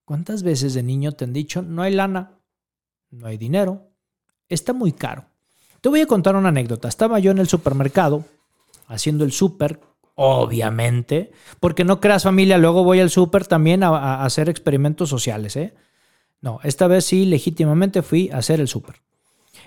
¿cuántas 0.03 0.41
veces 0.41 0.73
de 0.73 0.81
niño 0.81 1.11
te 1.11 1.25
han 1.25 1.33
dicho, 1.33 1.61
no 1.61 1.83
hay 1.83 1.93
lana, 1.93 2.39
no 3.11 3.27
hay 3.27 3.37
dinero, 3.37 3.83
está 4.49 4.73
muy 4.73 4.93
caro? 4.93 5.25
Te 5.79 5.89
voy 5.89 6.01
a 6.01 6.07
contar 6.07 6.35
una 6.35 6.49
anécdota. 6.49 6.87
Estaba 6.87 7.19
yo 7.19 7.29
en 7.29 7.37
el 7.37 7.47
supermercado 7.47 8.25
haciendo 8.87 9.23
el 9.25 9.31
súper, 9.31 9.79
obviamente, 10.15 11.31
porque 11.59 11.83
no 11.83 12.01
creas 12.01 12.23
familia, 12.23 12.57
luego 12.57 12.83
voy 12.83 12.99
al 12.99 13.11
súper 13.11 13.45
también 13.45 13.83
a, 13.83 14.25
hacer 14.25 14.49
experimentos 14.49 15.07
sociales. 15.07 15.55
¿eh? 15.55 15.75
No, 16.41 16.59
esta 16.63 16.87
vez 16.87 17.05
sí, 17.05 17.25
legítimamente 17.25 18.01
fui 18.01 18.31
a 18.31 18.37
hacer 18.37 18.59
el 18.59 18.67
súper. 18.67 19.05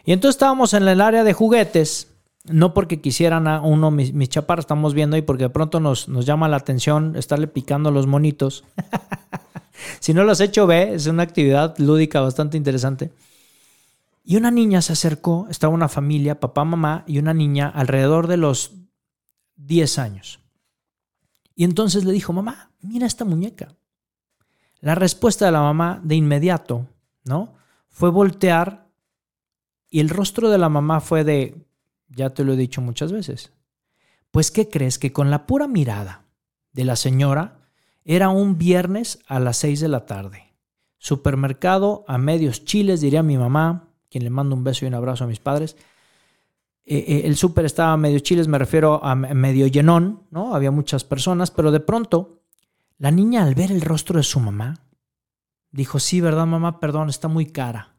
Y 0.05 0.13
entonces 0.13 0.37
estábamos 0.37 0.75
en 0.75 0.87
el 0.87 1.01
área 1.01 1.25
de 1.25 1.33
juguetes, 1.33 2.09
no 2.45 2.75
porque 2.75 3.01
quisieran 3.01 3.47
a 3.47 3.61
uno, 3.61 3.91
mis, 3.91 4.13
mis 4.13 4.31
estamos 4.31 4.95
viendo 4.95 5.17
ahí, 5.17 5.23
porque 5.23 5.45
de 5.45 5.51
pronto 5.51 5.81
nos, 5.81 6.09
nos 6.09 6.27
llama 6.27 6.49
la 6.49 6.57
atención 6.57 7.15
estarle 7.17 7.47
picando 7.47 7.91
los 7.91 8.07
monitos. 8.07 8.65
si 10.01 10.15
no 10.15 10.25
lo 10.25 10.33
has 10.33 10.41
hecho, 10.41 10.67
ve, 10.67 10.95
es 10.95 11.07
una 11.07 11.23
actividad 11.23 11.77
lúdica 11.79 12.21
bastante 12.21 12.57
interesante. 12.57 13.13
Y 14.25 14.37
una 14.37 14.51
niña 14.51 14.83
se 14.83 14.93
acercó, 14.93 15.47
estaba 15.51 15.73
una 15.73 15.89
familia, 15.89 16.39
papá, 16.39 16.65
mamá 16.65 17.05
y 17.07 17.19
una 17.19 17.33
niña 17.33 17.69
alrededor 17.69 18.27
de 18.27 18.37
los 18.37 18.73
10 19.57 19.99
años. 19.99 20.41
Y 21.55 21.65
entonces 21.65 22.05
le 22.05 22.13
dijo, 22.13 22.33
mamá, 22.33 22.71
mira 22.83 23.07
esta 23.07 23.25
muñeca. 23.25 23.75
La 24.81 24.95
respuesta 24.95 25.47
de 25.47 25.53
la 25.53 25.61
mamá 25.61 26.01
de 26.05 26.15
inmediato, 26.15 26.87
¿no? 27.25 27.55
Fue 27.89 28.11
voltear 28.11 28.88
y 29.91 30.01
el 30.01 30.09
rostro 30.09 30.51
de 30.51 30.59
la 30.59 30.69
mamá 30.69 31.01
fue 31.01 31.25
de, 31.25 31.67
ya 32.09 32.31
te 32.31 32.45
lo 32.45 32.53
he 32.53 32.57
dicho 32.57 32.81
muchas 32.81 33.13
veces. 33.13 33.53
Pues, 34.31 34.51
¿qué 34.51 34.69
crees? 34.69 34.99
Que 34.99 35.13
con 35.13 35.31
la 35.31 35.47
pura 35.47 35.67
mirada 35.67 36.25
de 36.73 36.85
la 36.85 36.97
señora 36.97 37.71
era 38.05 38.29
un 38.29 38.59
viernes 38.59 39.21
a 39.27 39.41
las 39.41 39.57
6 39.59 39.81
de 39.81 39.89
la 39.89 40.07
tarde. 40.07 40.55
Supermercado 40.99 42.05
a 42.09 42.19
medios 42.19 42.65
chiles, 42.65 43.01
diría 43.01 43.23
mi 43.23 43.39
mamá, 43.39 43.89
quien 44.11 44.25
le 44.25 44.31
mando 44.31 44.57
un 44.57 44.65
beso 44.65 44.85
y 44.85 44.89
un 44.89 44.95
abrazo 44.95 45.25
a 45.25 45.29
mis 45.29 45.41
padres. 45.41 45.77
Eh, 46.85 47.05
eh, 47.07 47.23
el 47.25 47.37
súper 47.37 47.67
estaba 47.67 47.97
medio 47.97 48.19
chiles, 48.21 48.49
me 48.49 48.59
refiero 48.59 49.05
a 49.05 49.15
medio 49.15 49.67
llenón, 49.67 50.23
¿no? 50.31 50.55
Había 50.55 50.71
muchas 50.71 51.05
personas, 51.05 51.51
pero 51.51 51.71
de 51.71 51.81
pronto 51.81 52.43
la 52.97 53.11
niña 53.11 53.45
al 53.45 53.55
ver 53.55 53.71
el 53.71 53.83
rostro 53.83 54.17
de 54.17 54.23
su 54.25 54.41
mamá, 54.41 54.81
dijo, 55.71 55.99
sí, 55.99 56.21
¿verdad, 56.21 56.47
mamá? 56.47 56.81
Perdón, 56.81 57.11
está 57.11 57.29
muy 57.29 57.47
cara. 57.47 57.98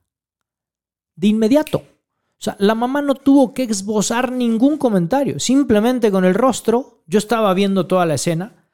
De 1.20 1.28
inmediato. 1.28 1.80
O 1.80 2.42
sea, 2.42 2.56
la 2.60 2.74
mamá 2.76 3.02
no 3.02 3.16
tuvo 3.16 3.54
que 3.54 3.64
esbozar 3.64 4.32
ningún 4.32 4.78
comentario, 4.78 5.40
simplemente 5.40 6.10
con 6.10 6.24
el 6.24 6.34
rostro, 6.34 7.04
yo 7.06 7.18
estaba 7.20 7.54
viendo 7.54 7.86
toda 7.86 8.06
la 8.06 8.14
escena 8.14 8.66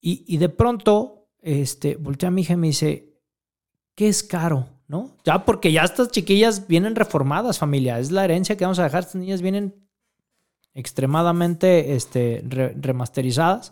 y, 0.00 0.38
de 0.38 0.48
pronto 0.48 1.28
este, 1.40 1.94
volteé 1.94 2.26
a 2.26 2.30
mi 2.30 2.40
hija 2.40 2.54
y 2.54 2.56
me 2.56 2.66
dice, 2.68 3.14
¿qué 3.94 4.08
es 4.08 4.24
caro? 4.24 4.66
¿no? 4.88 5.16
Ya 5.24 5.44
porque 5.44 5.70
ya 5.70 5.84
estas 5.84 6.10
chiquillas 6.10 6.66
vienen 6.66 6.96
reformadas, 6.96 7.60
familia. 7.60 8.00
Es 8.00 8.10
la 8.10 8.24
herencia 8.24 8.56
que 8.56 8.64
vamos 8.64 8.80
a 8.80 8.84
dejar. 8.84 9.04
Estas 9.04 9.20
niñas 9.20 9.40
vienen 9.40 9.74
extremadamente 10.74 11.94
este, 11.94 12.42
remasterizadas. 12.76 13.70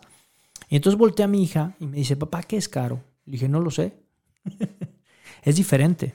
Y 0.69 0.77
entonces 0.77 0.97
volteé 0.97 1.25
a 1.25 1.27
mi 1.27 1.43
hija 1.43 1.75
y 1.79 1.87
me 1.87 1.97
dice, 1.97 2.15
papá, 2.15 2.43
¿qué 2.43 2.55
es 2.55 2.69
caro? 2.69 3.03
Le 3.25 3.33
dije, 3.33 3.49
no 3.49 3.59
lo 3.59 3.69
sé. 3.69 3.97
es 5.43 5.55
diferente. 5.57 6.13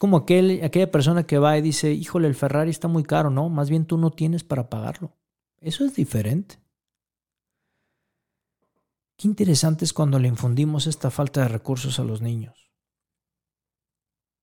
Como 0.00 0.16
aquel, 0.16 0.64
aquella 0.64 0.90
persona 0.90 1.26
que 1.26 1.36
va 1.38 1.58
y 1.58 1.60
dice, 1.60 1.92
híjole, 1.92 2.26
el 2.26 2.34
Ferrari 2.34 2.70
está 2.70 2.88
muy 2.88 3.02
caro, 3.02 3.28
¿no? 3.28 3.50
Más 3.50 3.68
bien 3.68 3.84
tú 3.84 3.98
no 3.98 4.10
tienes 4.10 4.44
para 4.44 4.70
pagarlo. 4.70 5.12
Eso 5.60 5.84
es 5.84 5.94
diferente. 5.94 6.58
Qué 9.18 9.28
interesante 9.28 9.84
es 9.84 9.92
cuando 9.92 10.18
le 10.18 10.28
infundimos 10.28 10.86
esta 10.86 11.10
falta 11.10 11.42
de 11.42 11.48
recursos 11.48 11.98
a 11.98 12.04
los 12.04 12.22
niños 12.22 12.70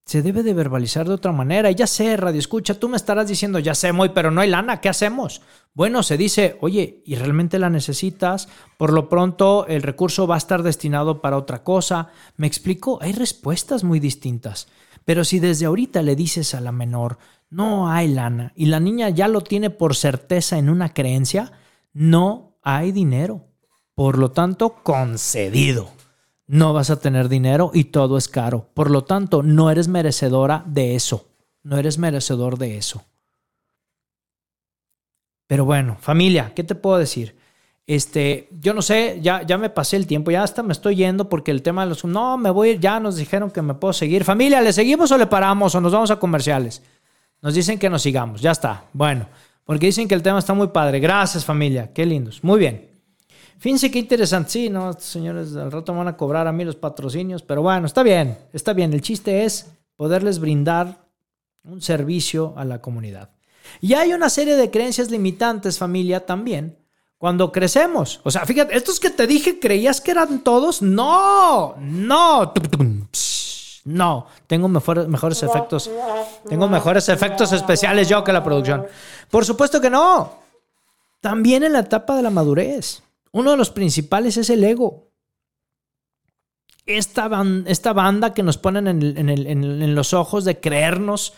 se 0.08 0.22
debe 0.22 0.42
de 0.42 0.54
verbalizar 0.54 1.06
de 1.06 1.16
otra 1.16 1.34
manera. 1.34 1.70
Ya 1.70 1.86
sé, 1.86 2.16
Radio 2.16 2.40
Escucha, 2.40 2.80
tú 2.80 2.88
me 2.88 2.96
estarás 2.96 3.28
diciendo, 3.28 3.60
ya 3.60 3.76
sé, 3.76 3.92
muy, 3.92 4.10
pero 4.10 4.32
no 4.32 4.40
hay 4.40 4.50
lana, 4.50 4.80
¿qué 4.80 4.88
hacemos? 4.88 5.42
Bueno, 5.74 6.02
se 6.02 6.16
dice, 6.16 6.58
oye, 6.62 7.04
¿y 7.06 7.16
realmente 7.16 7.60
la 7.60 7.70
necesitas? 7.70 8.48
Por 8.78 8.94
lo 8.94 9.10
pronto, 9.10 9.68
el 9.68 9.82
recurso 9.82 10.26
va 10.26 10.36
a 10.36 10.38
estar 10.38 10.64
destinado 10.64 11.22
para 11.22 11.36
otra 11.36 11.62
cosa. 11.62 12.08
¿Me 12.38 12.48
explico? 12.48 13.00
Hay 13.02 13.12
respuestas 13.12 13.84
muy 13.84 14.00
distintas. 14.00 14.70
Pero 15.08 15.24
si 15.24 15.40
desde 15.40 15.68
ahorita 15.68 16.02
le 16.02 16.18
dices 16.18 16.54
a 16.54 16.60
la 16.60 16.74
menor, 16.74 17.18
no 17.50 17.90
hay 17.90 18.10
lana, 18.10 18.52
y 18.58 18.66
la 18.66 18.82
niña 18.82 19.08
ya 19.08 19.30
lo 19.30 19.40
tiene 19.40 19.70
por 19.70 19.96
certeza 19.96 20.58
en 20.58 20.70
una 20.70 20.94
creencia, 20.94 21.54
no 21.94 22.58
hay 22.62 22.92
dinero. 22.92 23.46
Por 23.96 24.18
lo 24.18 24.32
tanto, 24.32 24.84
concedido. 24.84 25.92
no 26.46 26.74
vas 26.74 26.90
a 26.90 27.00
tener 27.00 27.30
dinero 27.30 27.72
y 27.74 27.86
todo 27.86 28.18
es 28.18 28.28
caro. 28.28 28.70
Por 28.74 28.92
lo 28.92 29.06
tanto, 29.06 29.44
no 29.44 29.72
eres 29.72 29.88
merecedora 29.88 30.66
de 30.68 30.96
eso. 30.96 31.30
No 31.64 31.78
eres 31.78 31.98
merecedor 31.98 32.58
de 32.58 32.76
eso. 32.76 33.06
Pero 35.48 35.64
bueno, 35.64 35.96
familia, 36.02 36.52
¿qué 36.54 36.66
te 36.66 36.76
puedo 36.76 36.98
decir? 36.98 37.38
Este, 37.88 38.50
yo 38.60 38.74
no 38.74 38.82
sé, 38.82 39.20
ya, 39.22 39.44
ya 39.44 39.58
me 39.58 39.70
pasé 39.70 39.96
el 39.96 40.06
tiempo, 40.06 40.30
ya 40.30 40.44
hasta 40.44 40.62
me 40.62 40.74
estoy 40.74 40.98
yendo 40.98 41.30
porque 41.30 41.52
el 41.52 41.62
tema 41.62 41.84
de 41.84 41.90
los... 41.90 42.04
No, 42.04 42.38
me 42.38 42.50
voy, 42.50 42.78
ya 42.80 43.00
nos 43.00 43.16
dijeron 43.16 43.50
que 43.50 43.62
me 43.62 43.76
puedo 43.76 43.94
seguir. 43.94 44.26
Familia, 44.26 44.60
¿le 44.60 44.74
seguimos 44.74 45.10
o 45.14 45.18
le 45.18 45.26
paramos 45.26 45.74
o 45.74 45.80
nos 45.80 45.94
vamos 45.94 46.12
a 46.12 46.20
comerciales? 46.20 46.84
Nos 47.42 47.54
dicen 47.54 47.80
que 47.80 47.90
nos 47.90 48.02
sigamos, 48.02 48.42
ya 48.42 48.52
está. 48.52 48.84
Bueno, 48.92 49.28
porque 49.64 49.86
dicen 49.86 50.06
que 50.06 50.16
el 50.16 50.22
tema 50.22 50.40
está 50.40 50.54
muy 50.54 50.68
padre. 50.68 51.00
Gracias 51.00 51.46
familia, 51.46 51.94
qué 51.94 52.06
lindos. 52.06 52.44
Muy 52.44 52.60
bien. 52.60 52.90
Fíjense 53.58 53.90
qué 53.90 54.00
interesante. 54.00 54.50
Sí, 54.50 54.70
no, 54.70 54.92
señores, 54.94 55.56
al 55.56 55.72
rato 55.72 55.94
van 55.94 56.10
a 56.10 56.18
cobrar 56.18 56.46
a 56.46 56.52
mí 56.52 56.66
los 56.66 56.76
patrocinios, 56.76 57.42
pero 57.42 57.62
bueno, 57.62 57.88
está 57.88 58.04
bien, 58.04 58.38
está 58.52 58.74
bien. 58.74 58.92
El 58.94 59.02
chiste 59.02 59.46
es 59.46 59.72
poderles 59.96 60.40
brindar 60.40 61.08
un 61.64 61.82
servicio 61.82 62.54
a 62.58 62.66
la 62.66 62.82
comunidad. 62.82 63.30
Y 63.80 63.94
hay 63.94 64.14
una 64.14 64.30
serie 64.30 64.58
de 64.58 64.70
creencias 64.70 65.10
limitantes, 65.10 65.78
familia, 65.78 66.26
también, 66.26 66.78
cuando 67.18 67.52
crecemos. 67.52 68.20
O 68.24 68.32
sea, 68.32 68.46
fíjate, 68.46 68.76
estos 68.76 69.00
que 69.00 69.10
te 69.10 69.28
dije, 69.28 69.60
¿creías 69.60 70.02
que 70.02 70.12
eran 70.12 70.44
todos? 70.44 70.82
No, 70.82 71.76
no. 71.80 72.54
No, 73.86 74.28
tengo 74.48 74.68
mejores, 74.68 75.44
efectos. 75.44 75.90
Tengo 76.50 76.68
mejores 76.68 77.08
efectos 77.10 77.54
especiales 77.54 78.10
yo 78.10 78.24
que 78.24 78.34
la 78.34 78.44
producción. 78.44 78.86
Por 79.32 79.46
supuesto 79.46 79.80
que 79.80 79.90
no. 79.90 80.40
También 81.22 81.64
en 81.64 81.74
la 81.74 81.80
etapa 81.80 82.16
de 82.16 82.22
la 82.22 82.30
madurez. 82.30 83.02
Uno 83.32 83.52
de 83.52 83.58
los 83.58 83.70
principales 83.70 84.36
es 84.38 84.50
el 84.50 84.64
ego. 84.64 85.08
Esta, 86.86 87.30
esta 87.66 87.94
banda 87.94 88.34
que 88.34 88.44
nos 88.44 88.58
ponen 88.58 88.88
en, 88.88 89.96
los 89.96 90.14
ojos 90.14 90.46
de 90.46 90.60
creernos 90.60 91.34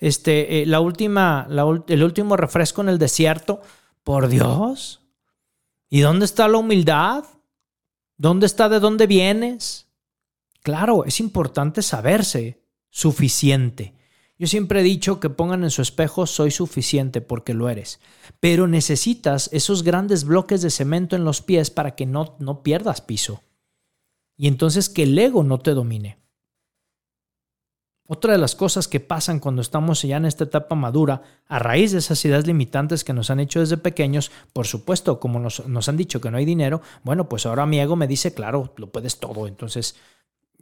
este, 0.00 0.62
eh, 0.62 0.66
la 0.66 0.80
última, 0.80 1.46
el 1.88 2.04
último 2.04 2.36
refresco 2.36 2.82
en 2.82 2.90
el 2.90 2.98
desierto. 2.98 3.62
Por 4.02 4.28
Dios. 4.28 5.03
¿Y 5.88 6.00
dónde 6.00 6.24
está 6.24 6.48
la 6.48 6.58
humildad? 6.58 7.24
¿Dónde 8.16 8.46
está 8.46 8.68
de 8.68 8.80
dónde 8.80 9.06
vienes? 9.06 9.88
Claro, 10.62 11.04
es 11.04 11.20
importante 11.20 11.82
saberse 11.82 12.62
suficiente. 12.90 13.94
Yo 14.38 14.46
siempre 14.46 14.80
he 14.80 14.84
dicho 14.84 15.20
que 15.20 15.30
pongan 15.30 15.62
en 15.62 15.70
su 15.70 15.82
espejo 15.82 16.26
soy 16.26 16.50
suficiente 16.50 17.20
porque 17.20 17.54
lo 17.54 17.68
eres, 17.68 18.00
pero 18.40 18.66
necesitas 18.66 19.48
esos 19.52 19.84
grandes 19.84 20.24
bloques 20.24 20.62
de 20.62 20.70
cemento 20.70 21.14
en 21.14 21.24
los 21.24 21.40
pies 21.40 21.70
para 21.70 21.94
que 21.94 22.06
no, 22.06 22.36
no 22.40 22.62
pierdas 22.62 23.00
piso. 23.00 23.42
Y 24.36 24.48
entonces 24.48 24.88
que 24.88 25.04
el 25.04 25.16
ego 25.18 25.44
no 25.44 25.58
te 25.58 25.72
domine. 25.72 26.23
Otra 28.06 28.32
de 28.32 28.38
las 28.38 28.54
cosas 28.54 28.86
que 28.86 29.00
pasan 29.00 29.40
cuando 29.40 29.62
estamos 29.62 30.02
ya 30.02 30.18
en 30.18 30.26
esta 30.26 30.44
etapa 30.44 30.74
madura, 30.74 31.22
a 31.46 31.58
raíz 31.58 31.92
de 31.92 31.98
esas 31.98 32.22
ideas 32.26 32.46
limitantes 32.46 33.02
que 33.02 33.14
nos 33.14 33.30
han 33.30 33.40
hecho 33.40 33.60
desde 33.60 33.78
pequeños, 33.78 34.30
por 34.52 34.66
supuesto, 34.66 35.18
como 35.18 35.40
nos, 35.40 35.88
han 35.88 35.96
dicho 35.96 36.20
que 36.20 36.30
no 36.30 36.36
hay 36.36 36.44
dinero, 36.44 36.82
bueno, 37.02 37.28
pues 37.30 37.46
ahora 37.46 37.64
mi 37.64 37.80
ego 37.80 37.96
me 37.96 38.06
dice, 38.06 38.34
claro, 38.34 38.74
lo 38.76 38.90
puedes 38.90 39.18
todo, 39.18 39.46
entonces 39.46 39.96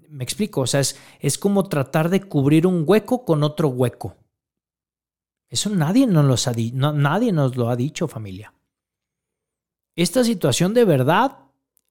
me 0.08 0.22
explico, 0.22 0.60
o 0.60 0.66
sea, 0.68 0.80
es, 0.80 0.96
es 1.18 1.36
como 1.36 1.68
tratar 1.68 2.10
de 2.10 2.22
cubrir 2.22 2.64
un 2.64 2.84
hueco 2.86 3.24
con 3.24 3.42
otro 3.42 3.68
hueco. 3.68 4.16
Eso 5.52 5.68
nadie 5.68 6.06
nos, 6.06 6.46
ha 6.46 6.52
nadie 6.72 7.32
nos 7.32 7.56
lo 7.56 7.68
ha 7.68 7.76
dicho, 7.76 8.08
familia. 8.08 8.54
Esta 9.94 10.24
situación 10.24 10.72
de 10.72 10.86
verdad 10.86 11.41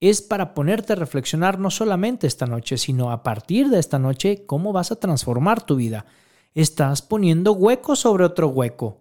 es 0.02 0.24
para 0.24 0.56
ponerte 0.56 0.93
a 0.93 0.95
reflexionar 0.97 1.60
no 1.60 1.70
solamente 1.70 2.26
esta 2.26 2.47
noche, 2.47 2.78
sino 2.78 3.12
a 3.12 3.22
partir 3.22 3.70
de 3.70 3.80
esta 3.80 3.99
noche, 3.99 4.45
cómo 4.47 4.74
vas 4.74 4.91
a 4.91 4.99
transformar 4.99 5.64
tu 5.64 5.76
vida. 5.76 6.08
Estás 6.56 7.04
poniendo 7.04 7.54
hueco 7.54 7.95
sobre 7.95 8.26
otro 8.26 8.47
hueco. 8.47 8.97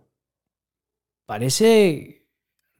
Parece 1.24 2.28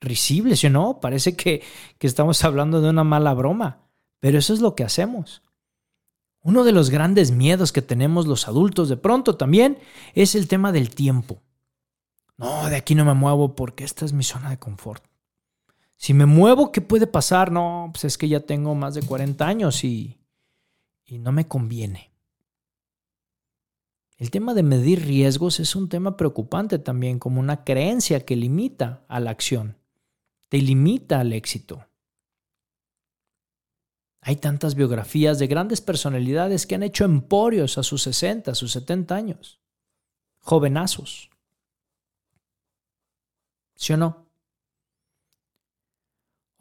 risible, 0.01 0.55
¿sí 0.57 0.67
o 0.67 0.71
no? 0.71 1.01
Parece 1.01 1.35
que, 1.35 1.63
que 1.99 2.07
estamos 2.07 2.45
hablando 2.45 2.83
de 2.83 2.91
una 2.91 3.05
mala 3.05 3.33
broma, 3.33 3.89
pero 4.21 4.39
eso 4.39 4.53
es 4.53 4.61
lo 4.61 4.75
que 4.75 4.85
hacemos. 4.85 5.43
Uno 6.43 6.65
de 6.65 6.73
los 6.73 6.91
grandes 6.91 7.31
miedos 7.31 7.73
que 7.73 7.83
tenemos 7.83 8.27
los 8.27 8.49
adultos 8.49 8.91
de 8.91 8.99
pronto 8.99 9.37
también 9.37 9.79
es 10.15 10.35
el 10.35 10.47
tema 10.47 10.73
del 10.73 10.95
tiempo. 10.95 11.43
No, 12.37 12.69
de 12.69 12.77
aquí 12.77 12.95
no 12.95 13.05
me 13.07 13.15
muevo 13.15 13.55
porque 13.55 13.85
esta 13.85 14.05
es 14.05 14.13
mi 14.13 14.25
zona 14.25 14.51
de 14.51 14.59
confort. 14.59 15.10
Si 16.01 16.15
me 16.15 16.25
muevo, 16.25 16.73
¿qué 16.73 16.81
puede 16.81 17.07
pasar? 17.07 17.53
No, 17.53 17.91
pues 17.93 18.07
es 18.07 18.17
que 18.17 18.27
ya 18.27 18.41
tengo 18.41 18.75
más 18.75 18.95
de 18.95 19.03
40 19.03 19.47
años 19.47 19.85
y, 19.85 20.19
y 21.05 21.19
no 21.19 21.31
me 21.31 21.47
conviene. 21.47 22.11
El 24.17 24.31
tema 24.31 24.55
de 24.55 24.63
medir 24.63 25.05
riesgos 25.05 25.61
es 25.61 25.77
un 25.77 25.91
tema 25.91 26.17
preocupante 26.17 26.79
también, 26.79 27.19
como 27.19 27.39
una 27.39 27.65
creencia 27.65 28.25
que 28.25 28.35
limita 28.35 29.05
a 29.09 29.21
la 29.21 29.31
acción, 29.31 29.77
te 30.49 30.57
limita 30.57 31.21
al 31.21 31.35
éxito. 31.35 31.87
Hay 34.23 34.37
tantas 34.37 34.77
biografías 34.77 35.39
de 35.39 35.49
grandes 35.49 35.83
personalidades 35.83 36.67
que 36.67 36.77
han 36.77 36.83
hecho 36.83 37.05
emporios 37.05 37.77
a 37.77 37.83
sus 37.83 38.05
60, 38.05 38.53
a 38.53 38.55
sus 38.55 38.73
70 38.73 39.15
años. 39.15 39.61
Jovenazos. 40.39 41.29
¿Sí 43.75 43.93
o 43.93 43.99
no? 43.99 44.30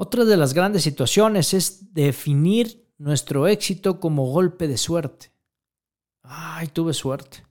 Otra 0.01 0.23
de 0.23 0.37
las 0.37 0.53
grandes 0.53 0.83
situaciones 0.83 1.53
es 1.53 1.93
definir 1.93 2.87
nuestro 2.97 3.49
éxito 3.49 3.99
como 3.99 4.31
golpe 4.31 4.69
de 4.69 4.77
suerte. 4.77 5.33
Ay, 6.23 6.69
tuve 6.69 6.93
suerte. 6.93 7.43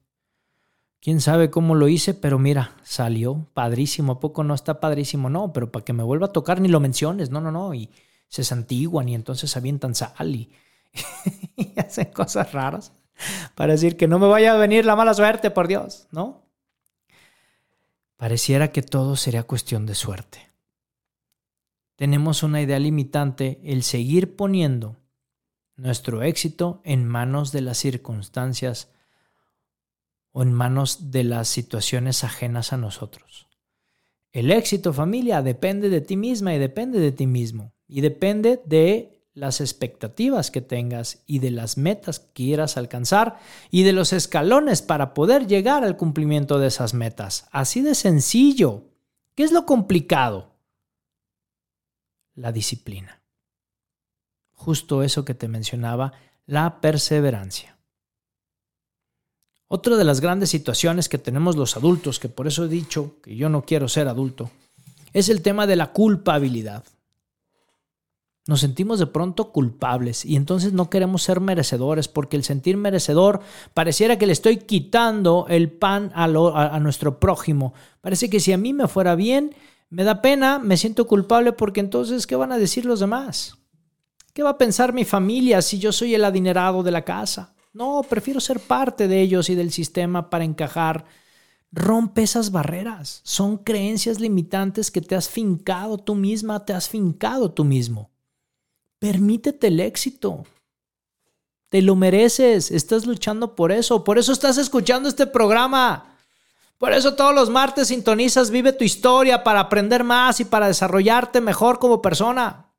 Quién 0.98 1.20
sabe 1.20 1.50
cómo 1.50 1.74
lo 1.74 1.88
hice, 1.88 2.14
pero 2.14 2.38
mira, 2.38 2.74
salió 2.82 3.46
padrísimo. 3.52 4.12
¿A 4.12 4.20
poco 4.20 4.44
no 4.44 4.54
está 4.54 4.80
padrísimo? 4.80 5.28
No, 5.28 5.52
pero 5.52 5.70
para 5.70 5.84
que 5.84 5.92
me 5.92 6.02
vuelva 6.02 6.28
a 6.28 6.32
tocar 6.32 6.62
ni 6.62 6.68
lo 6.68 6.80
menciones. 6.80 7.28
No, 7.28 7.42
no, 7.42 7.52
no. 7.52 7.74
Y 7.74 7.90
se 8.28 8.42
santiguan 8.44 9.10
y 9.10 9.14
entonces 9.14 9.54
avientan 9.54 9.94
sal 9.94 10.34
y, 10.34 10.50
y 11.54 11.78
hacen 11.78 12.06
cosas 12.12 12.50
raras 12.52 12.94
para 13.56 13.74
decir 13.74 13.98
que 13.98 14.08
no 14.08 14.18
me 14.18 14.26
vaya 14.26 14.54
a 14.54 14.56
venir 14.56 14.86
la 14.86 14.96
mala 14.96 15.12
suerte, 15.12 15.50
por 15.50 15.68
Dios, 15.68 16.08
¿no? 16.12 16.46
Pareciera 18.16 18.72
que 18.72 18.80
todo 18.80 19.16
sería 19.16 19.42
cuestión 19.42 19.84
de 19.84 19.94
suerte. 19.94 20.47
Tenemos 21.98 22.44
una 22.44 22.62
idea 22.62 22.78
limitante, 22.78 23.60
el 23.64 23.82
seguir 23.82 24.36
poniendo 24.36 24.98
nuestro 25.74 26.22
éxito 26.22 26.80
en 26.84 27.04
manos 27.04 27.50
de 27.50 27.60
las 27.60 27.76
circunstancias 27.76 28.92
o 30.30 30.42
en 30.42 30.52
manos 30.52 31.10
de 31.10 31.24
las 31.24 31.48
situaciones 31.48 32.22
ajenas 32.22 32.72
a 32.72 32.76
nosotros. 32.76 33.48
El 34.30 34.52
éxito, 34.52 34.92
familia, 34.92 35.42
depende 35.42 35.88
de 35.88 36.00
ti 36.00 36.16
misma 36.16 36.54
y 36.54 36.58
depende 36.60 37.00
de 37.00 37.10
ti 37.10 37.26
mismo. 37.26 37.74
Y 37.88 38.00
depende 38.00 38.62
de 38.64 39.24
las 39.34 39.60
expectativas 39.60 40.52
que 40.52 40.60
tengas 40.60 41.24
y 41.26 41.40
de 41.40 41.50
las 41.50 41.78
metas 41.78 42.20
que 42.20 42.32
quieras 42.32 42.76
alcanzar 42.76 43.40
y 43.72 43.82
de 43.82 43.92
los 43.92 44.12
escalones 44.12 44.82
para 44.82 45.14
poder 45.14 45.48
llegar 45.48 45.82
al 45.82 45.96
cumplimiento 45.96 46.60
de 46.60 46.68
esas 46.68 46.94
metas. 46.94 47.48
Así 47.50 47.82
de 47.82 47.96
sencillo. 47.96 48.84
¿Qué 49.34 49.42
es 49.42 49.50
lo 49.50 49.66
complicado? 49.66 50.47
La 52.38 52.52
disciplina. 52.52 53.20
Justo 54.52 55.02
eso 55.02 55.24
que 55.24 55.34
te 55.34 55.48
mencionaba, 55.48 56.12
la 56.46 56.80
perseverancia. 56.80 57.76
Otra 59.66 59.96
de 59.96 60.04
las 60.04 60.20
grandes 60.20 60.50
situaciones 60.50 61.08
que 61.08 61.18
tenemos 61.18 61.56
los 61.56 61.76
adultos, 61.76 62.18
que 62.18 62.28
por 62.28 62.46
eso 62.46 62.64
he 62.64 62.68
dicho 62.68 63.20
que 63.22 63.36
yo 63.36 63.48
no 63.48 63.62
quiero 63.62 63.88
ser 63.88 64.08
adulto, 64.08 64.50
es 65.12 65.28
el 65.28 65.42
tema 65.42 65.66
de 65.66 65.76
la 65.76 65.92
culpabilidad 65.92 66.84
nos 68.48 68.60
sentimos 68.60 68.98
de 68.98 69.06
pronto 69.06 69.52
culpables 69.52 70.24
y 70.24 70.34
entonces 70.34 70.72
no 70.72 70.88
queremos 70.88 71.22
ser 71.22 71.38
merecedores 71.38 72.08
porque 72.08 72.34
el 72.34 72.44
sentir 72.44 72.78
merecedor 72.78 73.40
pareciera 73.74 74.16
que 74.16 74.24
le 74.24 74.32
estoy 74.32 74.56
quitando 74.56 75.44
el 75.50 75.70
pan 75.70 76.10
a, 76.14 76.24
a, 76.24 76.80
nuestro 76.80 77.20
prójimo. 77.20 77.74
Parece 78.00 78.30
que 78.30 78.40
si 78.40 78.54
a 78.54 78.58
mí 78.58 78.72
me 78.72 78.88
fuera 78.88 79.14
bien, 79.16 79.54
me 79.90 80.04
da 80.04 80.20
pena, 80.20 80.58
me 80.58 80.76
siento 80.76 81.06
culpable 81.06 81.52
porque 81.52 81.80
entonces, 81.80 82.26
¿qué 82.26 82.36
van 82.36 82.52
a 82.52 82.58
decir 82.58 82.84
los 82.84 83.00
demás? 83.00 83.56
¿Qué 84.34 84.42
va 84.42 84.50
a 84.50 84.58
pensar 84.58 84.92
mi 84.92 85.04
familia 85.04 85.62
si 85.62 85.78
yo 85.78 85.92
soy 85.92 86.14
el 86.14 86.24
adinerado 86.24 86.82
de 86.82 86.90
la 86.90 87.04
casa? 87.04 87.54
No, 87.72 88.02
prefiero 88.02 88.40
ser 88.40 88.60
parte 88.60 89.08
de 89.08 89.20
ellos 89.20 89.50
y 89.50 89.54
del 89.54 89.72
sistema 89.72 90.30
para 90.30 90.44
encajar. 90.44 91.06
Rompe 91.70 92.22
esas 92.22 92.50
barreras. 92.50 93.20
Son 93.24 93.58
creencias 93.58 94.20
limitantes 94.20 94.90
que 94.90 95.00
te 95.00 95.14
has 95.14 95.28
fincado 95.28 95.98
tú 95.98 96.14
misma, 96.14 96.64
te 96.64 96.72
has 96.72 96.88
fincado 96.88 97.50
tú 97.50 97.64
mismo. 97.64 98.10
Permítete 98.98 99.68
el 99.68 99.80
éxito. 99.80 100.44
Te 101.68 101.82
lo 101.82 101.94
mereces. 101.94 102.70
Estás 102.70 103.06
luchando 103.06 103.54
por 103.54 103.70
eso. 103.70 104.02
Por 104.02 104.18
eso 104.18 104.32
estás 104.32 104.58
escuchando 104.58 105.08
este 105.08 105.26
programa. 105.26 106.17
Por 106.78 106.92
eso 106.92 107.14
todos 107.14 107.34
los 107.34 107.50
martes 107.50 107.88
sintonizas 107.88 108.50
Vive 108.50 108.72
tu 108.72 108.84
historia 108.84 109.42
para 109.42 109.60
aprender 109.60 110.04
más 110.04 110.40
y 110.40 110.44
para 110.44 110.68
desarrollarte 110.68 111.40
mejor 111.40 111.80
como 111.80 112.00
persona. 112.00 112.72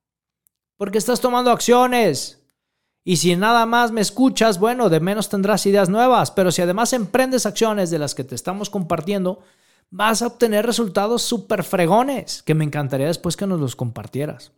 Porque 0.78 0.97
estás 0.97 1.20
tomando 1.20 1.52
acciones. 1.52 2.41
Y 3.04 3.18
si 3.18 3.36
nada 3.36 3.66
más 3.66 3.91
me 3.91 4.02
escuchas, 4.02 4.60
bueno, 4.60 4.89
de 4.89 5.00
menos 5.00 5.30
tendrás 5.30 5.66
ideas 5.66 5.89
nuevas, 5.89 6.32
pero 6.32 6.52
si 6.52 6.62
además 6.62 6.93
emprendes 6.93 7.45
acciones 7.45 7.89
de 7.89 8.00
las 8.00 8.16
que 8.16 8.24
te 8.24 8.36
estamos 8.36 8.70
compartiendo, 8.70 9.39
vas 9.89 10.22
a 10.22 10.28
obtener 10.28 10.66
resultados 10.66 11.22
súper 11.22 11.64
fregones, 11.64 12.43
que 12.43 12.54
me 12.54 12.66
encantaría 12.66 13.08
después 13.08 13.36
que 13.36 13.47
nos 13.47 13.60
los 13.60 13.76
compartieras. 13.76 14.52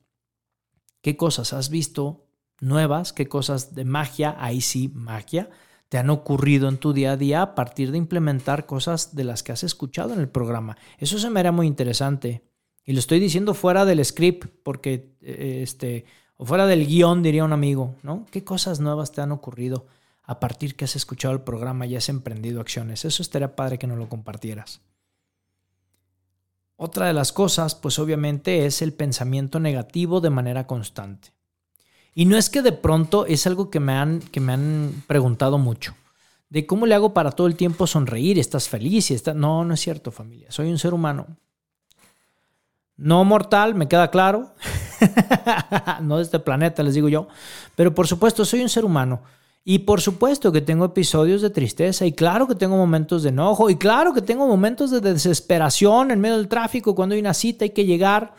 ¿Qué 1.02 1.18
cosas 1.18 1.54
has 1.54 1.70
visto 1.70 2.26
nuevas? 2.60 3.14
¿Qué 3.14 3.28
cosas 3.28 3.74
de 3.74 3.86
magia, 3.86 4.36
ahí 4.40 4.62
sí, 4.62 4.92
magia, 4.94 5.50
te 5.92 5.98
han 5.98 6.10
ocurrido 6.10 6.70
en 6.70 6.78
tu 6.78 6.94
día 6.94 7.12
a 7.12 7.18
día 7.18 7.42
a 7.42 7.54
partir 7.54 7.92
de 7.92 7.98
implementar 7.98 8.66
cosas 8.66 9.14
de 9.14 9.26
las 9.26 9.44
que 9.44 9.52
has 9.52 9.66
escuchado 9.66 10.14
en 10.14 10.22
el 10.22 10.30
programa? 10.30 10.78
Eso 10.98 11.20
se 11.20 11.30
me 11.30 11.42
hará 11.42 11.52
muy 11.52 11.68
interesante. 11.68 12.46
Y 12.86 12.94
lo 12.94 13.00
estoy 13.00 13.20
diciendo 13.20 13.54
fuera 13.54 13.84
del 13.84 14.04
script, 14.06 14.48
porque 14.64 15.18
eh, 15.20 15.60
este, 15.62 16.06
o 16.38 16.46
fuera 16.46 16.66
del 16.66 16.88
guion, 16.88 17.22
diría 17.22 17.44
un 17.44 17.52
amigo, 17.52 17.98
¿no? 18.04 18.26
¿Qué 18.32 18.46
cosas 18.46 18.80
nuevas 18.80 19.12
te 19.12 19.20
han 19.20 19.34
ocurrido 19.34 19.86
a 20.24 20.40
partir 20.40 20.78
que 20.78 20.86
has 20.86 20.96
escuchado 20.96 21.34
el 21.34 21.42
programa 21.42 21.86
y 21.86 21.98
has 21.98 22.08
emprendido 22.08 22.62
acciones? 22.62 23.04
Eso 23.04 23.22
estaría 23.22 23.58
padre 23.58 23.78
que 23.78 23.88
nos 23.88 23.98
lo 23.98 24.08
compartieras. 24.08 24.80
Otra 26.78 27.08
de 27.08 27.14
las 27.14 27.34
cosas, 27.34 27.76
pues 27.76 28.00
obviamente, 28.00 28.66
es 28.66 28.82
el 28.82 28.94
pensamiento 28.94 29.60
negativo 29.60 30.22
de 30.22 30.30
manera 30.30 30.68
constante. 30.68 31.34
Y 32.14 32.26
no 32.26 32.38
es 32.38 32.50
que 32.50 32.62
de 32.62 32.74
pronto 32.74 33.26
es 33.26 33.48
algo 33.48 33.70
que 33.70 33.80
me 33.80 33.94
han, 33.94 34.20
que 34.20 34.40
me 34.40 34.54
han 34.54 35.04
preguntado 35.08 35.58
mucho. 35.58 35.96
De 36.50 36.66
cómo 36.66 36.86
le 36.86 36.96
hago 36.96 37.14
para 37.14 37.32
todo 37.32 37.48
el 37.48 37.56
tiempo 37.56 37.88
sonreír, 37.88 38.38
estás 38.38 38.68
feliz 38.68 39.12
y 39.12 39.14
estás... 39.14 39.36
No, 39.36 39.64
no 39.64 39.74
es 39.74 39.80
cierto, 39.80 40.12
familia. 40.12 40.52
Soy 40.52 40.70
un 40.70 40.78
ser 40.78 40.94
humano. 40.94 41.28
No 42.98 43.24
mortal, 43.24 43.74
me 43.74 43.88
queda 43.88 44.12
claro. 44.12 44.54
no 46.02 46.18
de 46.18 46.24
este 46.24 46.40
planeta, 46.40 46.84
les 46.84 46.94
digo 46.94 47.08
yo. 47.08 47.30
Pero 47.76 47.96
por 47.96 48.08
supuesto, 48.08 48.44
soy 48.44 48.62
un 48.62 48.70
ser 48.70 48.84
humano. 48.84 49.22
Y 49.64 49.80
por 49.80 50.02
supuesto 50.02 50.52
que 50.52 50.62
tengo 50.62 50.86
episodios 50.86 51.42
de 51.42 51.52
tristeza 51.52 52.06
y 52.06 52.12
claro 52.12 52.48
que 52.48 52.56
tengo 52.56 52.76
momentos 52.76 53.24
de 53.24 53.30
enojo 53.30 53.70
y 53.70 53.78
claro 53.78 54.12
que 54.12 54.22
tengo 54.22 54.48
momentos 54.48 54.90
de 54.92 55.00
desesperación 55.00 56.12
en 56.12 56.20
medio 56.20 56.38
del 56.38 56.48
tráfico 56.48 56.96
cuando 56.96 57.14
hay 57.14 57.22
una 57.22 57.36
cita 57.36 57.64
hay 57.64 57.70
que 57.70 57.86
llegar, 57.86 58.34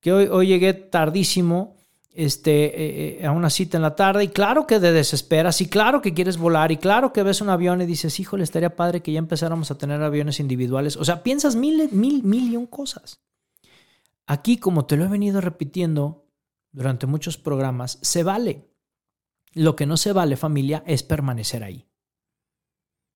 que 0.00 0.12
hoy, 0.12 0.26
hoy 0.26 0.48
llegué 0.48 0.74
tardísimo 0.74 1.76
este, 2.12 2.64
eh, 2.64 3.20
eh, 3.20 3.26
a 3.26 3.30
una 3.30 3.50
cita 3.50 3.76
en 3.76 3.82
la 3.82 3.94
tarde 3.94 4.24
y 4.24 4.28
claro 4.28 4.66
que 4.66 4.80
te 4.80 4.92
desesperas 4.92 5.60
y 5.60 5.68
claro 5.68 6.02
que 6.02 6.12
quieres 6.12 6.38
volar 6.38 6.72
y 6.72 6.76
claro 6.76 7.12
que 7.12 7.22
ves 7.22 7.40
un 7.40 7.50
avión 7.50 7.80
y 7.80 7.86
dices, 7.86 8.18
híjole, 8.18 8.44
estaría 8.44 8.74
padre 8.76 9.02
que 9.02 9.12
ya 9.12 9.18
empezáramos 9.18 9.70
a 9.70 9.78
tener 9.78 10.02
aviones 10.02 10.40
individuales. 10.40 10.96
O 10.96 11.04
sea, 11.04 11.22
piensas 11.22 11.56
mil, 11.56 11.88
mil, 11.92 12.22
mil 12.22 12.52
y 12.52 12.56
un 12.56 12.66
cosas. 12.66 13.20
Aquí, 14.26 14.58
como 14.58 14.86
te 14.86 14.96
lo 14.96 15.04
he 15.04 15.08
venido 15.08 15.40
repitiendo 15.40 16.26
durante 16.72 17.06
muchos 17.06 17.36
programas, 17.36 17.98
se 18.02 18.22
vale. 18.22 18.68
Lo 19.52 19.74
que 19.74 19.86
no 19.86 19.96
se 19.96 20.12
vale, 20.12 20.36
familia, 20.36 20.84
es 20.86 21.02
permanecer 21.02 21.64
ahí. 21.64 21.88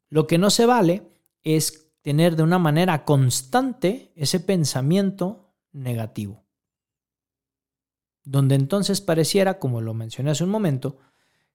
Lo 0.09 0.27
que 0.27 0.39
no 0.39 0.51
se 0.51 0.67
vale 0.67 1.03
es 1.43 1.93
tener 2.03 2.37
de 2.37 2.43
una 2.43 2.59
manera 2.59 3.05
constante 3.05 4.13
ese 4.17 4.41
pensamiento 4.41 5.55
negativo. 5.73 6.44
Donde 8.25 8.55
entonces 8.55 9.01
pareciera, 9.01 9.59
como 9.59 9.81
lo 9.81 9.95
mencioné 9.95 10.31
hace 10.31 10.45
un 10.45 10.51
momento, 10.51 10.99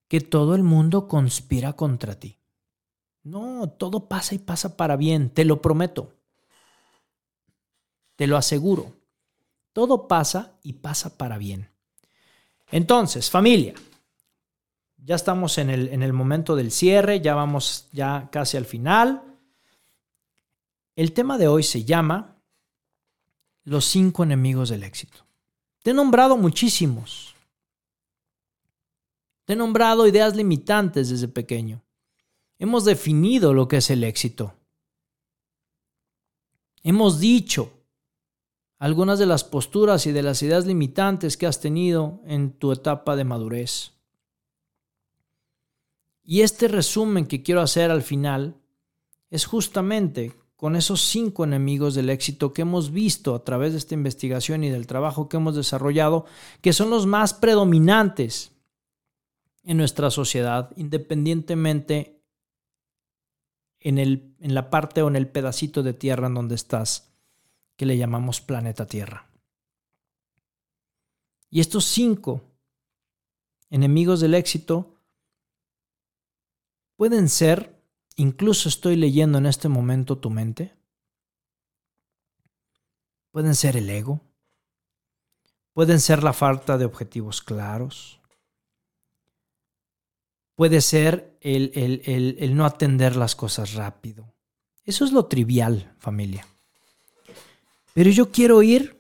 que 0.07 0.22
todo 0.22 0.55
el 0.55 0.63
mundo 0.63 1.07
conspira 1.07 1.74
contra 1.74 2.20
ti. 2.20 2.38
No, 3.24 3.70
todo 3.70 4.07
pasa 4.07 4.36
y 4.36 4.39
pasa 4.39 4.78
para 4.78 4.95
bien, 4.95 5.30
te 5.30 5.45
lo 5.45 5.61
prometo. 5.61 6.13
Te 8.15 8.28
lo 8.28 8.38
aseguro. 8.38 8.93
Todo 9.74 10.07
pasa 10.07 10.57
y 10.63 10.74
pasa 10.74 11.17
para 11.17 11.38
bien. 11.38 11.70
Entonces, 12.72 13.30
familia, 13.30 13.74
ya 14.97 15.15
estamos 15.15 15.57
en 15.57 15.70
el, 15.70 15.89
en 15.89 16.03
el 16.03 16.13
momento 16.13 16.55
del 16.55 16.72
cierre, 16.72 17.22
ya 17.22 17.36
vamos 17.36 17.88
ya 17.91 18.30
casi 18.32 18.57
al 18.57 18.65
final. 18.65 19.24
El 20.95 21.13
tema 21.13 21.38
de 21.38 21.47
hoy 21.47 21.63
se 21.63 21.84
llama 21.84 22.36
Los 23.63 23.86
cinco 23.86 24.24
enemigos 24.24 24.70
del 24.70 24.84
éxito. 24.84 25.28
Te 25.84 25.91
he 25.91 25.93
nombrado 25.93 26.38
muchísimos. 26.38 27.36
Te 29.45 29.53
he 29.53 29.55
nombrado 29.55 30.07
ideas 30.07 30.36
limitantes 30.36 31.09
desde 31.09 31.27
pequeño. 31.27 31.82
Hemos 32.57 32.86
definido 32.86 33.53
lo 33.53 33.67
que 33.67 33.77
es 33.77 33.89
el 33.89 34.03
éxito. 34.03 34.53
Hemos 36.84 37.19
dicho 37.19 37.71
algunas 38.77 39.19
de 39.19 39.25
las 39.25 39.43
posturas 39.43 40.05
y 40.05 40.11
de 40.11 40.23
las 40.23 40.41
ideas 40.41 40.65
limitantes 40.65 41.36
que 41.36 41.47
has 41.47 41.59
tenido 41.59 42.21
en 42.25 42.51
tu 42.51 42.71
etapa 42.71 43.15
de 43.15 43.25
madurez. 43.25 43.91
Y 46.23 46.41
este 46.41 46.67
resumen 46.67 47.25
que 47.25 47.41
quiero 47.41 47.61
hacer 47.61 47.91
al 47.91 48.03
final 48.03 48.61
es 49.30 49.45
justamente 49.45 50.34
con 50.60 50.76
esos 50.76 50.99
cinco 50.99 51.45
enemigos 51.45 51.95
del 51.95 52.10
éxito 52.10 52.51
que 52.51 52.64
hemos 52.64 52.91
visto 52.91 53.34
a 53.34 53.45
través 53.45 53.72
de 53.72 53.78
esta 53.78 53.93
investigación 53.93 54.62
y 54.66 54.70
del 54.70 54.88
trabajo 54.88 55.30
que 55.30 55.38
hemos 55.38 55.55
desarrollado, 55.55 56.26
que 56.60 56.74
son 56.74 56.89
los 56.89 57.05
más 57.05 57.34
predominantes 57.34 58.51
en 59.64 59.78
nuestra 59.78 60.12
sociedad, 60.12 60.72
independientemente 60.76 62.22
en, 63.80 63.99
el, 63.99 64.36
en 64.41 64.53
la 64.53 64.70
parte 64.70 65.01
o 65.01 65.07
en 65.07 65.16
el 65.16 65.30
pedacito 65.30 65.82
de 65.82 65.93
tierra 65.93 66.28
en 66.28 66.34
donde 66.34 66.55
estás, 66.55 67.14
que 67.78 67.86
le 67.86 67.97
llamamos 67.97 68.41
planeta 68.41 68.86
Tierra. 68.86 69.30
Y 71.49 71.62
estos 71.62 71.86
cinco 71.86 72.41
enemigos 73.70 74.20
del 74.20 74.34
éxito 74.34 74.97
pueden 76.97 77.30
ser, 77.30 77.78
incluso 78.20 78.70
estoy 78.70 78.95
leyendo 78.95 79.38
en 79.38 79.45
este 79.45 79.70
momento 79.70 80.17
tu 80.17 80.30
mente, 80.30 80.76
pueden 83.32 83.55
ser 83.55 83.78
el 83.78 83.89
ego, 83.89 84.22
pueden 85.74 85.99
ser 85.99 86.24
la 86.24 86.34
falta 86.34 86.78
de 86.78 86.86
objetivos 86.86 87.41
claros, 87.41 88.20
puede 90.55 90.82
ser 90.82 91.38
el, 91.39 91.72
el, 91.76 92.55
no 92.55 92.65
atender 92.65 93.15
las 93.15 93.36
cosas 93.36 93.74
rápido. 93.76 94.34
Eso 94.84 95.05
es 95.05 95.13
lo 95.13 95.26
trivial, 95.28 95.95
familia. 95.99 96.45
Pero 97.93 98.09
yo 98.09 98.32
quiero 98.32 98.61
ir 98.61 98.99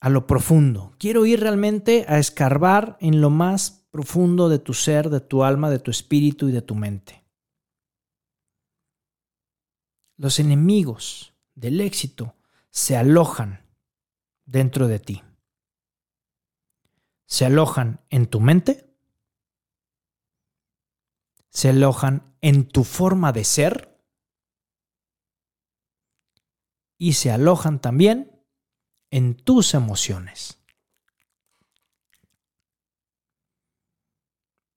a 0.00 0.08
lo 0.08 0.26
profundo, 0.26 0.94
quiero 0.98 1.24
ir 1.24 1.40
realmente 1.40 2.04
a 2.08 2.18
escarbar 2.18 2.96
en 3.00 3.20
lo 3.20 3.30
más 3.30 3.86
profundo 3.92 4.48
de 4.48 4.58
tu 4.58 4.74
ser, 4.74 5.10
de 5.10 5.20
tu 5.20 5.44
alma, 5.44 5.70
de 5.70 5.78
tu 5.78 5.90
espíritu 5.90 6.48
y 6.48 6.52
de 6.52 6.62
tu 6.62 6.74
mente. 6.74 7.25
Los 10.16 10.38
enemigos 10.38 11.34
del 11.54 11.80
éxito 11.80 12.34
se 12.70 12.96
alojan 12.96 13.66
dentro 14.44 14.88
de 14.88 14.98
ti. 14.98 15.22
Se 17.26 17.44
alojan 17.44 18.00
en 18.10 18.26
tu 18.26 18.40
mente, 18.40 18.94
se 21.50 21.70
alojan 21.70 22.36
en 22.40 22.68
tu 22.68 22.84
forma 22.84 23.32
de 23.32 23.44
ser 23.44 24.00
y 26.98 27.14
se 27.14 27.30
alojan 27.30 27.80
también 27.80 28.44
en 29.10 29.36
tus 29.36 29.74
emociones. 29.74 30.58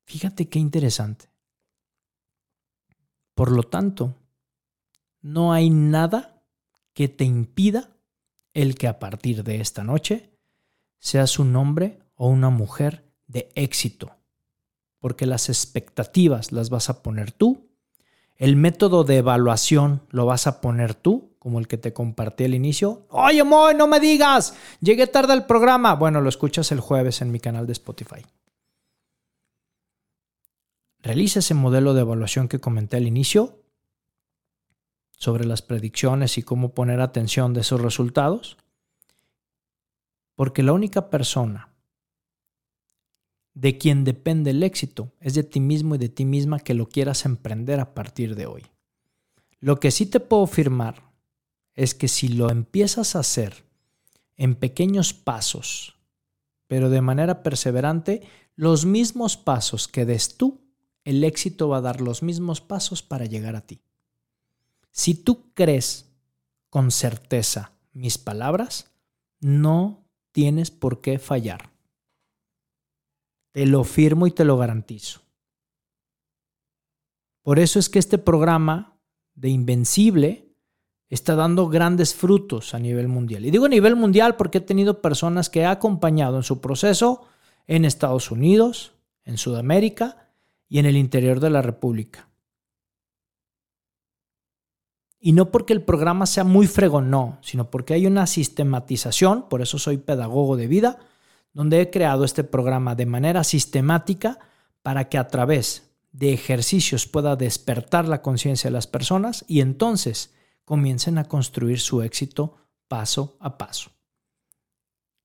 Fíjate 0.05 0.49
qué 0.49 0.57
interesante. 0.57 1.29
Por 3.35 3.51
lo 3.51 3.63
tanto, 3.63 4.15
no 5.21 5.53
hay 5.53 5.69
nada 5.69 6.41
que 6.93 7.07
te 7.07 7.23
impida 7.23 7.89
el 8.53 8.75
que 8.75 8.87
a 8.87 8.99
partir 8.99 9.43
de 9.43 9.61
esta 9.61 9.83
noche 9.83 10.29
seas 10.99 11.39
un 11.39 11.55
hombre 11.55 11.99
o 12.15 12.27
una 12.27 12.49
mujer 12.49 13.05
de 13.27 13.49
éxito, 13.55 14.11
porque 14.99 15.25
las 15.25 15.49
expectativas 15.49 16.51
las 16.51 16.69
vas 16.69 16.89
a 16.89 17.01
poner 17.01 17.31
tú, 17.31 17.69
el 18.35 18.55
método 18.55 19.03
de 19.03 19.17
evaluación 19.17 20.01
lo 20.09 20.25
vas 20.25 20.47
a 20.47 20.61
poner 20.61 20.93
tú, 20.93 21.35
como 21.39 21.59
el 21.59 21.67
que 21.67 21.77
te 21.77 21.93
compartí 21.93 22.45
al 22.45 22.53
inicio. 22.53 23.05
Oye, 23.09 23.43
Moy, 23.43 23.75
no 23.75 23.87
me 23.87 23.99
digas, 23.99 24.55
llegué 24.81 25.07
tarde 25.07 25.33
al 25.33 25.45
programa. 25.45 25.95
Bueno, 25.95 26.21
lo 26.21 26.29
escuchas 26.29 26.71
el 26.71 26.79
jueves 26.79 27.21
en 27.21 27.31
mi 27.31 27.39
canal 27.39 27.65
de 27.65 27.73
Spotify. 27.73 28.25
Realiza 31.01 31.39
ese 31.39 31.53
modelo 31.53 31.93
de 31.93 32.01
evaluación 32.01 32.47
que 32.47 32.59
comenté 32.59 32.97
al 32.97 33.07
inicio 33.07 33.58
sobre 35.19 35.45
las 35.45 35.61
predicciones 35.61 36.37
y 36.37 36.43
cómo 36.43 36.73
poner 36.73 37.01
atención 37.01 37.53
de 37.53 37.61
esos 37.61 37.81
resultados? 37.81 38.57
Porque 40.35 40.63
la 40.63 40.73
única 40.73 41.09
persona 41.09 41.69
de 43.53 43.77
quien 43.77 44.05
depende 44.05 44.51
el 44.51 44.63
éxito 44.63 45.11
es 45.19 45.33
de 45.33 45.43
ti 45.43 45.59
mismo 45.59 45.95
y 45.95 45.97
de 45.97 46.07
ti 46.07 46.23
misma 46.23 46.59
que 46.59 46.73
lo 46.73 46.87
quieras 46.87 47.25
emprender 47.25 47.81
a 47.81 47.93
partir 47.93 48.35
de 48.35 48.45
hoy. 48.45 48.63
Lo 49.59 49.81
que 49.81 49.91
sí 49.91 50.05
te 50.05 50.21
puedo 50.21 50.43
afirmar 50.43 51.11
es 51.75 51.93
que 51.93 52.07
si 52.07 52.29
lo 52.29 52.49
empiezas 52.49 53.15
a 53.15 53.19
hacer 53.19 53.65
en 54.37 54.55
pequeños 54.55 55.13
pasos, 55.13 55.97
pero 56.67 56.89
de 56.89 57.01
manera 57.01 57.43
perseverante, 57.43 58.21
los 58.55 58.85
mismos 58.85 59.35
pasos 59.35 59.89
que 59.89 60.05
des 60.05 60.37
tú, 60.37 60.61
el 61.03 61.25
éxito 61.25 61.67
va 61.67 61.77
a 61.77 61.81
dar 61.81 61.99
los 61.99 62.23
mismos 62.23 62.61
pasos 62.61 63.03
para 63.03 63.25
llegar 63.25 63.57
a 63.57 63.61
ti. 63.61 63.81
Si 64.91 65.15
tú 65.15 65.53
crees 65.53 66.11
con 66.69 66.91
certeza 66.91 67.73
mis 67.93 68.17
palabras, 68.17 68.91
no 69.39 70.05
tienes 70.31 70.71
por 70.71 71.01
qué 71.01 71.19
fallar. 71.19 71.71
Te 73.51 73.65
lo 73.65 73.83
firmo 73.83 74.27
y 74.27 74.31
te 74.31 74.45
lo 74.45 74.57
garantizo. 74.57 75.21
Por 77.41 77.59
eso 77.59 77.79
es 77.79 77.89
que 77.89 77.99
este 77.99 78.17
programa 78.17 78.99
de 79.33 79.49
Invencible 79.49 80.49
está 81.09 81.35
dando 81.35 81.67
grandes 81.67 82.13
frutos 82.13 82.73
a 82.73 82.79
nivel 82.79 83.07
mundial. 83.07 83.45
Y 83.45 83.51
digo 83.51 83.65
a 83.65 83.69
nivel 83.69 83.95
mundial 83.95 84.35
porque 84.35 84.59
he 84.59 84.61
tenido 84.61 85.01
personas 85.01 85.49
que 85.49 85.61
he 85.61 85.65
acompañado 85.65 86.37
en 86.37 86.43
su 86.43 86.61
proceso 86.61 87.25
en 87.65 87.85
Estados 87.85 88.31
Unidos, 88.31 88.93
en 89.25 89.37
Sudamérica 89.37 90.29
y 90.67 90.79
en 90.79 90.85
el 90.85 90.97
interior 90.97 91.39
de 91.39 91.49
la 91.49 91.61
República. 91.61 92.28
Y 95.19 95.33
no 95.33 95.51
porque 95.51 95.73
el 95.73 95.83
programa 95.83 96.25
sea 96.25 96.45
muy 96.45 96.65
fregón, 96.67 97.09
no, 97.09 97.39
sino 97.41 97.69
porque 97.69 97.93
hay 97.93 98.05
una 98.05 98.25
sistematización, 98.25 99.49
por 99.49 99.61
eso 99.61 99.77
soy 99.77 99.97
pedagogo 99.97 100.55
de 100.55 100.67
vida, 100.67 100.99
donde 101.53 101.81
he 101.81 101.89
creado 101.89 102.23
este 102.23 102.43
programa 102.43 102.95
de 102.95 103.05
manera 103.05 103.43
sistemática 103.43 104.39
para 104.81 105.09
que 105.09 105.17
a 105.17 105.27
través 105.27 105.91
de 106.11 106.33
ejercicios 106.33 107.05
pueda 107.05 107.35
despertar 107.35 108.07
la 108.07 108.21
conciencia 108.21 108.69
de 108.69 108.73
las 108.73 108.87
personas 108.87 109.43
y 109.47 109.59
entonces 109.59 110.33
comiencen 110.63 111.17
a 111.17 111.25
construir 111.25 111.79
su 111.79 112.01
éxito 112.01 112.55
paso 112.87 113.37
a 113.39 113.57
paso. 113.57 113.91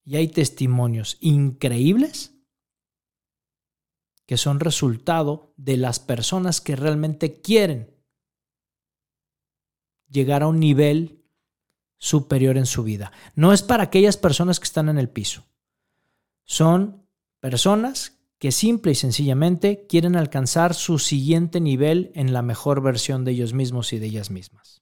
Y 0.03 0.17
hay 0.17 0.27
testimonios 0.27 1.17
increíbles 1.21 2.33
que 4.25 4.37
son 4.37 4.59
resultado 4.59 5.53
de 5.57 5.77
las 5.77 5.99
personas 5.99 6.61
que 6.61 6.75
realmente 6.75 7.41
quieren 7.41 7.94
llegar 10.15 10.41
a 10.41 10.47
un 10.47 10.59
nivel 10.59 11.21
superior 11.97 12.57
en 12.57 12.65
su 12.65 12.83
vida. 12.83 13.11
No 13.35 13.53
es 13.53 13.61
para 13.61 13.83
aquellas 13.83 14.17
personas 14.17 14.59
que 14.59 14.65
están 14.65 14.89
en 14.89 14.97
el 14.97 15.09
piso. 15.09 15.45
Son 16.43 17.05
personas 17.39 18.19
que 18.39 18.51
simple 18.51 18.91
y 18.91 18.95
sencillamente 18.95 19.85
quieren 19.87 20.15
alcanzar 20.15 20.73
su 20.73 20.99
siguiente 20.99 21.59
nivel 21.59 22.11
en 22.15 22.33
la 22.33 22.41
mejor 22.41 22.81
versión 22.81 23.25
de 23.25 23.31
ellos 23.31 23.53
mismos 23.53 23.93
y 23.93 23.99
de 23.99 24.07
ellas 24.07 24.29
mismas. 24.29 24.81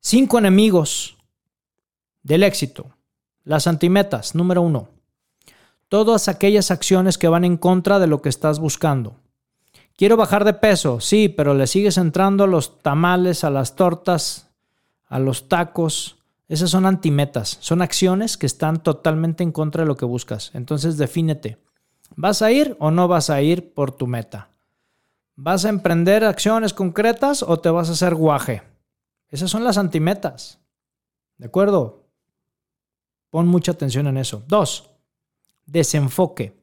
Cinco 0.00 0.38
enemigos 0.38 1.16
del 2.22 2.42
éxito. 2.42 2.96
Las 3.44 3.66
antimetas, 3.66 4.34
número 4.34 4.62
uno. 4.62 4.88
Todas 5.88 6.28
aquellas 6.28 6.70
acciones 6.70 7.16
que 7.16 7.28
van 7.28 7.44
en 7.44 7.56
contra 7.56 7.98
de 7.98 8.06
lo 8.06 8.20
que 8.20 8.28
estás 8.28 8.58
buscando. 8.58 9.20
Quiero 9.96 10.18
bajar 10.18 10.44
de 10.44 10.52
peso, 10.52 11.00
sí, 11.00 11.30
pero 11.30 11.54
le 11.54 11.66
sigues 11.66 11.96
entrando 11.96 12.44
a 12.44 12.46
los 12.46 12.82
tamales, 12.82 13.44
a 13.44 13.50
las 13.50 13.76
tortas, 13.76 14.50
a 15.06 15.18
los 15.18 15.48
tacos. 15.48 16.18
Esas 16.48 16.70
son 16.70 16.84
antimetas, 16.84 17.56
son 17.60 17.80
acciones 17.80 18.36
que 18.36 18.46
están 18.46 18.82
totalmente 18.82 19.42
en 19.42 19.52
contra 19.52 19.82
de 19.82 19.88
lo 19.88 19.96
que 19.96 20.04
buscas. 20.04 20.50
Entonces 20.54 20.98
defínete. 20.98 21.58
¿Vas 22.14 22.42
a 22.42 22.52
ir 22.52 22.76
o 22.78 22.90
no 22.90 23.08
vas 23.08 23.30
a 23.30 23.40
ir 23.40 23.72
por 23.72 23.90
tu 23.90 24.06
meta? 24.06 24.50
¿Vas 25.34 25.64
a 25.64 25.70
emprender 25.70 26.24
acciones 26.24 26.72
concretas 26.72 27.42
o 27.42 27.58
te 27.58 27.70
vas 27.70 27.88
a 27.88 27.92
hacer 27.92 28.14
guaje? 28.14 28.62
Esas 29.28 29.50
son 29.50 29.64
las 29.64 29.78
antimetas. 29.78 30.60
¿De 31.38 31.46
acuerdo? 31.46 32.04
Pon 33.30 33.48
mucha 33.48 33.72
atención 33.72 34.06
en 34.06 34.18
eso. 34.18 34.44
Dos, 34.46 34.90
desenfoque. 35.64 36.54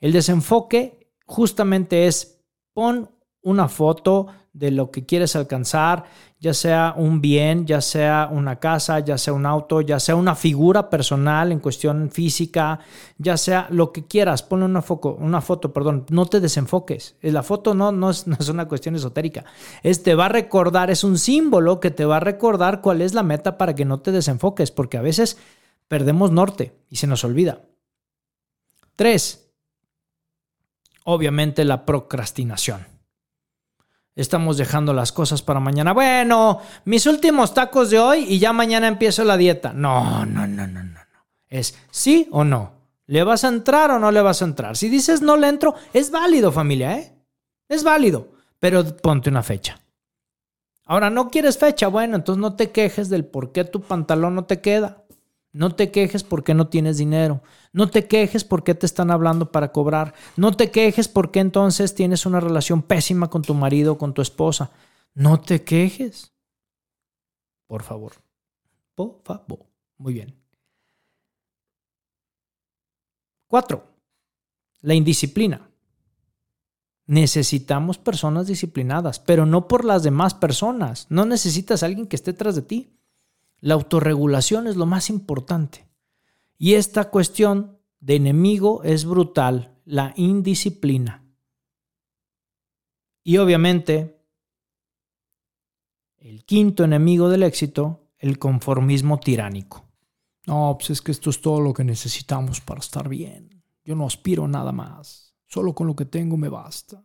El 0.00 0.12
desenfoque 0.12 0.99
justamente 1.30 2.08
es 2.08 2.40
pon 2.74 3.08
una 3.42 3.68
foto 3.68 4.26
de 4.52 4.72
lo 4.72 4.90
que 4.90 5.06
quieres 5.06 5.36
alcanzar, 5.36 6.04
ya 6.40 6.52
sea 6.52 6.92
un 6.96 7.20
bien, 7.20 7.66
ya 7.66 7.80
sea 7.80 8.28
una 8.32 8.56
casa, 8.56 8.98
ya 8.98 9.16
sea 9.16 9.32
un 9.32 9.46
auto, 9.46 9.80
ya 9.80 10.00
sea 10.00 10.16
una 10.16 10.34
figura 10.34 10.90
personal 10.90 11.52
en 11.52 11.60
cuestión 11.60 12.10
física, 12.10 12.80
ya 13.16 13.36
sea 13.36 13.68
lo 13.70 13.92
que 13.92 14.06
quieras, 14.06 14.42
ponle 14.42 14.64
una, 14.66 14.82
foco, 14.82 15.16
una 15.20 15.40
foto, 15.40 15.72
perdón, 15.72 16.04
no 16.10 16.26
te 16.26 16.40
desenfoques. 16.40 17.14
La 17.22 17.44
foto 17.44 17.74
no, 17.74 17.92
no, 17.92 18.10
es, 18.10 18.26
no 18.26 18.36
es 18.38 18.48
una 18.48 18.66
cuestión 18.66 18.96
esotérica, 18.96 19.44
es 19.84 20.02
te 20.02 20.16
va 20.16 20.26
a 20.26 20.30
recordar, 20.30 20.90
es 20.90 21.04
un 21.04 21.16
símbolo 21.16 21.78
que 21.78 21.92
te 21.92 22.04
va 22.04 22.16
a 22.16 22.20
recordar 22.20 22.80
cuál 22.80 23.02
es 23.02 23.14
la 23.14 23.22
meta 23.22 23.56
para 23.56 23.76
que 23.76 23.84
no 23.84 24.00
te 24.00 24.10
desenfoques, 24.10 24.72
porque 24.72 24.98
a 24.98 25.02
veces 25.02 25.38
perdemos 25.86 26.32
norte 26.32 26.72
y 26.88 26.96
se 26.96 27.06
nos 27.06 27.22
olvida. 27.22 27.62
Tres, 28.96 29.49
obviamente 31.04 31.64
la 31.64 31.84
procrastinación. 31.84 32.86
Estamos 34.16 34.56
dejando 34.56 34.92
las 34.92 35.12
cosas 35.12 35.42
para 35.42 35.60
mañana. 35.60 35.92
Bueno, 35.92 36.60
mis 36.84 37.06
últimos 37.06 37.54
tacos 37.54 37.90
de 37.90 37.98
hoy 37.98 38.26
y 38.28 38.38
ya 38.38 38.52
mañana 38.52 38.88
empiezo 38.88 39.24
la 39.24 39.36
dieta. 39.36 39.72
No, 39.72 40.26
no, 40.26 40.46
no, 40.46 40.66
no, 40.66 40.82
no. 40.82 41.00
Es 41.48 41.76
sí 41.90 42.28
o 42.30 42.44
no. 42.44 42.72
¿Le 43.06 43.24
vas 43.24 43.44
a 43.44 43.48
entrar 43.48 43.90
o 43.90 43.98
no 43.98 44.10
le 44.12 44.20
vas 44.20 44.42
a 44.42 44.44
entrar? 44.44 44.76
Si 44.76 44.88
dices 44.88 45.22
no 45.22 45.36
le 45.36 45.48
entro, 45.48 45.74
es 45.92 46.10
válido 46.10 46.52
familia, 46.52 46.98
¿eh? 46.98 47.12
Es 47.68 47.82
válido, 47.82 48.28
pero 48.58 48.84
ponte 48.96 49.30
una 49.30 49.42
fecha. 49.42 49.80
Ahora, 50.84 51.08
¿no 51.08 51.30
quieres 51.30 51.56
fecha? 51.56 51.88
Bueno, 51.88 52.16
entonces 52.16 52.40
no 52.40 52.54
te 52.54 52.70
quejes 52.70 53.08
del 53.08 53.24
por 53.24 53.52
qué 53.52 53.64
tu 53.64 53.80
pantalón 53.80 54.34
no 54.34 54.44
te 54.44 54.60
queda. 54.60 55.04
No 55.52 55.74
te 55.74 55.90
quejes 55.90 56.22
porque 56.22 56.54
no 56.54 56.68
tienes 56.68 56.98
dinero. 56.98 57.42
No 57.72 57.90
te 57.90 58.06
quejes 58.06 58.44
porque 58.44 58.74
te 58.74 58.86
están 58.86 59.10
hablando 59.10 59.50
para 59.50 59.72
cobrar. 59.72 60.14
No 60.36 60.52
te 60.56 60.70
quejes 60.70 61.08
porque 61.08 61.40
entonces 61.40 61.94
tienes 61.94 62.24
una 62.24 62.40
relación 62.40 62.82
pésima 62.82 63.28
con 63.28 63.42
tu 63.42 63.54
marido 63.54 63.92
o 63.94 63.98
con 63.98 64.14
tu 64.14 64.22
esposa. 64.22 64.70
No 65.14 65.40
te 65.40 65.64
quejes. 65.64 66.32
Por 67.66 67.82
favor. 67.82 68.12
Por 68.94 69.22
favor. 69.24 69.66
Muy 69.98 70.12
bien. 70.12 70.36
Cuatro. 73.48 73.84
La 74.82 74.94
indisciplina. 74.94 75.68
Necesitamos 77.06 77.98
personas 77.98 78.46
disciplinadas, 78.46 79.18
pero 79.18 79.46
no 79.46 79.66
por 79.66 79.84
las 79.84 80.04
demás 80.04 80.32
personas. 80.34 81.06
No 81.10 81.24
necesitas 81.26 81.82
a 81.82 81.86
alguien 81.86 82.06
que 82.06 82.14
esté 82.14 82.32
tras 82.32 82.54
de 82.54 82.62
ti. 82.62 82.99
La 83.60 83.74
autorregulación 83.74 84.66
es 84.66 84.76
lo 84.76 84.86
más 84.86 85.10
importante. 85.10 85.88
Y 86.56 86.74
esta 86.74 87.10
cuestión 87.10 87.78
de 88.00 88.16
enemigo 88.16 88.82
es 88.82 89.04
brutal, 89.04 89.78
la 89.84 90.12
indisciplina. 90.16 91.24
Y 93.22 93.36
obviamente, 93.36 94.24
el 96.18 96.44
quinto 96.44 96.84
enemigo 96.84 97.28
del 97.28 97.42
éxito, 97.42 98.10
el 98.18 98.38
conformismo 98.38 99.20
tiránico. 99.20 99.86
No, 100.46 100.76
pues 100.78 100.90
es 100.90 101.02
que 101.02 101.12
esto 101.12 101.30
es 101.30 101.40
todo 101.40 101.60
lo 101.60 101.72
que 101.72 101.84
necesitamos 101.84 102.60
para 102.60 102.80
estar 102.80 103.08
bien. 103.08 103.62
Yo 103.84 103.94
no 103.94 104.06
aspiro 104.06 104.44
a 104.44 104.48
nada 104.48 104.72
más. 104.72 105.34
Solo 105.46 105.74
con 105.74 105.86
lo 105.86 105.96
que 105.96 106.04
tengo 106.04 106.36
me 106.36 106.48
basta. 106.48 107.04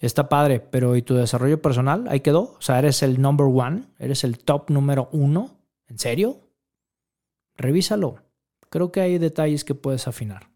Está 0.00 0.28
padre, 0.28 0.58
pero 0.58 0.96
¿y 0.96 1.02
tu 1.02 1.14
desarrollo 1.14 1.62
personal? 1.62 2.06
Ahí 2.08 2.20
quedó. 2.20 2.54
O 2.58 2.60
sea, 2.60 2.78
eres 2.78 3.02
el 3.02 3.20
number 3.20 3.46
one, 3.46 3.84
eres 3.98 4.24
el 4.24 4.38
top 4.38 4.70
número 4.70 5.08
uno. 5.12 5.50
¿En 5.88 5.98
serio? 5.98 6.40
Revísalo. 7.56 8.16
Creo 8.68 8.90
que 8.90 9.00
hay 9.00 9.18
detalles 9.18 9.64
que 9.64 9.74
puedes 9.74 10.08
afinar. 10.08 10.48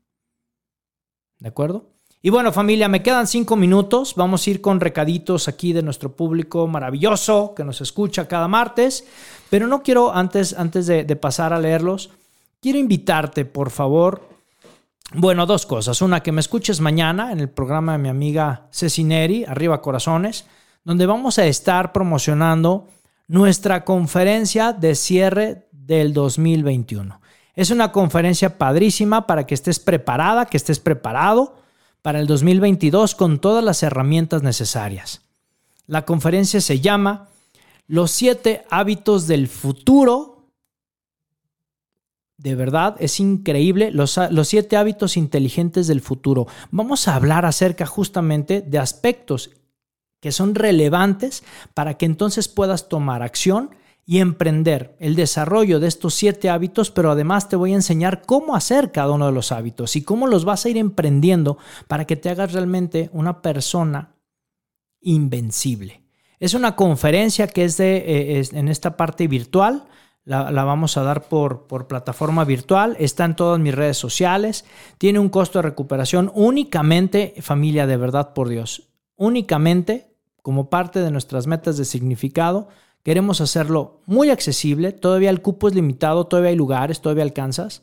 ¿De 1.38 1.48
acuerdo? 1.48 1.90
Y 2.22 2.30
bueno, 2.30 2.50
familia, 2.50 2.88
me 2.88 3.04
quedan 3.04 3.28
cinco 3.28 3.54
minutos. 3.54 4.14
Vamos 4.16 4.44
a 4.44 4.50
ir 4.50 4.60
con 4.60 4.80
recaditos 4.80 5.46
aquí 5.46 5.72
de 5.72 5.82
nuestro 5.82 6.16
público 6.16 6.66
maravilloso 6.66 7.54
que 7.54 7.62
nos 7.62 7.80
escucha 7.80 8.26
cada 8.26 8.48
martes. 8.48 9.06
Pero 9.48 9.68
no 9.68 9.82
quiero, 9.82 10.12
antes, 10.12 10.54
antes 10.54 10.88
de, 10.88 11.04
de 11.04 11.14
pasar 11.14 11.52
a 11.52 11.60
leerlos, 11.60 12.10
quiero 12.60 12.80
invitarte, 12.80 13.44
por 13.44 13.70
favor, 13.70 14.35
bueno, 15.14 15.46
dos 15.46 15.66
cosas. 15.66 16.02
Una, 16.02 16.22
que 16.22 16.32
me 16.32 16.40
escuches 16.40 16.80
mañana 16.80 17.32
en 17.32 17.40
el 17.40 17.48
programa 17.48 17.92
de 17.92 17.98
mi 17.98 18.08
amiga 18.08 18.68
Cecineri, 18.72 19.44
Arriba 19.44 19.80
Corazones, 19.80 20.46
donde 20.84 21.06
vamos 21.06 21.38
a 21.38 21.46
estar 21.46 21.92
promocionando 21.92 22.88
nuestra 23.28 23.84
conferencia 23.84 24.72
de 24.72 24.94
cierre 24.94 25.68
del 25.72 26.12
2021. 26.12 27.20
Es 27.54 27.70
una 27.70 27.92
conferencia 27.92 28.58
padrísima 28.58 29.26
para 29.26 29.46
que 29.46 29.54
estés 29.54 29.78
preparada, 29.78 30.46
que 30.46 30.56
estés 30.56 30.80
preparado 30.80 31.56
para 32.02 32.20
el 32.20 32.26
2022 32.26 33.14
con 33.14 33.38
todas 33.38 33.64
las 33.64 33.82
herramientas 33.82 34.42
necesarias. 34.42 35.22
La 35.86 36.04
conferencia 36.04 36.60
se 36.60 36.80
llama 36.80 37.28
Los 37.86 38.10
siete 38.10 38.64
hábitos 38.70 39.26
del 39.26 39.48
futuro 39.48 40.35
de 42.38 42.54
verdad, 42.54 42.96
es 42.98 43.18
increíble 43.18 43.90
los, 43.90 44.18
los, 44.30 44.48
siete 44.48 44.76
hábitos 44.76 45.16
inteligentes 45.16 45.86
del 45.86 46.00
futuro. 46.00 46.46
Vamos 46.70 47.08
a 47.08 47.14
hablar 47.14 47.46
acerca 47.46 47.86
justamente 47.86 48.60
de 48.60 48.78
aspectos 48.78 49.50
que 50.20 50.32
son 50.32 50.54
relevantes 50.54 51.44
para 51.74 51.94
que 51.94 52.06
entonces 52.06 52.48
puedas 52.48 52.88
tomar 52.88 53.22
acción 53.22 53.70
y 54.04 54.20
emprender 54.20 54.96
el 55.00 55.16
desarrollo 55.16 55.80
de 55.80 55.88
estos 55.88 56.14
siete 56.14 56.48
hábitos, 56.48 56.92
pero 56.92 57.10
además 57.10 57.48
te 57.48 57.56
voy 57.56 57.72
a 57.72 57.76
enseñar 57.76 58.22
cómo 58.22 58.54
hacer 58.54 58.92
cada 58.92 59.10
uno 59.10 59.26
de 59.26 59.32
los 59.32 59.50
hábitos 59.50 59.96
y 59.96 60.02
cómo 60.02 60.28
los 60.28 60.44
vas 60.44 60.64
a 60.64 60.68
ir 60.68 60.76
emprendiendo 60.76 61.58
para 61.88 62.04
que 62.06 62.14
te 62.14 62.30
hagas 62.30 62.52
realmente 62.52 63.10
una 63.12 63.42
persona 63.42 64.14
invencible. 65.00 66.02
Es 66.38 66.54
una 66.54 66.76
conferencia 66.76 67.48
que 67.48 67.64
es, 67.64 67.76
de, 67.78 67.96
eh, 67.96 68.44
en 68.52 68.68
esta 68.68 68.96
parte 68.96 69.26
virtual. 69.26 69.88
La, 70.26 70.50
vamos 70.50 70.98
a 70.98 71.02
dar 71.02 71.22
por, 71.28 71.66
por, 71.66 71.86
plataforma 71.86 72.44
virtual. 72.44 72.96
Está 72.98 73.24
en 73.24 73.36
todas 73.36 73.58
mis 73.58 73.74
redes 73.74 73.96
sociales. 73.96 74.66
Tiene 74.98 75.18
un 75.18 75.30
costo 75.30 75.60
de 75.60 75.62
recuperación 75.62 76.30
únicamente, 76.34 77.34
familia 77.40 77.86
de 77.86 77.96
verdad 77.96 78.34
por 78.34 78.48
Dios, 78.50 78.82
únicamente 79.16 80.10
como 80.42 80.68
parte 80.68 81.00
de 81.00 81.10
nuestras 81.10 81.46
metas 81.46 81.78
de 81.78 81.84
significado 81.84 82.68
Queremos 83.06 83.40
hacerlo 83.40 84.00
muy 84.06 84.30
accesible, 84.30 84.90
todavía 84.90 85.30
el 85.30 85.40
cupo 85.40 85.68
es 85.68 85.76
limitado, 85.76 86.26
todavía 86.26 86.50
hay 86.50 86.56
lugares, 86.56 87.00
todavía 87.00 87.22
alcanzas. 87.22 87.82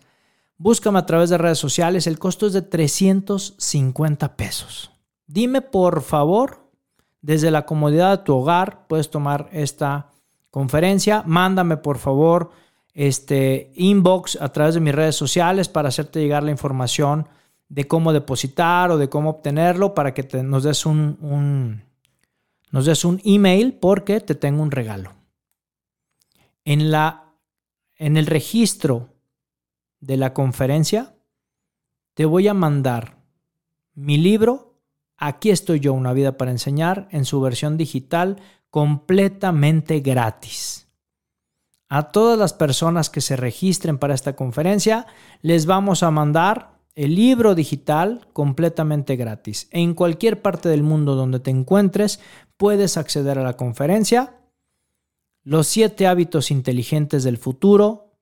Búscame 0.57 0.99
a 0.99 1.05
través 1.05 1.29
de 1.29 1.37
redes 1.37 1.59
sociales, 1.59 2.07
el 2.07 2.19
costo 2.19 2.45
es 2.45 2.51
de 2.51 2.61
350 2.61 4.35
pesos. 4.35 4.91
Dime 5.25 5.61
por 5.61 6.01
favor, 6.01 6.67
desde 7.21 7.51
la 7.51 7.65
comodidad 7.65 8.17
de 8.17 8.23
tu 8.25 8.35
hogar, 8.35 8.85
puedes 8.89 9.09
tomar 9.09 9.47
esta 9.53 10.09
conferencia. 10.53 11.23
Mándame 11.25 11.77
por 11.77 11.97
favor 11.97 12.51
este 12.93 13.71
inbox 13.73 14.37
a 14.39 14.49
través 14.49 14.75
de 14.75 14.81
mis 14.81 14.93
redes 14.93 15.15
sociales 15.15 15.67
para 15.67 15.87
hacerte 15.87 16.19
llegar 16.19 16.43
la 16.43 16.51
información 16.51 17.27
de 17.69 17.87
cómo 17.87 18.13
depositar 18.13 18.91
o 18.91 18.99
de 18.99 19.09
cómo 19.09 19.31
obtenerlo 19.31 19.95
para 19.95 20.13
que 20.13 20.21
te, 20.21 20.43
nos 20.43 20.61
des 20.61 20.85
un 20.85 21.81
nos 22.69 22.85
des 22.85 23.03
un 23.03 23.19
email 23.25 23.73
porque 23.73 24.19
te 24.19 24.35
tengo 24.35 24.61
un 24.61 24.69
regalo. 24.69 25.13
En, 26.65 26.91
la, 26.91 27.33
en 27.95 28.15
el 28.15 28.27
registro 28.27 29.09
de 30.01 30.17
la 30.17 30.33
conferencia 30.33 31.15
te 32.13 32.25
voy 32.25 32.47
a 32.47 32.53
mandar 32.53 33.17
mi 33.95 34.17
libro, 34.17 34.73
Aquí 35.17 35.51
estoy 35.51 35.79
yo, 35.79 35.93
una 35.93 36.11
vida 36.11 36.35
para 36.37 36.51
enseñar, 36.51 37.07
en 37.11 37.23
su 37.23 37.39
versión 37.39 37.77
digital 37.77 38.41
completamente 38.73 39.99
gratis. 39.99 40.87
A 41.89 42.11
todas 42.11 42.39
las 42.39 42.53
personas 42.53 43.11
que 43.11 43.21
se 43.21 43.35
registren 43.35 43.99
para 43.99 44.15
esta 44.15 44.35
conferencia, 44.35 45.05
les 45.43 45.67
vamos 45.67 46.01
a 46.01 46.09
mandar 46.09 46.79
el 46.95 47.13
libro 47.13 47.53
digital 47.53 48.27
completamente 48.33 49.15
gratis. 49.15 49.67
En 49.69 49.93
cualquier 49.93 50.41
parte 50.41 50.69
del 50.69 50.81
mundo 50.81 51.13
donde 51.13 51.39
te 51.39 51.51
encuentres, 51.51 52.19
puedes 52.57 52.97
acceder 52.97 53.37
a 53.37 53.43
la 53.43 53.57
conferencia. 53.57 54.37
Los 55.43 55.67
siete 55.67 56.07
hábitos 56.07 56.49
inteligentes 56.49 57.23
del 57.23 57.37
futuro 57.37 58.15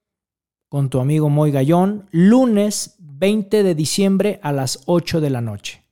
con 0.68 0.90
tu 0.90 1.00
amigo 1.00 1.30
Moy 1.30 1.52
Gallón, 1.52 2.10
lunes 2.12 2.98
20 3.00 3.64
de 3.64 3.74
diciembre 3.74 4.42
a 4.44 4.52
las 4.52 4.82
8 4.86 5.22
de 5.22 5.30
la 5.30 5.40
noche. 5.40 5.86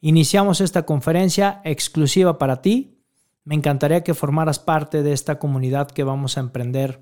Iniciamos 0.00 0.60
esta 0.60 0.86
conferencia 0.86 1.60
exclusiva 1.62 2.36
para 2.36 2.62
ti. 2.62 2.91
Me 3.44 3.54
encantaría 3.54 4.04
que 4.04 4.14
formaras 4.14 4.58
parte 4.58 5.02
de 5.02 5.12
esta 5.12 5.38
comunidad 5.38 5.90
que 5.90 6.04
vamos 6.04 6.36
a 6.36 6.40
emprender 6.40 7.00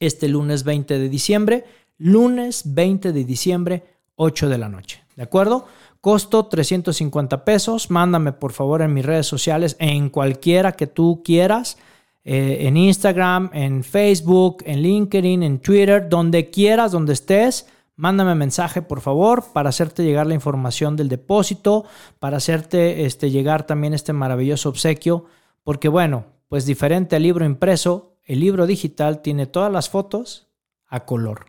este 0.00 0.28
lunes 0.28 0.64
20 0.64 0.98
de 0.98 1.08
diciembre. 1.08 1.64
Lunes 1.98 2.74
20 2.74 3.12
de 3.12 3.24
diciembre 3.24 3.84
8 4.16 4.48
de 4.48 4.58
la 4.58 4.68
noche. 4.68 5.02
¿De 5.14 5.22
acuerdo? 5.22 5.66
Costo 6.00 6.46
350 6.46 7.44
pesos. 7.44 7.90
Mándame 7.90 8.32
por 8.32 8.52
favor 8.52 8.82
en 8.82 8.94
mis 8.94 9.04
redes 9.04 9.26
sociales, 9.26 9.76
en 9.78 10.08
cualquiera 10.08 10.72
que 10.72 10.86
tú 10.86 11.22
quieras. 11.24 11.76
Eh, 12.24 12.66
en 12.66 12.76
Instagram, 12.76 13.50
en 13.52 13.84
Facebook, 13.84 14.62
en 14.66 14.82
LinkedIn, 14.82 15.42
en 15.42 15.58
Twitter, 15.60 16.08
donde 16.08 16.50
quieras, 16.50 16.92
donde 16.92 17.12
estés. 17.12 17.66
Mándame 17.96 18.34
mensaje, 18.34 18.82
por 18.82 19.00
favor, 19.00 19.52
para 19.52 19.70
hacerte 19.70 20.04
llegar 20.04 20.26
la 20.26 20.34
información 20.34 20.96
del 20.96 21.08
depósito, 21.08 21.86
para 22.18 22.36
hacerte 22.36 23.06
este, 23.06 23.30
llegar 23.30 23.66
también 23.66 23.94
este 23.94 24.12
maravilloso 24.12 24.68
obsequio. 24.68 25.24
Porque 25.64 25.88
bueno, 25.88 26.26
pues 26.48 26.66
diferente 26.66 27.16
al 27.16 27.22
libro 27.22 27.44
impreso, 27.44 28.18
el 28.24 28.40
libro 28.40 28.66
digital 28.66 29.22
tiene 29.22 29.46
todas 29.46 29.72
las 29.72 29.88
fotos 29.88 30.48
a 30.86 31.04
color 31.04 31.46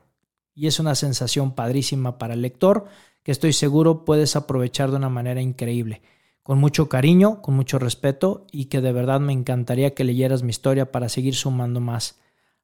y 0.58 0.66
es 0.66 0.80
una 0.80 0.96
sensación 0.96 1.52
padrísima 1.54 2.18
para 2.18 2.34
el 2.34 2.42
lector 2.42 2.86
que 3.22 3.32
estoy 3.32 3.54
seguro 3.54 4.06
puedes 4.06 4.36
aprovechar 4.36 4.90
de 4.90 4.96
una 4.96 5.10
manera 5.10 5.42
increíble. 5.42 6.02
Con 6.42 6.60
mucho 6.60 6.88
cariño, 6.88 7.42
con 7.42 7.56
mucho 7.56 7.78
respeto 7.78 8.48
y 8.52 8.66
que 8.66 8.80
de 8.80 8.94
verdad 8.94 9.20
me 9.20 9.34
encantaría 9.34 9.94
que 9.94 10.04
leyeras 10.04 10.44
mi 10.44 10.50
historia 10.50 10.92
para 10.92 11.10
seguir 11.10 11.36
sumando 11.36 11.82
más 11.82 12.20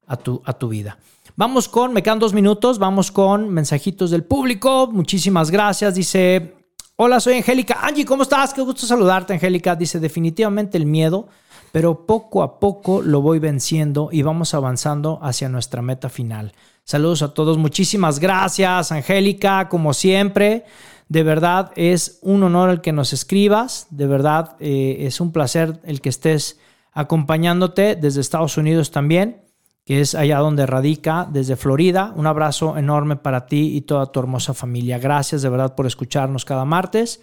a 0.07 0.15
tu, 0.15 0.41
a 0.45 0.53
tu 0.53 0.69
vida. 0.69 0.97
Vamos 1.35 1.67
con, 1.67 1.93
me 1.93 2.03
quedan 2.03 2.19
dos 2.19 2.31
minutos, 2.31 2.77
vamos 2.77 3.11
con 3.11 3.49
mensajitos 3.49 4.11
del 4.11 4.23
público. 4.23 4.87
Muchísimas 4.91 5.49
gracias. 5.49 5.95
Dice, 5.95 6.53
hola, 6.95 7.19
soy 7.19 7.37
Angélica. 7.37 7.79
Angie, 7.81 8.05
¿cómo 8.05 8.21
estás? 8.21 8.53
Qué 8.53 8.61
gusto 8.61 8.85
saludarte, 8.85 9.33
Angélica. 9.33 9.75
Dice, 9.75 9.99
definitivamente 9.99 10.77
el 10.77 10.85
miedo, 10.85 11.27
pero 11.71 12.05
poco 12.05 12.43
a 12.43 12.59
poco 12.59 13.01
lo 13.01 13.21
voy 13.21 13.39
venciendo 13.39 14.09
y 14.11 14.21
vamos 14.21 14.53
avanzando 14.53 15.17
hacia 15.23 15.49
nuestra 15.49 15.81
meta 15.81 16.07
final. 16.07 16.53
Saludos 16.83 17.23
a 17.23 17.33
todos. 17.33 17.57
Muchísimas 17.57 18.19
gracias, 18.19 18.91
Angélica, 18.91 19.69
como 19.69 19.93
siempre. 19.93 20.65
De 21.09 21.23
verdad 21.23 21.71
es 21.75 22.19
un 22.21 22.43
honor 22.43 22.69
el 22.69 22.81
que 22.81 22.91
nos 22.91 23.11
escribas. 23.11 23.87
De 23.89 24.05
verdad 24.05 24.55
eh, 24.59 24.97
es 24.99 25.19
un 25.19 25.31
placer 25.31 25.79
el 25.83 25.99
que 25.99 26.09
estés 26.09 26.59
acompañándote 26.91 27.95
desde 27.95 28.21
Estados 28.21 28.55
Unidos 28.57 28.91
también, 28.91 29.41
que 29.85 29.99
es 29.99 30.15
allá 30.15 30.39
donde 30.39 30.65
radica, 30.65 31.27
desde 31.29 31.55
Florida. 31.55 32.13
Un 32.15 32.27
abrazo 32.27 32.77
enorme 32.77 33.17
para 33.17 33.45
ti 33.47 33.75
y 33.75 33.81
toda 33.81 34.11
tu 34.11 34.19
hermosa 34.19 34.53
familia. 34.53 34.97
Gracias 34.97 35.41
de 35.41 35.49
verdad 35.49 35.75
por 35.75 35.85
escucharnos 35.85 36.45
cada 36.45 36.65
martes. 36.65 37.21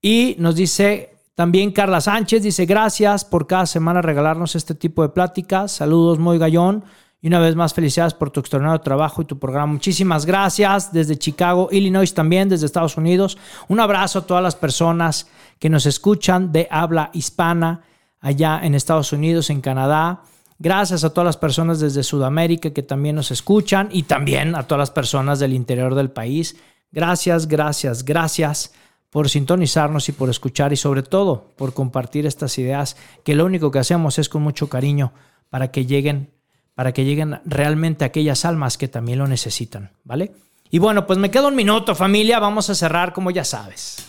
Y 0.00 0.34
nos 0.38 0.54
dice 0.54 1.14
también 1.34 1.72
Carla 1.72 2.00
Sánchez, 2.00 2.42
dice 2.42 2.64
gracias 2.66 3.24
por 3.24 3.46
cada 3.46 3.66
semana 3.66 4.02
regalarnos 4.02 4.56
este 4.56 4.74
tipo 4.74 5.02
de 5.02 5.10
pláticas. 5.10 5.72
Saludos, 5.72 6.18
muy 6.18 6.38
gallón. 6.38 6.84
Y 7.22 7.26
una 7.26 7.38
vez 7.38 7.54
más, 7.54 7.74
felicidades 7.74 8.14
por 8.14 8.30
tu 8.30 8.40
extraordinario 8.40 8.80
trabajo 8.80 9.20
y 9.20 9.26
tu 9.26 9.38
programa. 9.38 9.70
Muchísimas 9.70 10.24
gracias 10.24 10.90
desde 10.90 11.18
Chicago, 11.18 11.68
Illinois 11.70 12.14
también, 12.14 12.48
desde 12.48 12.64
Estados 12.64 12.96
Unidos. 12.96 13.36
Un 13.68 13.78
abrazo 13.78 14.20
a 14.20 14.26
todas 14.26 14.42
las 14.42 14.56
personas 14.56 15.28
que 15.58 15.68
nos 15.68 15.84
escuchan 15.84 16.50
de 16.50 16.66
habla 16.70 17.10
hispana 17.12 17.82
allá 18.20 18.60
en 18.62 18.74
Estados 18.74 19.12
Unidos, 19.12 19.50
en 19.50 19.60
Canadá. 19.60 20.22
Gracias 20.62 21.04
a 21.04 21.10
todas 21.14 21.24
las 21.24 21.38
personas 21.38 21.80
desde 21.80 22.02
Sudamérica 22.02 22.70
que 22.70 22.82
también 22.82 23.16
nos 23.16 23.30
escuchan 23.30 23.88
y 23.90 24.02
también 24.02 24.54
a 24.54 24.64
todas 24.64 24.80
las 24.80 24.90
personas 24.90 25.38
del 25.38 25.54
interior 25.54 25.94
del 25.94 26.10
país. 26.10 26.54
Gracias, 26.92 27.48
gracias, 27.48 28.04
gracias 28.04 28.74
por 29.08 29.30
sintonizarnos 29.30 30.10
y 30.10 30.12
por 30.12 30.28
escuchar 30.28 30.74
y 30.74 30.76
sobre 30.76 31.02
todo 31.02 31.46
por 31.56 31.72
compartir 31.72 32.26
estas 32.26 32.58
ideas 32.58 32.98
que 33.24 33.34
lo 33.34 33.46
único 33.46 33.70
que 33.70 33.78
hacemos 33.78 34.18
es 34.18 34.28
con 34.28 34.42
mucho 34.42 34.68
cariño 34.68 35.14
para 35.48 35.70
que 35.70 35.86
lleguen 35.86 36.28
para 36.74 36.92
que 36.92 37.06
lleguen 37.06 37.40
realmente 37.46 38.04
aquellas 38.04 38.44
almas 38.44 38.76
que 38.76 38.88
también 38.88 39.18
lo 39.18 39.26
necesitan, 39.26 39.92
¿vale? 40.04 40.32
Y 40.70 40.78
bueno, 40.78 41.06
pues 41.06 41.18
me 41.18 41.30
queda 41.30 41.48
un 41.48 41.56
minuto 41.56 41.94
familia, 41.94 42.38
vamos 42.38 42.68
a 42.68 42.74
cerrar 42.74 43.14
como 43.14 43.30
ya 43.30 43.44
sabes. 43.44 44.06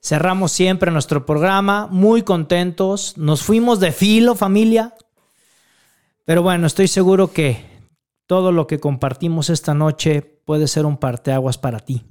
Cerramos 0.00 0.50
siempre 0.50 0.90
nuestro 0.90 1.24
programa, 1.24 1.86
muy 1.86 2.22
contentos, 2.22 3.16
nos 3.16 3.42
fuimos 3.42 3.78
de 3.78 3.92
filo 3.92 4.34
familia, 4.34 4.94
pero 6.24 6.42
bueno, 6.42 6.66
estoy 6.66 6.88
seguro 6.88 7.32
que 7.32 7.64
todo 8.26 8.52
lo 8.52 8.66
que 8.66 8.78
compartimos 8.78 9.50
esta 9.50 9.74
noche 9.74 10.22
puede 10.22 10.68
ser 10.68 10.86
un 10.86 10.96
parteaguas 10.96 11.58
para 11.58 11.80
ti, 11.80 12.04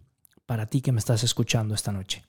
para 0.45 0.67
ti 0.67 0.81
que 0.81 0.91
me 0.91 0.99
estás 0.99 1.23
escuchando 1.23 1.73
esta 1.73 1.91
noche. 1.91 2.23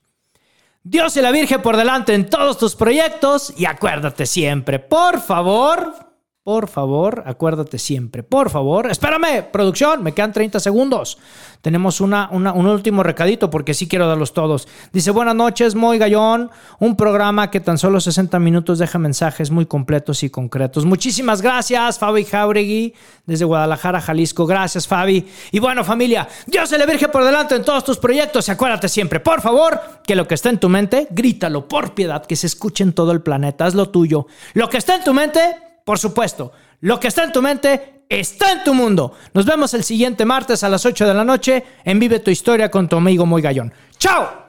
Dios 0.85 1.17
y 1.17 1.23
la 1.23 1.31
Virgen 1.31 1.63
por 1.63 1.77
delante 1.77 2.15
en 2.15 2.29
todos 2.29 2.59
tus 2.59 2.75
proyectos 2.75 3.55
y 3.57 3.67
acuérdate 3.67 4.27
siempre, 4.27 4.79
por 4.79 5.21
favor, 5.21 6.12
por 6.45 6.67
favor, 6.67 7.23
acuérdate 7.27 7.79
siempre. 7.79 8.25
Por 8.25 8.51
favor, 8.51 8.91
espérame, 8.91 9.45
producción, 9.53 10.03
me 10.03 10.13
quedan 10.13 10.33
30 10.33 10.59
segundos. 10.59 11.19
Tenemos 11.61 12.01
una, 12.01 12.29
un 12.33 12.67
último 12.67 13.05
recadito 13.05 13.49
porque 13.49 13.75
sí 13.75 13.87
quiero 13.87 14.09
darlos 14.09 14.33
todos. 14.33 14.67
Dice, 14.93 15.13
buenas 15.13 15.37
noches, 15.37 15.77
Moy 15.77 15.99
Gallón, 15.99 16.51
un 16.81 16.97
programa 16.97 17.49
que 17.53 17.61
tan 17.61 17.79
solo 17.79 18.01
60 18.01 18.41
minutos 18.41 18.81
deja 18.81 18.99
mensajes 18.99 19.53
muy 19.53 19.67
completos 19.67 20.25
y 20.25 20.31
concretos. 20.31 20.85
Muchísimas 20.85 21.43
gracias, 21.43 22.01
Fabi 22.01 22.25
Jauregui, 22.25 22.93
desde 23.25 23.45
Guadalajara, 23.45 24.01
Jalisco. 24.01 24.45
Gracias, 24.45 24.89
Fabi. 24.89 25.25
Y 25.53 25.61
bueno, 25.61 25.85
familia, 25.85 26.27
Dios 26.47 26.69
se 26.69 26.77
le 26.77 26.87
virge 26.87 27.07
por 27.07 27.25
delante 27.25 27.55
en 27.55 27.65
todos 27.65 27.85
tus 27.85 27.99
proyectos 27.99 28.49
y 28.49 28.51
acuérdate 28.51 28.89
siempre, 28.89 29.21
por 29.21 29.41
favor, 29.43 29.81
que 30.05 30.17
lo 30.17 30.27
que 30.27 30.35
está 30.35 30.51
en 30.51 30.59
tu 30.59 30.69
mente, 30.69 31.07
grítalo 31.11 31.69
por 31.69 31.95
piedad, 31.95 32.27
que 32.27 32.35
se 32.35 32.49
escuche 32.49 32.83
en 32.83 32.95
todo 32.95 33.13
el 33.13 33.23
planeta, 33.23 33.65
haz 33.65 33.77
lo 33.77 33.91
tuyo. 33.91 34.27
Lo 34.55 34.69
que 34.69 34.79
está 34.79 34.97
en 34.97 35.05
tu 35.05 35.15
mente 35.15 35.72
por 35.85 35.99
supuesto, 35.99 36.53
lo 36.81 37.01
que 37.01 37.09
está 37.09 37.25
en 37.25 37.33
tu 37.33 37.43
mente 37.43 38.05
está 38.09 38.53
en 38.53 38.65
tu 38.65 38.75
mundo. 38.75 39.15
Nos 39.35 39.47
vemos 39.47 39.75
el 39.75 39.85
siguiente 39.85 40.25
martes 40.25 40.63
a 40.65 40.69
las 40.69 40.85
8 40.85 41.07
de 41.07 41.15
la 41.15 41.25
noche 41.25 41.65
en 41.85 41.99
Vive 41.99 42.21
tu 42.21 42.31
historia 42.31 42.71
con 42.71 42.89
tu 42.89 42.97
amigo 42.97 43.27
Muy 43.27 43.43
Gallón. 43.43 43.73
¡Chao! 43.99 44.43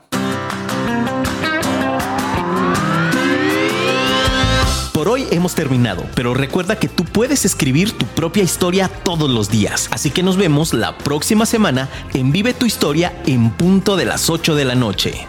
Por 4.94 5.08
hoy 5.10 5.28
hemos 5.32 5.54
terminado, 5.56 6.06
pero 6.16 6.34
recuerda 6.34 6.78
que 6.78 6.88
tú 6.88 7.04
puedes 7.04 7.46
escribir 7.46 7.92
tu 7.98 8.06
propia 8.06 8.44
historia 8.44 8.88
todos 8.88 9.30
los 9.30 9.50
días. 9.50 9.90
Así 9.92 10.12
que 10.12 10.24
nos 10.24 10.38
vemos 10.38 10.74
la 10.74 10.98
próxima 10.98 11.46
semana 11.46 11.90
en 12.14 12.32
Vive 12.32 12.54
tu 12.54 12.66
historia 12.66 13.12
en 13.26 13.50
punto 13.50 13.98
de 13.98 14.06
las 14.06 14.30
8 14.30 14.56
de 14.56 14.66
la 14.66 14.76
noche. 14.76 15.28